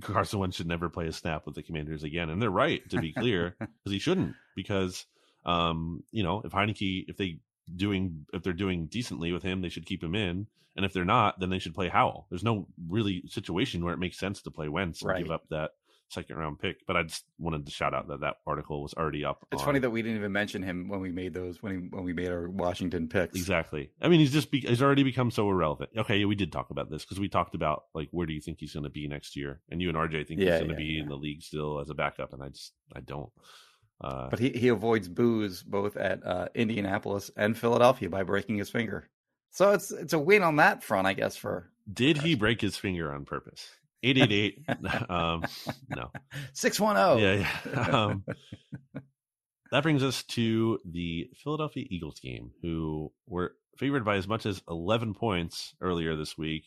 [0.00, 3.00] Carson Wentz should never play a snap with the Commanders again, and they're right to
[3.00, 5.06] be clear because he shouldn't because
[5.44, 7.38] um, you know if Heinicke if they
[7.74, 10.46] doing if they're doing decently with him, they should keep him in,
[10.76, 12.26] and if they're not, then they should play Howell.
[12.30, 15.22] There's no really situation where it makes sense to play Wentz and Right.
[15.22, 15.72] give up that
[16.10, 16.86] second round pick.
[16.86, 19.46] But I just wanted to shout out that that article was already up.
[19.52, 21.78] It's on- funny that we didn't even mention him when we made those when he,
[21.88, 23.36] when we made our Washington picks.
[23.36, 23.90] Exactly.
[24.00, 25.90] I mean, he's just be- he's already become so irrelevant.
[25.96, 28.40] Okay, yeah, we did talk about this because we talked about like where do you
[28.40, 30.76] think he's going to be next year, and you and RJ think Yeah, he's going
[30.76, 33.30] to yeah, be in the league still as a backup, and I just I don't.
[34.02, 38.70] Uh, But he, he avoids booze both at uh, Indianapolis and Philadelphia by breaking his
[38.70, 39.08] finger.
[39.50, 41.36] So it's it's a win on that front, I guess.
[41.36, 43.68] For did he break his finger on purpose?
[44.02, 44.58] Eight eight eight.
[45.10, 45.44] Um,
[45.88, 46.10] no.
[46.52, 47.16] six one zero.
[47.16, 47.80] Yeah, yeah.
[47.96, 48.24] Um,
[49.70, 54.62] that brings us to the Philadelphia Eagles game, who were favored by as much as
[54.68, 56.64] 11 points earlier this week,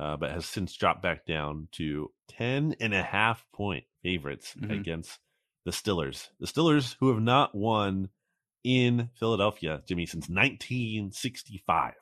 [0.00, 4.80] uh, but has since dropped back down to 10 and a half point favorites Mhm.
[4.80, 5.18] against
[5.66, 6.28] the Stillers.
[6.40, 8.08] The Stillers, who have not won
[8.64, 11.94] in Philadelphia, Jimmy, since 1965.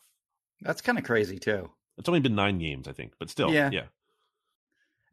[0.60, 1.70] That's kind of crazy too.
[1.98, 3.70] It's only been nine games, I think, but still, Yeah.
[3.72, 3.86] yeah.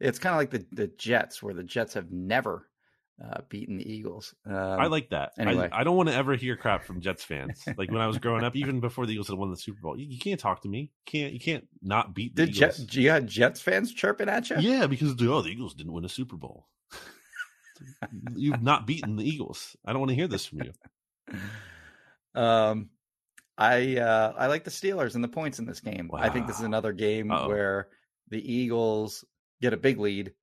[0.02, 2.68] It's kind of like the the Jets, where the Jets have never
[3.22, 4.34] uh, beaten the Eagles.
[4.46, 5.32] Um, I like that.
[5.38, 5.68] anyway.
[5.70, 7.62] I, I don't want to ever hear crap from Jets fans.
[7.76, 9.98] Like when I was growing up, even before the Eagles had won the Super Bowl,
[9.98, 10.80] you, you can't talk to me.
[10.80, 12.96] You can't you can't not beat the Did Jet, Eagles.
[12.96, 14.56] you had Jets fans chirping at you?
[14.58, 16.66] yeah, because oh, the Eagles didn't win a Super Bowl.
[18.34, 19.76] You've not beaten the Eagles.
[19.84, 20.72] I don't want to hear this from you.
[22.34, 22.90] Um,
[23.58, 26.10] I uh, I like the Steelers and the points in this game.
[26.14, 27.48] I think this is another game Uh-oh.
[27.48, 27.88] where
[28.30, 29.24] the Eagles
[29.62, 30.34] get a big lead.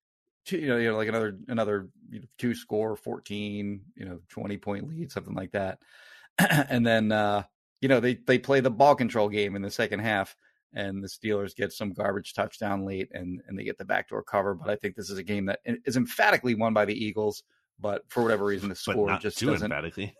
[0.48, 4.58] You know, you know, like another another you know, two score, fourteen, you know, twenty
[4.58, 5.80] point lead, something like that.
[6.40, 7.44] and then uh,
[7.82, 10.36] you know they they play the ball control game in the second half,
[10.74, 14.56] and the Steelers get some garbage touchdown late, and and they get the backdoor cover.
[14.56, 17.44] But I think this is a game that is emphatically won by the Eagles.
[17.80, 20.16] But for whatever reason, the score just doesn't emphatically.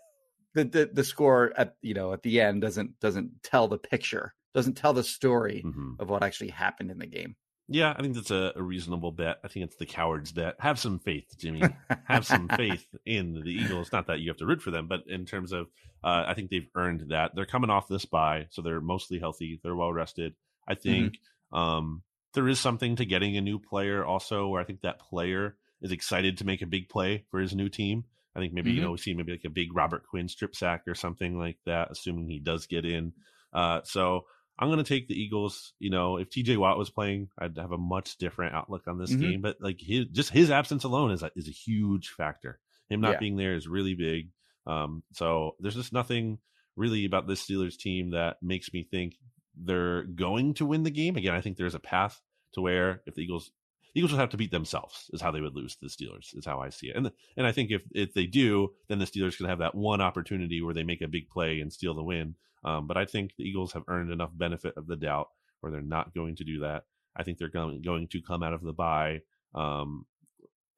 [0.54, 4.34] the, the the score at you know at the end doesn't doesn't tell the picture
[4.54, 5.98] doesn't tell the story Mhm.
[6.00, 7.36] of what actually happened in the game
[7.72, 9.38] Yeah, I think that's a, a reasonable bet.
[9.44, 10.56] I think it's the coward's bet.
[10.58, 11.62] Have some faith, Jimmy.
[12.04, 13.92] have some faith in the Eagles.
[13.92, 15.68] Not that you have to root for them, but in terms of,
[16.02, 17.34] uh, I think they've earned that.
[17.34, 19.60] They're coming off this bye, so they're mostly healthy.
[19.62, 20.34] They're well rested.
[20.66, 21.18] I think
[21.52, 22.02] um,
[22.34, 25.92] there is something to getting a new player also, where I think that player is
[25.92, 28.04] excited to make a big play for his new team.
[28.34, 28.84] I think maybe you Mhm.
[28.84, 31.90] know we see maybe like a big Robert Quinn strip sack or something like that,
[31.92, 33.12] assuming he does get in.
[33.52, 34.26] Uh, so
[34.60, 35.72] I'm going to take the Eagles.
[35.78, 39.12] You know, if TJ Watt was playing, I'd have a much different outlook on this
[39.12, 39.20] Mhm.
[39.20, 39.40] game.
[39.40, 42.60] But like his, just his absence alone is a, is a huge factor.
[42.90, 43.18] Him not Yeah.
[43.20, 44.30] being there is really big.
[44.66, 46.38] Um, so there's just nothing
[46.76, 49.16] really about this Steelers team that makes me think
[49.56, 51.16] they're going to win the game.
[51.16, 52.20] Again, I think there's a path
[52.52, 53.50] to where if the Eagles
[53.92, 56.36] the Eagles would have to beat themselves is how they would lose to the Steelers
[56.36, 56.96] is how I see it.
[56.96, 60.00] And and I think if if they do, then the Steelers can have that one
[60.00, 62.36] opportunity where they make a big play and steal the win.
[62.64, 65.28] Um, but I think the Eagles have earned enough benefit of the doubt
[65.60, 66.84] where they're not going to do that.
[67.16, 69.22] I think they're going going to come out of the bye
[69.54, 70.06] um,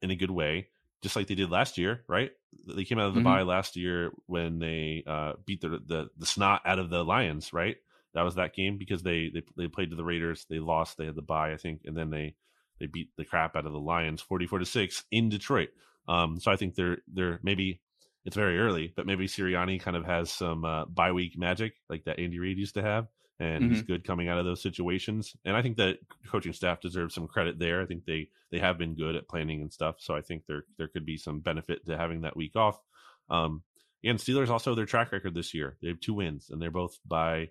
[0.01, 0.69] in a good way,
[1.01, 2.31] just like they did last year, right?
[2.67, 3.23] They came out of the Mhm.
[3.23, 7.53] bye last year when they uh, beat the, the the snot out of the Lions,
[7.53, 7.77] right?
[8.13, 11.05] That was that game because they they they played to the Raiders, they lost, they
[11.05, 12.35] had the bye, I think, and then they
[12.79, 15.69] they beat the crap out of the Lions, forty four to six in Detroit.
[16.07, 17.81] Um, so I think they're they're maybe
[18.25, 22.05] it's very early, but maybe Sirianni kind of has some uh, bye week magic like
[22.05, 23.07] that Andy Reid used to have,
[23.39, 25.35] and he's good coming out of those situations.
[25.43, 25.97] And I think that
[26.27, 27.81] coaching staff deserves some credit there.
[27.81, 30.63] I think they they have been good at planning and stuff, so I think there
[30.77, 32.79] there could be some benefit to having that week off.
[33.29, 33.63] Um,
[34.05, 35.77] and Steelers also their track record this year.
[35.81, 37.49] They have two wins, and they're both by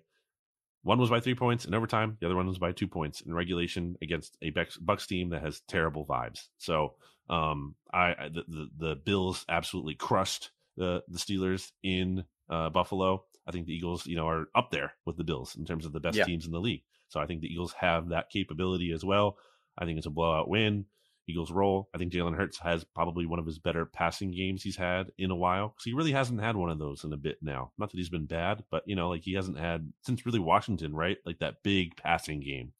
[0.83, 2.17] one was by three points in overtime.
[2.19, 5.41] The other one was by two points in regulation against a Bucks, Bucks team that
[5.41, 6.47] has terrible vibes.
[6.57, 6.95] So
[7.29, 13.23] um, I I- the, the the Bills absolutely crushed the the Steelers in uh, Buffalo.
[13.47, 15.91] I think the Eagles, you know, are up there with the Bills in terms of
[15.93, 16.23] the best Yeah.
[16.25, 16.83] teams in the league.
[17.09, 19.37] So I think the Eagles have that capability as well.
[19.77, 20.85] I think it's a blowout win.
[21.27, 21.89] Eagles roll.
[21.93, 25.31] I think Jalen Hurts has probably one of his better passing games he's had in
[25.31, 27.71] a while because he really hasn't had one of those in a bit now.
[27.77, 30.93] Not that he's been bad, but you know, like he hasn't had since really Washington,
[30.93, 31.17] right?
[31.25, 32.73] Like that big passing game.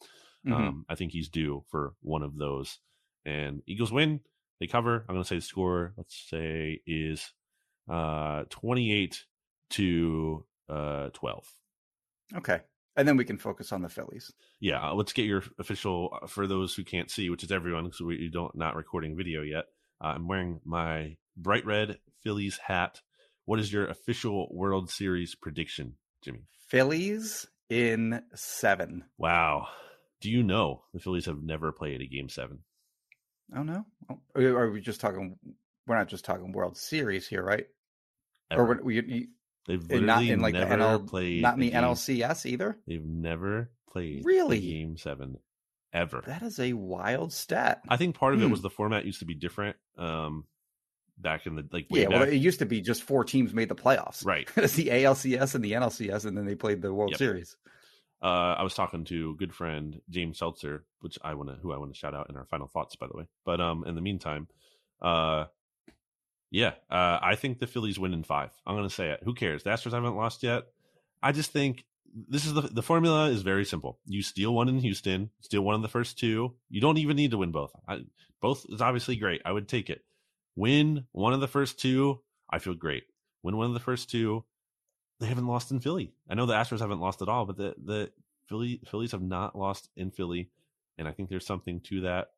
[0.46, 0.54] Mhm.
[0.54, 2.80] Um, I think he's due for one of those.
[3.26, 4.20] And Eagles win.
[4.60, 5.06] They cover.
[5.08, 7.32] I'm going to say the score, let's say, is
[7.90, 9.24] uh, 28
[9.72, 11.46] to uh, 12.
[12.38, 12.62] Okay.
[12.96, 14.32] And then we can focus on the Phillies.
[14.60, 17.86] Yeah, uh, let's get your official uh, for those who can't see, which is everyone,
[17.86, 19.66] because we don't not recording video yet.
[20.04, 23.02] Uh, I'm wearing my bright red Phillies hat.
[23.46, 26.44] What is your official World Series prediction, Jimmy?
[26.68, 29.06] Phillies in seven.
[29.18, 29.68] Wow.
[30.22, 32.60] Do you know the Phillies have never played a game seven?
[33.56, 33.86] Oh no.
[34.10, 35.38] Oh, Are are we just talking?
[35.88, 37.66] We're not just talking World Series here, right?
[38.52, 38.82] Or Ever.
[38.84, 39.28] we're- we,
[39.66, 42.78] They've not in like the NL, played not in the game- NLCS either.
[42.86, 44.58] They've never played Really?
[44.58, 45.38] a game seven
[45.94, 46.22] ever.
[46.28, 47.82] That is a wild stat.
[47.88, 48.52] I think part of it Hmm.
[48.52, 49.78] was the format used to be different.
[49.98, 50.46] Um,
[51.18, 53.76] back in the like yeah, well, it used to be just four teams made the
[53.76, 54.26] playoffs.
[54.26, 54.50] right.
[54.58, 57.18] It's the ALCS and the NLCS, and then they played the World Yep.
[57.20, 57.56] Series.
[58.22, 61.72] uh, I was talking to a good friend James Seltzer, which I want to who
[61.72, 63.28] I want to shout out in our final thoughts, by the way.
[63.46, 64.48] But um, in the meantime,
[65.02, 65.46] uh,
[66.54, 68.52] yeah, uh, I think the Phillies win in five.
[68.68, 69.22] I'm going to say it.
[69.24, 69.64] Who cares?
[69.64, 70.68] The Astros haven't lost yet.
[71.24, 71.84] I just think
[72.30, 73.98] this is the the formula is very simple.
[74.06, 76.54] You steal one in Houston, steal one of the first two.
[76.70, 77.72] You don't even need to win both.
[77.88, 78.02] I,
[78.40, 79.42] both is obviously great.
[79.44, 80.04] I would take it.
[80.56, 82.22] Win one of the first two.
[82.48, 83.06] I feel great.
[83.42, 84.44] Win one of the first two
[85.20, 86.14] they haven't lost in Philly.
[86.30, 88.12] I know the Astros haven't lost at all, but the the
[88.48, 90.52] Philly Phillies have not lost in Philly,
[91.00, 92.30] and I think there's something to that.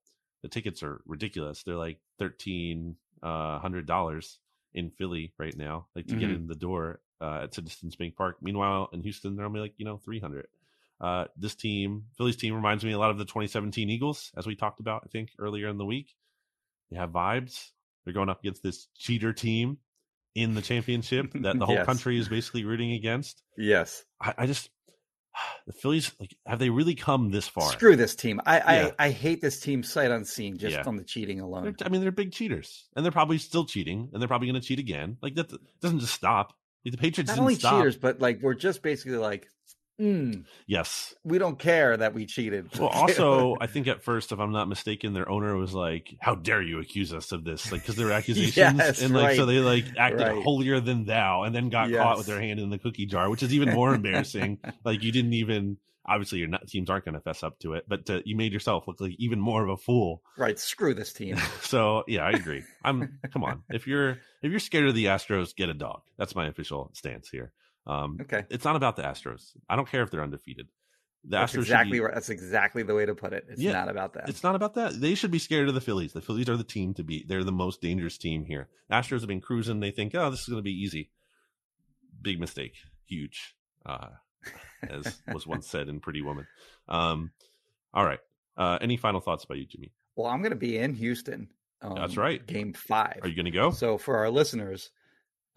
[0.41, 1.63] The tickets are ridiculous.
[1.63, 4.39] They're like thirteen uh, hundred dollars
[4.73, 6.35] in Philly right now, like to get Mhm.
[6.35, 8.37] in the door uh, at Citizens Bank Park.
[8.41, 10.47] Meanwhile, in Houston, they're only like you know three hundred.
[10.99, 14.55] Uh, this team, Philly's team, reminds me a lot of the 2017 Eagles, as we
[14.55, 16.15] talked about, I think earlier in the week.
[16.89, 17.71] They have vibes.
[18.03, 19.79] They're going up against this cheater team
[20.35, 21.85] in the championship that the whole Yes.
[21.85, 23.41] country is basically rooting against.
[23.57, 24.05] Yes.
[24.21, 24.69] I, I just
[25.67, 27.71] the Phillies like have they really come this far?
[27.71, 28.39] Screw this team.
[28.45, 28.91] I, Yeah.
[28.99, 30.83] I I hate this team sight unseen just Yeah.
[30.85, 31.75] on the cheating They're- alone.
[31.83, 34.65] I mean, they're big cheaters, and they're probably still cheating, and they're probably going to
[34.67, 35.17] cheat again.
[35.21, 35.51] Like that
[35.81, 36.53] doesn't just stop.
[36.83, 37.79] Like, the Patriots Not didn't only stop.
[37.79, 39.47] cheaters, but like we're just basically like,
[39.99, 41.13] mm, Yes.
[41.23, 42.69] we don't care that we cheated.
[42.77, 46.35] Well, also, I think at first, if I'm not mistaken, their owner was like, "How
[46.35, 49.45] dare you accuse us of this?" Like because there were accusations, Yes, and like so
[49.45, 50.43] they like acted Right.
[50.43, 53.43] holier than thou, and then got caught with their hand in the cookie jar, which
[53.43, 54.59] is even more embarrassing.
[54.85, 55.77] like you didn't even.
[56.07, 58.87] Obviously, your teams aren't going to fess up to it, but uh, you made yourself
[58.87, 60.21] look like even more of a fool.
[60.37, 60.59] right.
[60.59, 61.35] Screw this team.
[61.63, 62.61] So yeah, I agree.
[62.83, 63.63] I'm come on.
[63.71, 66.01] If you're if you're scared of the Astros, get a dog.
[66.19, 67.53] That's my official stance here.
[67.87, 68.45] Um, Okay.
[68.49, 69.51] it's not about the Astros.
[69.69, 70.67] I don't care if they're undefeated.
[71.23, 72.13] The That's Astros exactly be- right.
[72.13, 73.45] That's exactly the way to put it.
[73.49, 74.29] It's Yeah, not about that.
[74.29, 74.99] It's not about that.
[74.99, 76.13] They should be scared of the Phillies.
[76.13, 77.27] The Phillies are the team to beat.
[77.27, 78.69] They're the most dangerous team here.
[78.91, 79.79] Astros have been cruising.
[79.79, 81.09] They think, oh, this is going to be easy.
[82.21, 82.75] Big mistake.
[83.05, 83.55] Huge.
[83.85, 84.09] Uh,
[84.87, 86.47] as was once said in Pretty Woman.
[86.87, 87.31] Um,
[87.93, 88.19] all right.
[88.57, 89.91] Uh, any final thoughts about you, Jimmy?
[90.15, 91.49] well, I'm going to be in Houston.
[91.81, 92.45] Um, That's right.
[92.47, 93.19] Game five.
[93.21, 93.71] Are you going to go?
[93.71, 94.91] So for our listeners,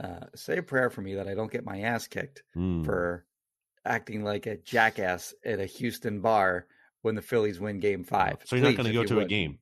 [0.03, 2.85] uh, say a prayer for me that I don't get my ass kicked Hmm.
[2.85, 3.25] for
[3.85, 6.67] acting like a jackass at a Houston bar
[7.03, 8.39] when the Phillies win Game Five.
[8.45, 9.59] So you're not going to go to a game.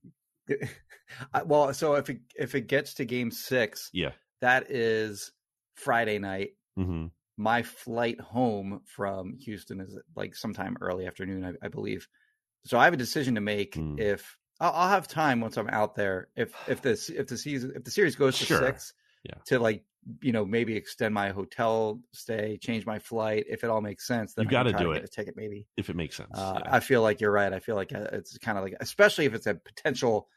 [1.35, 4.13] I- well, so if it if it gets to Game Six, Yeah.
[4.41, 5.33] that is
[5.75, 6.51] Friday night.
[6.77, 7.07] hmm
[7.37, 12.09] My flight home from Houston is like sometime early afternoon, I, I believe.
[12.65, 13.75] So I have a decision to make.
[13.75, 13.99] Hmm.
[13.99, 16.29] If I'll, I'll have time once I'm out there.
[16.37, 18.59] If if this if the season if the series goes to Sure.
[18.59, 18.93] six,
[19.25, 19.35] Yeah.
[19.47, 19.85] to like
[20.23, 23.45] you know maybe extend my hotel stay, change my flight.
[23.49, 25.05] If it all makes sense, then You I gotta do it.
[25.05, 25.67] a ticket maybe.
[25.77, 26.31] If it makes sense.
[26.35, 26.75] Uh, yeah.
[26.77, 27.53] I feel like you're right.
[27.53, 30.29] I feel like uh, it's kind of like, especially if it's a potential.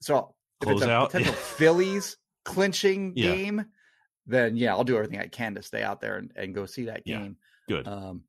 [0.00, 1.06] So if it's a Closeout?
[1.06, 3.34] potential Phillies clinching Yeah.
[3.34, 3.66] game,
[4.26, 6.84] then yeah, I'll do everything I can to stay out there and, and go see
[6.86, 7.18] that Yeah.
[7.20, 7.36] game.
[7.68, 7.86] Good.
[7.86, 8.24] Um,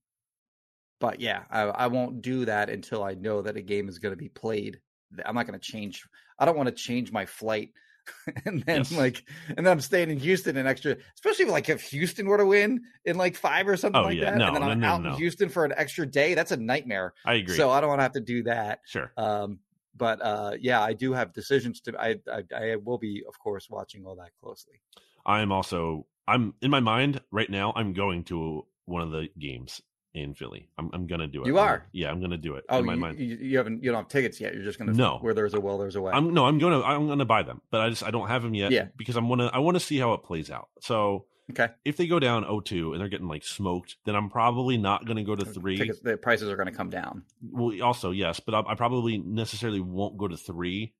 [0.99, 4.11] but yeah, I, I won't do that until I know that a game is going
[4.11, 4.81] to be played.
[5.25, 6.05] I'm not going to change.
[6.37, 7.71] I don't want to change my flight.
[8.45, 8.91] and then Yes.
[8.91, 12.37] like, and then I'm staying in Houston an extra, especially if, like if Houston were
[12.37, 14.31] to win in like five or something Oh, like yeah.
[14.31, 16.33] that, No, and then no, I'm no, out in Houston for an extra day.
[16.33, 17.13] That's a nightmare.
[17.25, 17.55] I agree.
[17.55, 18.79] So I don't want to have to do that.
[18.85, 19.11] sure.
[19.17, 19.59] Um,
[19.95, 21.93] but uh, yeah, I do have decisions to.
[21.99, 24.79] I, I I will be, of course, watching all that closely.
[25.25, 27.73] I'm also I'm in my mind right now.
[27.75, 29.81] I'm going to one of the games
[30.13, 30.69] in Philly.
[30.77, 31.47] I'm I'm gonna do it.
[31.47, 31.85] You I'm- are?
[31.91, 32.65] yeah, I'm gonna do it.
[32.69, 33.19] Oh, in my you, mind.
[33.19, 34.53] you, you haven't you don't have tickets yet.
[34.53, 35.17] You're just gonna No.
[35.19, 36.11] Where there's a will, there's a way.
[36.13, 38.53] I'm no, I'm gonna I'm gonna buy them, but I just I don't have them
[38.53, 38.71] yet.
[38.71, 38.87] Yeah.
[38.97, 40.69] because I'm gonna I want to see how it plays out.
[40.81, 41.69] So okay.
[41.85, 45.23] if they go down 0-2 and they're getting like smoked, then I'm probably not gonna
[45.23, 45.77] go to three.
[45.77, 47.23] Tickets, the prices are going to come down.
[47.41, 50.93] Well, also yes, but I, I probably necessarily won't go to three,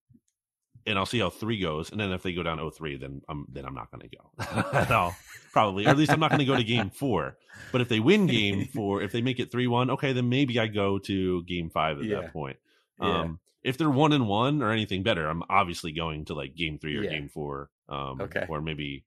[0.89, 1.91] and I'll see how three goes.
[1.91, 4.73] And then if they go down 0-3, then I'm then I'm not going to go.
[4.77, 5.15] at all,
[5.53, 7.37] probably, or at least I'm not going to go to game four.
[7.71, 10.59] But if they win game four, if they make it three one, okay, then maybe
[10.59, 12.21] I go to game five at Yeah.
[12.21, 12.57] that point.
[12.99, 13.21] Yeah.
[13.21, 16.79] Um, if they're one and one or anything better, I'm obviously going to like game
[16.79, 17.09] three or Yeah.
[17.11, 17.69] game four.
[17.87, 18.45] Um, Okay.
[18.49, 19.05] or maybe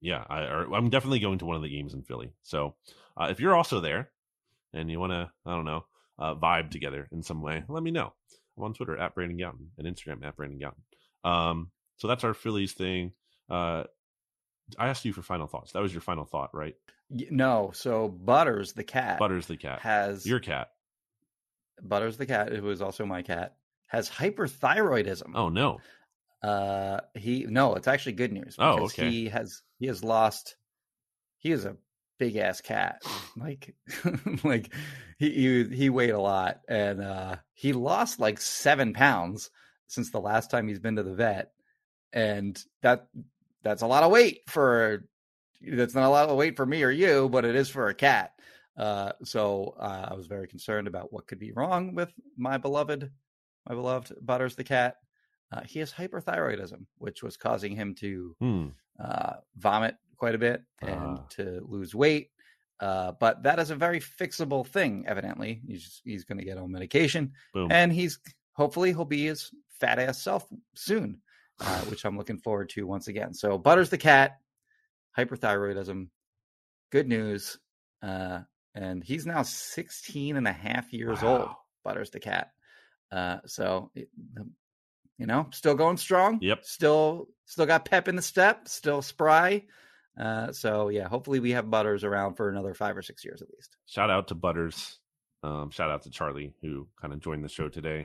[0.00, 2.30] yeah, I, or I'm definitely going to one of the games in Philly.
[2.42, 2.74] So
[3.16, 4.10] uh, if you're also there
[4.72, 5.86] and you want to, I don't know,
[6.18, 8.12] uh, vibe together in some way, let me know.
[8.56, 10.82] I'm on Twitter at Brandon Gowton and Instagram at Brandon Gowton.
[11.24, 13.12] Um, so that's our Phillies thing.
[13.48, 13.84] Uh,
[14.78, 15.72] I asked you for final thoughts.
[15.72, 16.74] That was your final thought, right?
[17.10, 19.80] No, so Butters the cat Butters the cat.
[19.80, 20.70] has Your cat.
[21.82, 23.56] Butters the cat, who is also my cat,
[23.88, 25.32] has hyperthyroidism.
[25.34, 25.80] Oh no.
[26.42, 28.56] Uh, he no, it's actually good news.
[28.58, 29.10] Oh, okay.
[29.10, 30.56] He has he has lost.
[31.38, 31.76] He is a
[32.18, 33.02] big ass cat.
[33.36, 33.74] Like,
[34.44, 34.72] like
[35.18, 39.50] he, he he weighed a lot, and uh, he lost like seven pounds
[39.94, 41.52] since the last time he's been to the vet,
[42.12, 43.06] and that
[43.62, 45.04] that's a lot of weight for.
[45.66, 47.94] That's not a lot of weight for me or you, but it is for a
[47.94, 48.32] cat.
[48.76, 53.10] Uh, so uh, I was very concerned about what could be wrong with my beloved,
[53.66, 54.96] my beloved Butters the cat.
[55.50, 58.66] Uh, he has hyperthyroidism, which was causing him to Hmm.
[58.98, 61.26] uh, vomit quite a bit and Ah.
[61.30, 62.30] to lose weight.
[62.80, 65.04] Uh, but that is a very fixable thing.
[65.06, 67.70] Evidently, he's he's going to get on medication, Boom.
[67.70, 68.18] and he's
[68.52, 69.50] hopefully he'll be his
[69.80, 71.20] fat ass self soon,
[71.60, 73.34] uh, which I'm looking forward to once again.
[73.34, 74.38] So Butters the cat,
[75.16, 76.08] hyperthyroidism,
[76.90, 77.58] good news,
[78.02, 78.40] uh,
[78.74, 81.48] and he's now 16 and a half years old.
[81.84, 82.50] Butters the cat.
[83.12, 84.08] Uh, so it,
[85.18, 86.38] you know, still going strong.
[86.40, 86.64] Yep.
[86.64, 88.66] Still, still got pep in the step.
[88.66, 89.64] Still spry.
[90.18, 93.50] Uh, so yeah, hopefully we have Butters around for another five or six years at
[93.50, 93.76] least.
[93.86, 94.98] Shout out to Butters.
[95.42, 98.04] Um, shout out to Charlie who kind of joined the show today.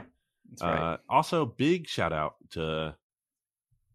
[0.61, 0.93] Right.
[0.93, 2.95] Uh, also, big shout out to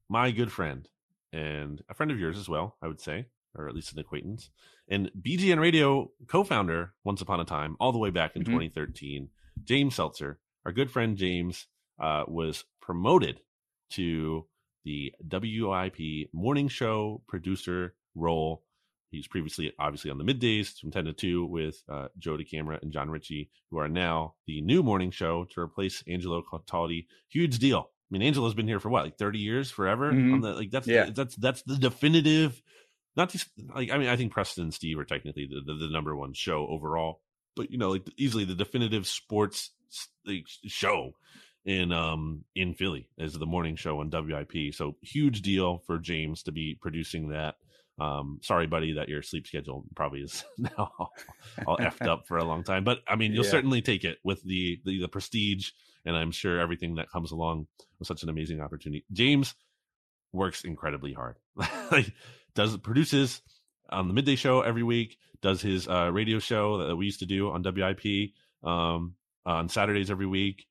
[0.08, 0.88] my good friend
[1.32, 4.50] and a friend of yours as well, I would say, or at least an acquaintance,
[4.88, 8.46] and BGN Radio co founder once upon a time, all the way back in Mhm.
[8.46, 9.30] 2013,
[9.64, 10.38] James Seltzer.
[10.64, 11.66] Our good friend James
[11.98, 13.40] uh, was promoted
[13.90, 14.46] to
[14.84, 18.63] the WIP morning show producer role.
[19.14, 22.92] He's previously obviously on the middays from 10 to 2 with uh, Joe DeCamara and
[22.92, 27.06] Jon Ritchie, who are now the new morning show to replace Angelo Cataldi.
[27.28, 27.90] Huge deal.
[27.90, 30.12] I mean, Angelo's been here for what, like 30 years, forever?
[30.12, 30.34] Mhm.
[30.34, 31.10] On the, like that's Yeah.
[31.10, 32.62] that's that's the definitive.
[33.16, 35.92] Not just like I mean, I think Preston and Steve are technically the, the, the
[35.92, 37.20] number one show overall,
[37.56, 39.70] but you know, like easily the definitive sports
[40.26, 41.12] like, show
[41.64, 44.74] in um in Philly as the morning show on WIP.
[44.74, 47.56] So huge deal for James to be producing that.
[47.98, 51.12] Um, sorry, buddy, that your sleep schedule probably is now all,
[51.66, 52.82] all effed up for a long time.
[52.84, 53.50] But I mean, you'll Yeah.
[53.50, 55.70] certainly take it with the, the the prestige,
[56.04, 57.66] and I'm sure everything that comes along
[57.98, 59.04] with such an amazing opportunity.
[59.12, 59.54] James
[60.32, 61.36] works incredibly hard.
[61.92, 62.12] like
[62.54, 63.40] does produces
[63.90, 65.18] on the midday show every week.
[65.40, 68.30] Does his uh, radio show that we used to do on WIP
[68.64, 69.14] um,
[69.46, 70.66] on Saturdays every week.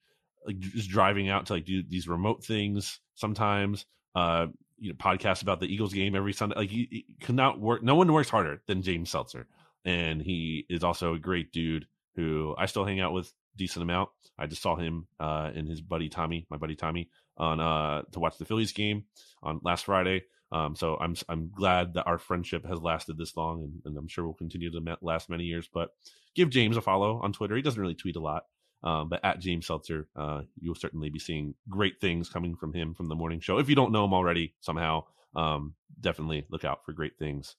[0.45, 3.85] Like just driving out to like do these remote things sometimes.
[4.15, 4.47] Uh,
[4.83, 6.57] you know, podcasts about the Eagles game every Sunday.
[6.57, 7.81] Like he, he could not work.
[7.81, 9.47] No one works harder than James Seltzer,
[9.85, 11.87] and he is also a great dude
[12.17, 14.09] who I still hang out with decent amount.
[14.37, 18.19] I just saw him uh, and his buddy Tommy, my buddy Tommy, on uh, to
[18.19, 19.05] watch the Phillies game
[19.41, 20.23] on last Friday.
[20.51, 24.09] Um, so I'm I'm glad that our friendship has lasted this long, and, and I'm
[24.09, 25.69] sure we'll continue to last many years.
[25.73, 25.91] But
[26.35, 27.55] give James a follow on Twitter.
[27.55, 28.43] He doesn't really tweet a lot,
[28.83, 32.93] um, but at James Seltzer, uh, you'll certainly be seeing great things coming from him
[32.93, 33.57] from the morning show.
[33.57, 35.05] If you don't know him already somehow,
[35.35, 37.55] um, definitely look out for great things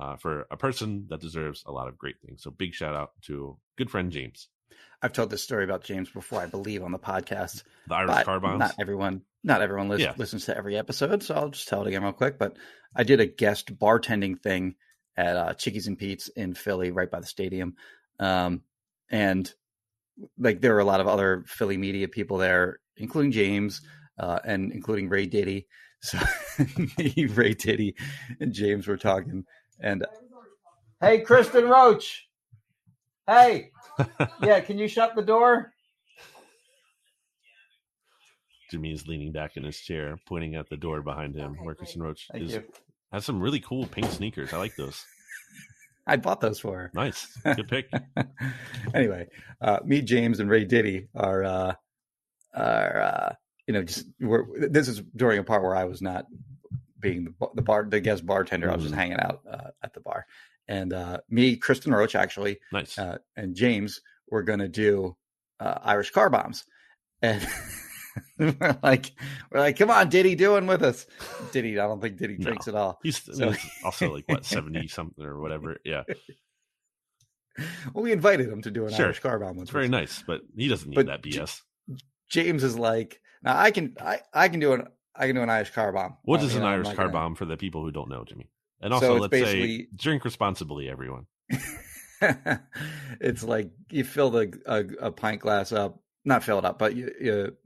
[0.00, 2.42] uh, for a person that deserves a lot of great things.
[2.42, 4.48] So big shout out to good friend James,
[5.02, 7.62] I've told this story about James before, I believe, on the podcast.
[7.88, 8.58] the Irish car bombs.
[8.60, 10.14] Not everyone, not everyone lis- Yeah.
[10.16, 12.38] listens to every episode, so I'll just tell it again real quick.
[12.38, 12.56] But
[12.94, 14.74] I did a guest bartending thing
[15.16, 17.74] at uh, Chickies and Pete's in Philly, right by the stadium,
[18.20, 18.62] um,
[19.10, 19.52] and
[20.38, 23.80] like there were a lot of other Philly media people there, including James
[24.18, 25.66] uh, and including Ray Diddy.
[26.00, 26.18] So
[26.98, 27.94] me, Ray Diddy,
[28.40, 29.44] and James were talking,
[29.80, 30.06] and
[31.00, 32.28] hey, Kristen Roach,
[33.26, 33.70] hey,
[34.42, 35.72] yeah, can you shut the door?
[38.70, 42.02] Jimmy is leaning back in his chair, pointing at the door behind him, where Kristen
[42.02, 42.64] Roach Thank is you.
[43.12, 44.52] has some really cool pink sneakers.
[44.52, 45.04] I like those.
[46.08, 46.90] I bought those for her.
[46.94, 47.90] Nice, good pick.
[48.94, 49.26] anyway,
[49.60, 51.74] uh, me, James, and Ray Diddy are uh,
[52.54, 53.34] are uh,
[53.66, 56.26] you know just we're, this is during a part where I was not
[57.00, 58.70] being the, bar- the bar the guest bartender.
[58.70, 58.98] I was just Mhm.
[58.98, 60.26] hanging out uh, at the bar,
[60.66, 62.98] and uh, me, Kristen Roach, actually, Nice.
[62.98, 65.16] uh, and James were going to do
[65.60, 66.64] uh, Irish car bombs,
[67.22, 67.46] and
[68.38, 69.12] we're like
[69.50, 71.06] we're like, come on, Diddy, doing with us.
[71.52, 72.44] Diddy, I don't think Diddy No.
[72.46, 72.98] drinks at all.
[73.02, 75.78] He's So- he's also like what seventy something or whatever.
[75.84, 76.02] Yeah,
[77.92, 79.06] Well, we invited him to do an Sure.
[79.06, 79.58] Irish car bomb.
[79.58, 81.60] it's very nice, but he doesn't need But that J- BS.
[82.30, 84.86] James is like, now I can I, I can do an
[85.16, 86.16] I can do an Irish car bomb.
[86.24, 88.48] What is an know, Irish car gonna- bomb for the people who don't know, Jimmy?
[88.80, 91.26] And also, So let's say drink responsibly, everyone.
[93.20, 96.94] it's like you fill the a, a pint glass up, not fill it up, but
[96.94, 97.56] you you,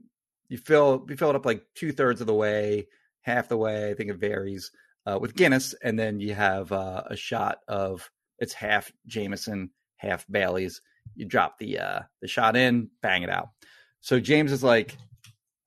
[0.49, 2.87] you fill you fill it up like two thirds of the way,
[3.21, 3.89] half the way.
[3.89, 4.71] I think it varies
[5.05, 8.09] uh, with Guinness, and then you have uh, a shot of
[8.39, 10.81] it's half Jameson, half Bailey's.
[11.15, 13.49] You drop the uh, the shot in, bang it out.
[14.01, 14.97] So James is like,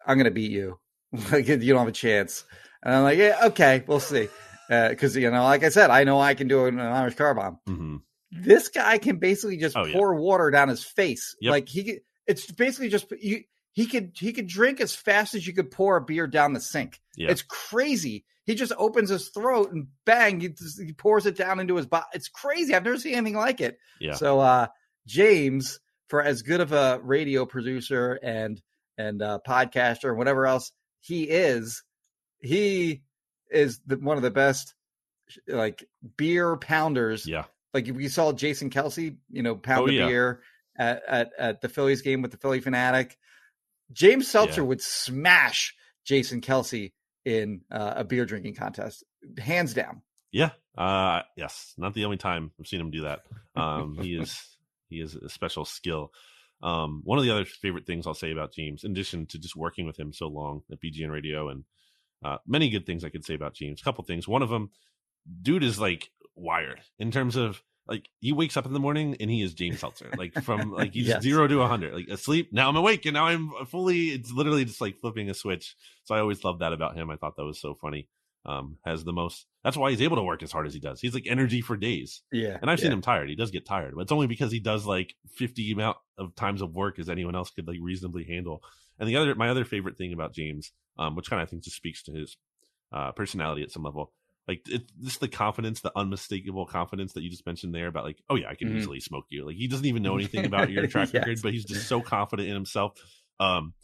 [0.07, 0.79] "I'm gonna beat you.
[1.33, 2.45] like you don't have a chance."
[2.83, 4.29] And I'm like, "Yeah, okay, we'll see."
[4.69, 7.59] Because you know, like I said, I know I can do an Irish car bomb
[7.67, 7.97] hmm
[8.33, 9.95] this guy can basically just Oh, yeah.
[9.95, 11.37] pour water down his face.
[11.41, 11.51] Yep.
[11.51, 13.43] Like he it's basically just you.
[13.77, 16.61] He could he could drink as fast as you could pour a beer down the
[16.63, 16.99] sink.
[17.15, 17.31] Yeah.
[17.31, 18.25] It's crazy.
[18.47, 21.85] He just opens his throat and bang, he, just, he pours it down into his
[21.85, 22.07] body.
[22.15, 22.75] It's crazy.
[22.75, 23.77] I've never seen anything like it.
[24.01, 24.15] Yeah.
[24.15, 24.69] So uh
[25.07, 25.79] James,
[26.09, 28.63] for as good of a radio producer and
[28.97, 31.83] and uh, podcaster and whatever else he is,
[32.39, 33.03] he
[33.51, 34.75] is the, one of the best
[35.47, 35.85] like
[36.17, 37.45] beer pounders yeah.
[37.75, 40.07] like we saw Jason Kelce, you know, pound Oh, the yeah.
[40.07, 40.41] beer
[40.79, 43.17] at, at at the Phillies game with the Phillie Phanatic.
[43.93, 44.67] James Seltzer Yeah.
[44.69, 46.93] would smash Jason Kelce
[47.25, 49.05] in uh, a beer drinking contest,
[49.39, 50.03] hands down.
[50.33, 50.51] Yeah.
[50.77, 51.73] Uh yes.
[51.79, 53.21] Not the only time I've seen him do that.
[53.55, 54.39] Um he is
[54.91, 56.13] he is a special skill.
[56.63, 59.57] Um one of the other favorite things I'll say about James, in addition to just
[59.57, 61.65] working with him so long at BGN Radio and
[62.25, 63.81] uh many good things I could say about James.
[63.81, 64.29] A couple things.
[64.29, 64.71] One of them,
[65.43, 69.31] dude is like wired in terms of like he wakes up in the morning and
[69.31, 70.11] he is James Seltzer.
[70.17, 71.23] Like from like he's Yes.
[71.23, 71.95] zero to a hundred.
[71.95, 75.35] Like asleep, now I'm awake and now I'm fully it's literally just like flipping a
[75.35, 75.77] switch.
[76.05, 77.11] So I always loved that about him.
[77.11, 78.09] I thought that was so funny
[78.45, 79.47] um, has the most.
[79.65, 81.01] That's why he's able to work as hard as he does.
[81.01, 83.29] He's like energy for days, Yeah, and I've seen him tired.
[83.29, 86.63] He does get tired, but it's only because he does like fifty amount of times
[86.63, 88.63] of work as anyone else could like reasonably handle.
[89.01, 91.65] And the other, my other favorite thing about James, um, which kind of I think
[91.65, 92.37] just speaks to his
[92.93, 94.13] uh, personality at some level,
[94.49, 98.19] like it, just the confidence, the unmistakable confidence that you just mentioned there about like,
[98.31, 98.79] oh yeah, I can Mhm.
[98.79, 99.45] easily smoke you.
[99.45, 101.25] Like he doesn't even know anything about your track Yes.
[101.25, 102.93] record, but he's just so confident in himself.
[103.41, 103.75] Um,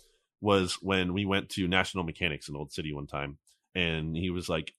[0.41, 3.39] was when we went to National Mechanics in Old City one time,
[3.75, 4.75] and he was like,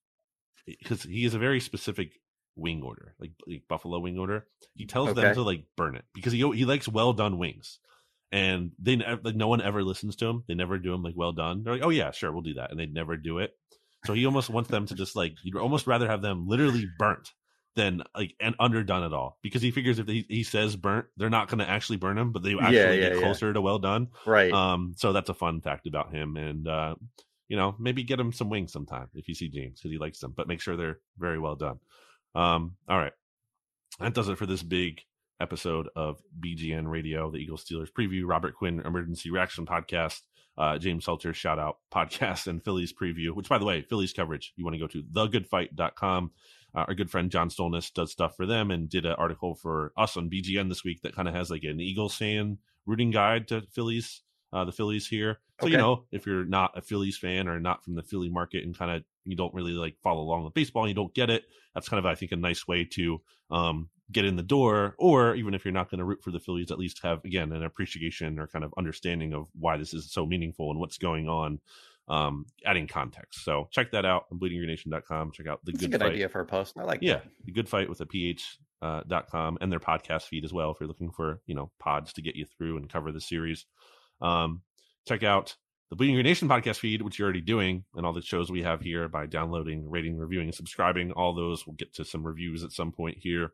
[0.65, 2.19] because he is a very specific
[2.55, 4.47] wing order, like, like buffalo wing order.
[4.76, 5.22] He tells Okay.
[5.22, 7.80] them to like burn it because he he likes well done wings,
[8.31, 10.43] and they like no one ever listens to him.
[10.47, 11.64] They never do them like well done.
[11.64, 13.51] They're like, oh yeah, sure, we'll do that, and they never do it.
[14.05, 17.31] So he almost wants them to just like he'd almost rather have them literally burnt
[17.75, 21.30] than like and underdone at all because he figures if he, he says burnt, they're
[21.30, 23.19] not going to actually burn him, but they actually Yeah, get yeah, yeah.
[23.21, 24.09] closer to well done.
[24.25, 24.51] right.
[24.51, 26.95] Um, so that's a fun fact about him, and uh,
[27.47, 30.19] you know, maybe get him some wings sometime if you see James because he likes
[30.19, 31.80] them, but make sure they're very well done.
[32.35, 33.13] Um, all right,
[33.99, 35.01] that does it for this big
[35.39, 40.21] episode of BGN Radio, the Eagles Steelers preview, Robert Quinn emergency reaction podcast,
[40.57, 43.31] uh, James Seltzer shout out podcast, and Phillies preview.
[43.31, 46.31] Which, by the way, Phillies coverage you want to go to thegoodphight.com.
[46.75, 49.93] Uh, our good friend John Stolnis does stuff for them and did an article for
[49.95, 53.47] us on BGN this week that kind of has like an Eagles fan rooting guide
[53.49, 54.21] to Phillies,
[54.51, 55.39] uh, the Phillies here.
[55.61, 58.63] So you know, if you're not a Phillies fan or not from the Philly market
[58.63, 61.30] and kind of you don't really like follow along with baseball and you don't get
[61.30, 61.43] it,
[61.73, 63.21] that's kind of I think a nice way to
[63.51, 64.95] um, get in the door.
[64.98, 67.52] Or even if you're not going to root for the Phillies, at least have again
[67.52, 71.27] an appreciation or kind of understanding of why this is so meaningful and what's going
[71.27, 71.60] on.
[72.10, 73.45] Um, adding context.
[73.45, 75.31] So check that out on bleedinggreennation.com.
[75.31, 76.77] Check out the That's good, idea for a post.
[76.77, 77.23] I like Yeah, that.
[77.45, 80.72] the good fight with a ph uh, dot com and their podcast feed as well
[80.72, 83.65] if you're looking for you know pods to get you through and cover the series.
[84.22, 84.64] Um,
[85.07, 85.56] check out
[85.90, 88.64] the Bleeding Green Nation podcast feed, which you're already doing, and all the shows we
[88.64, 91.14] have here by downloading, rating, reviewing, and subscribing.
[91.14, 93.53] All those we'll get to some reviews at some point here.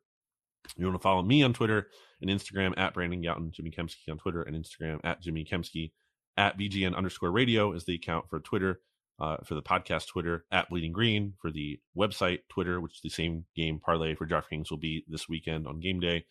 [0.77, 1.87] You want to follow me on Twitter
[2.21, 5.91] and Instagram at Brandon Gowton, Jimmy Kempski on Twitter and Instagram at Jimmy Kempski
[6.37, 8.79] at BGN underscore radio is the account for Twitter
[9.19, 13.09] uh, for the podcast Twitter at Bleeding Green for the website Twitter, which is the
[13.09, 16.25] same game parlay for DraftKings will be this weekend on game day.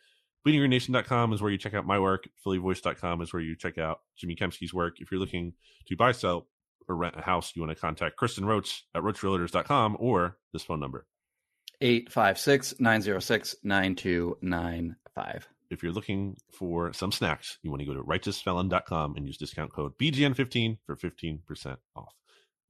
[0.47, 2.29] BleedingGreenNation.com is where you check out my work.
[2.47, 4.97] PhillyVoice.com is where you check out Jimmy Kempski's work.
[4.99, 5.53] If you're looking
[5.89, 6.47] to buy, sell,
[6.89, 10.81] or rent a house, you want to contact Kristen Roach at RoachRealtors.com or this phone
[10.81, 11.07] number.
[11.81, 15.49] 856 906 9295.
[15.71, 19.73] If you're looking for some snacks, you want to go to righteousfelon.com and use discount
[19.73, 22.15] code BGN15 for 15% off.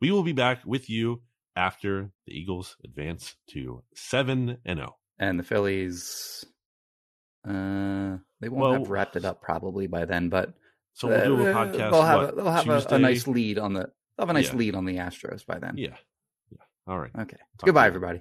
[0.00, 1.22] We will be back with you
[1.54, 4.82] after the Eagles advance to 7 and oh.
[4.82, 4.96] 0.
[5.20, 6.44] And the Phillies,
[7.48, 10.54] uh, they won't Well- have wrapped it up probably by then, but
[10.94, 11.90] So we'll do a uh, podcast.
[11.90, 13.80] They'll have, what, a, they'll have a, a nice lead on the.
[14.16, 14.58] They'll have a nice Yeah.
[14.58, 15.74] lead on the Astros by then.
[15.76, 15.96] Yeah.
[16.50, 16.58] Yeah.
[16.88, 17.12] All right.
[17.16, 17.36] Okay.
[17.58, 18.20] Talk Goodbye, everybody.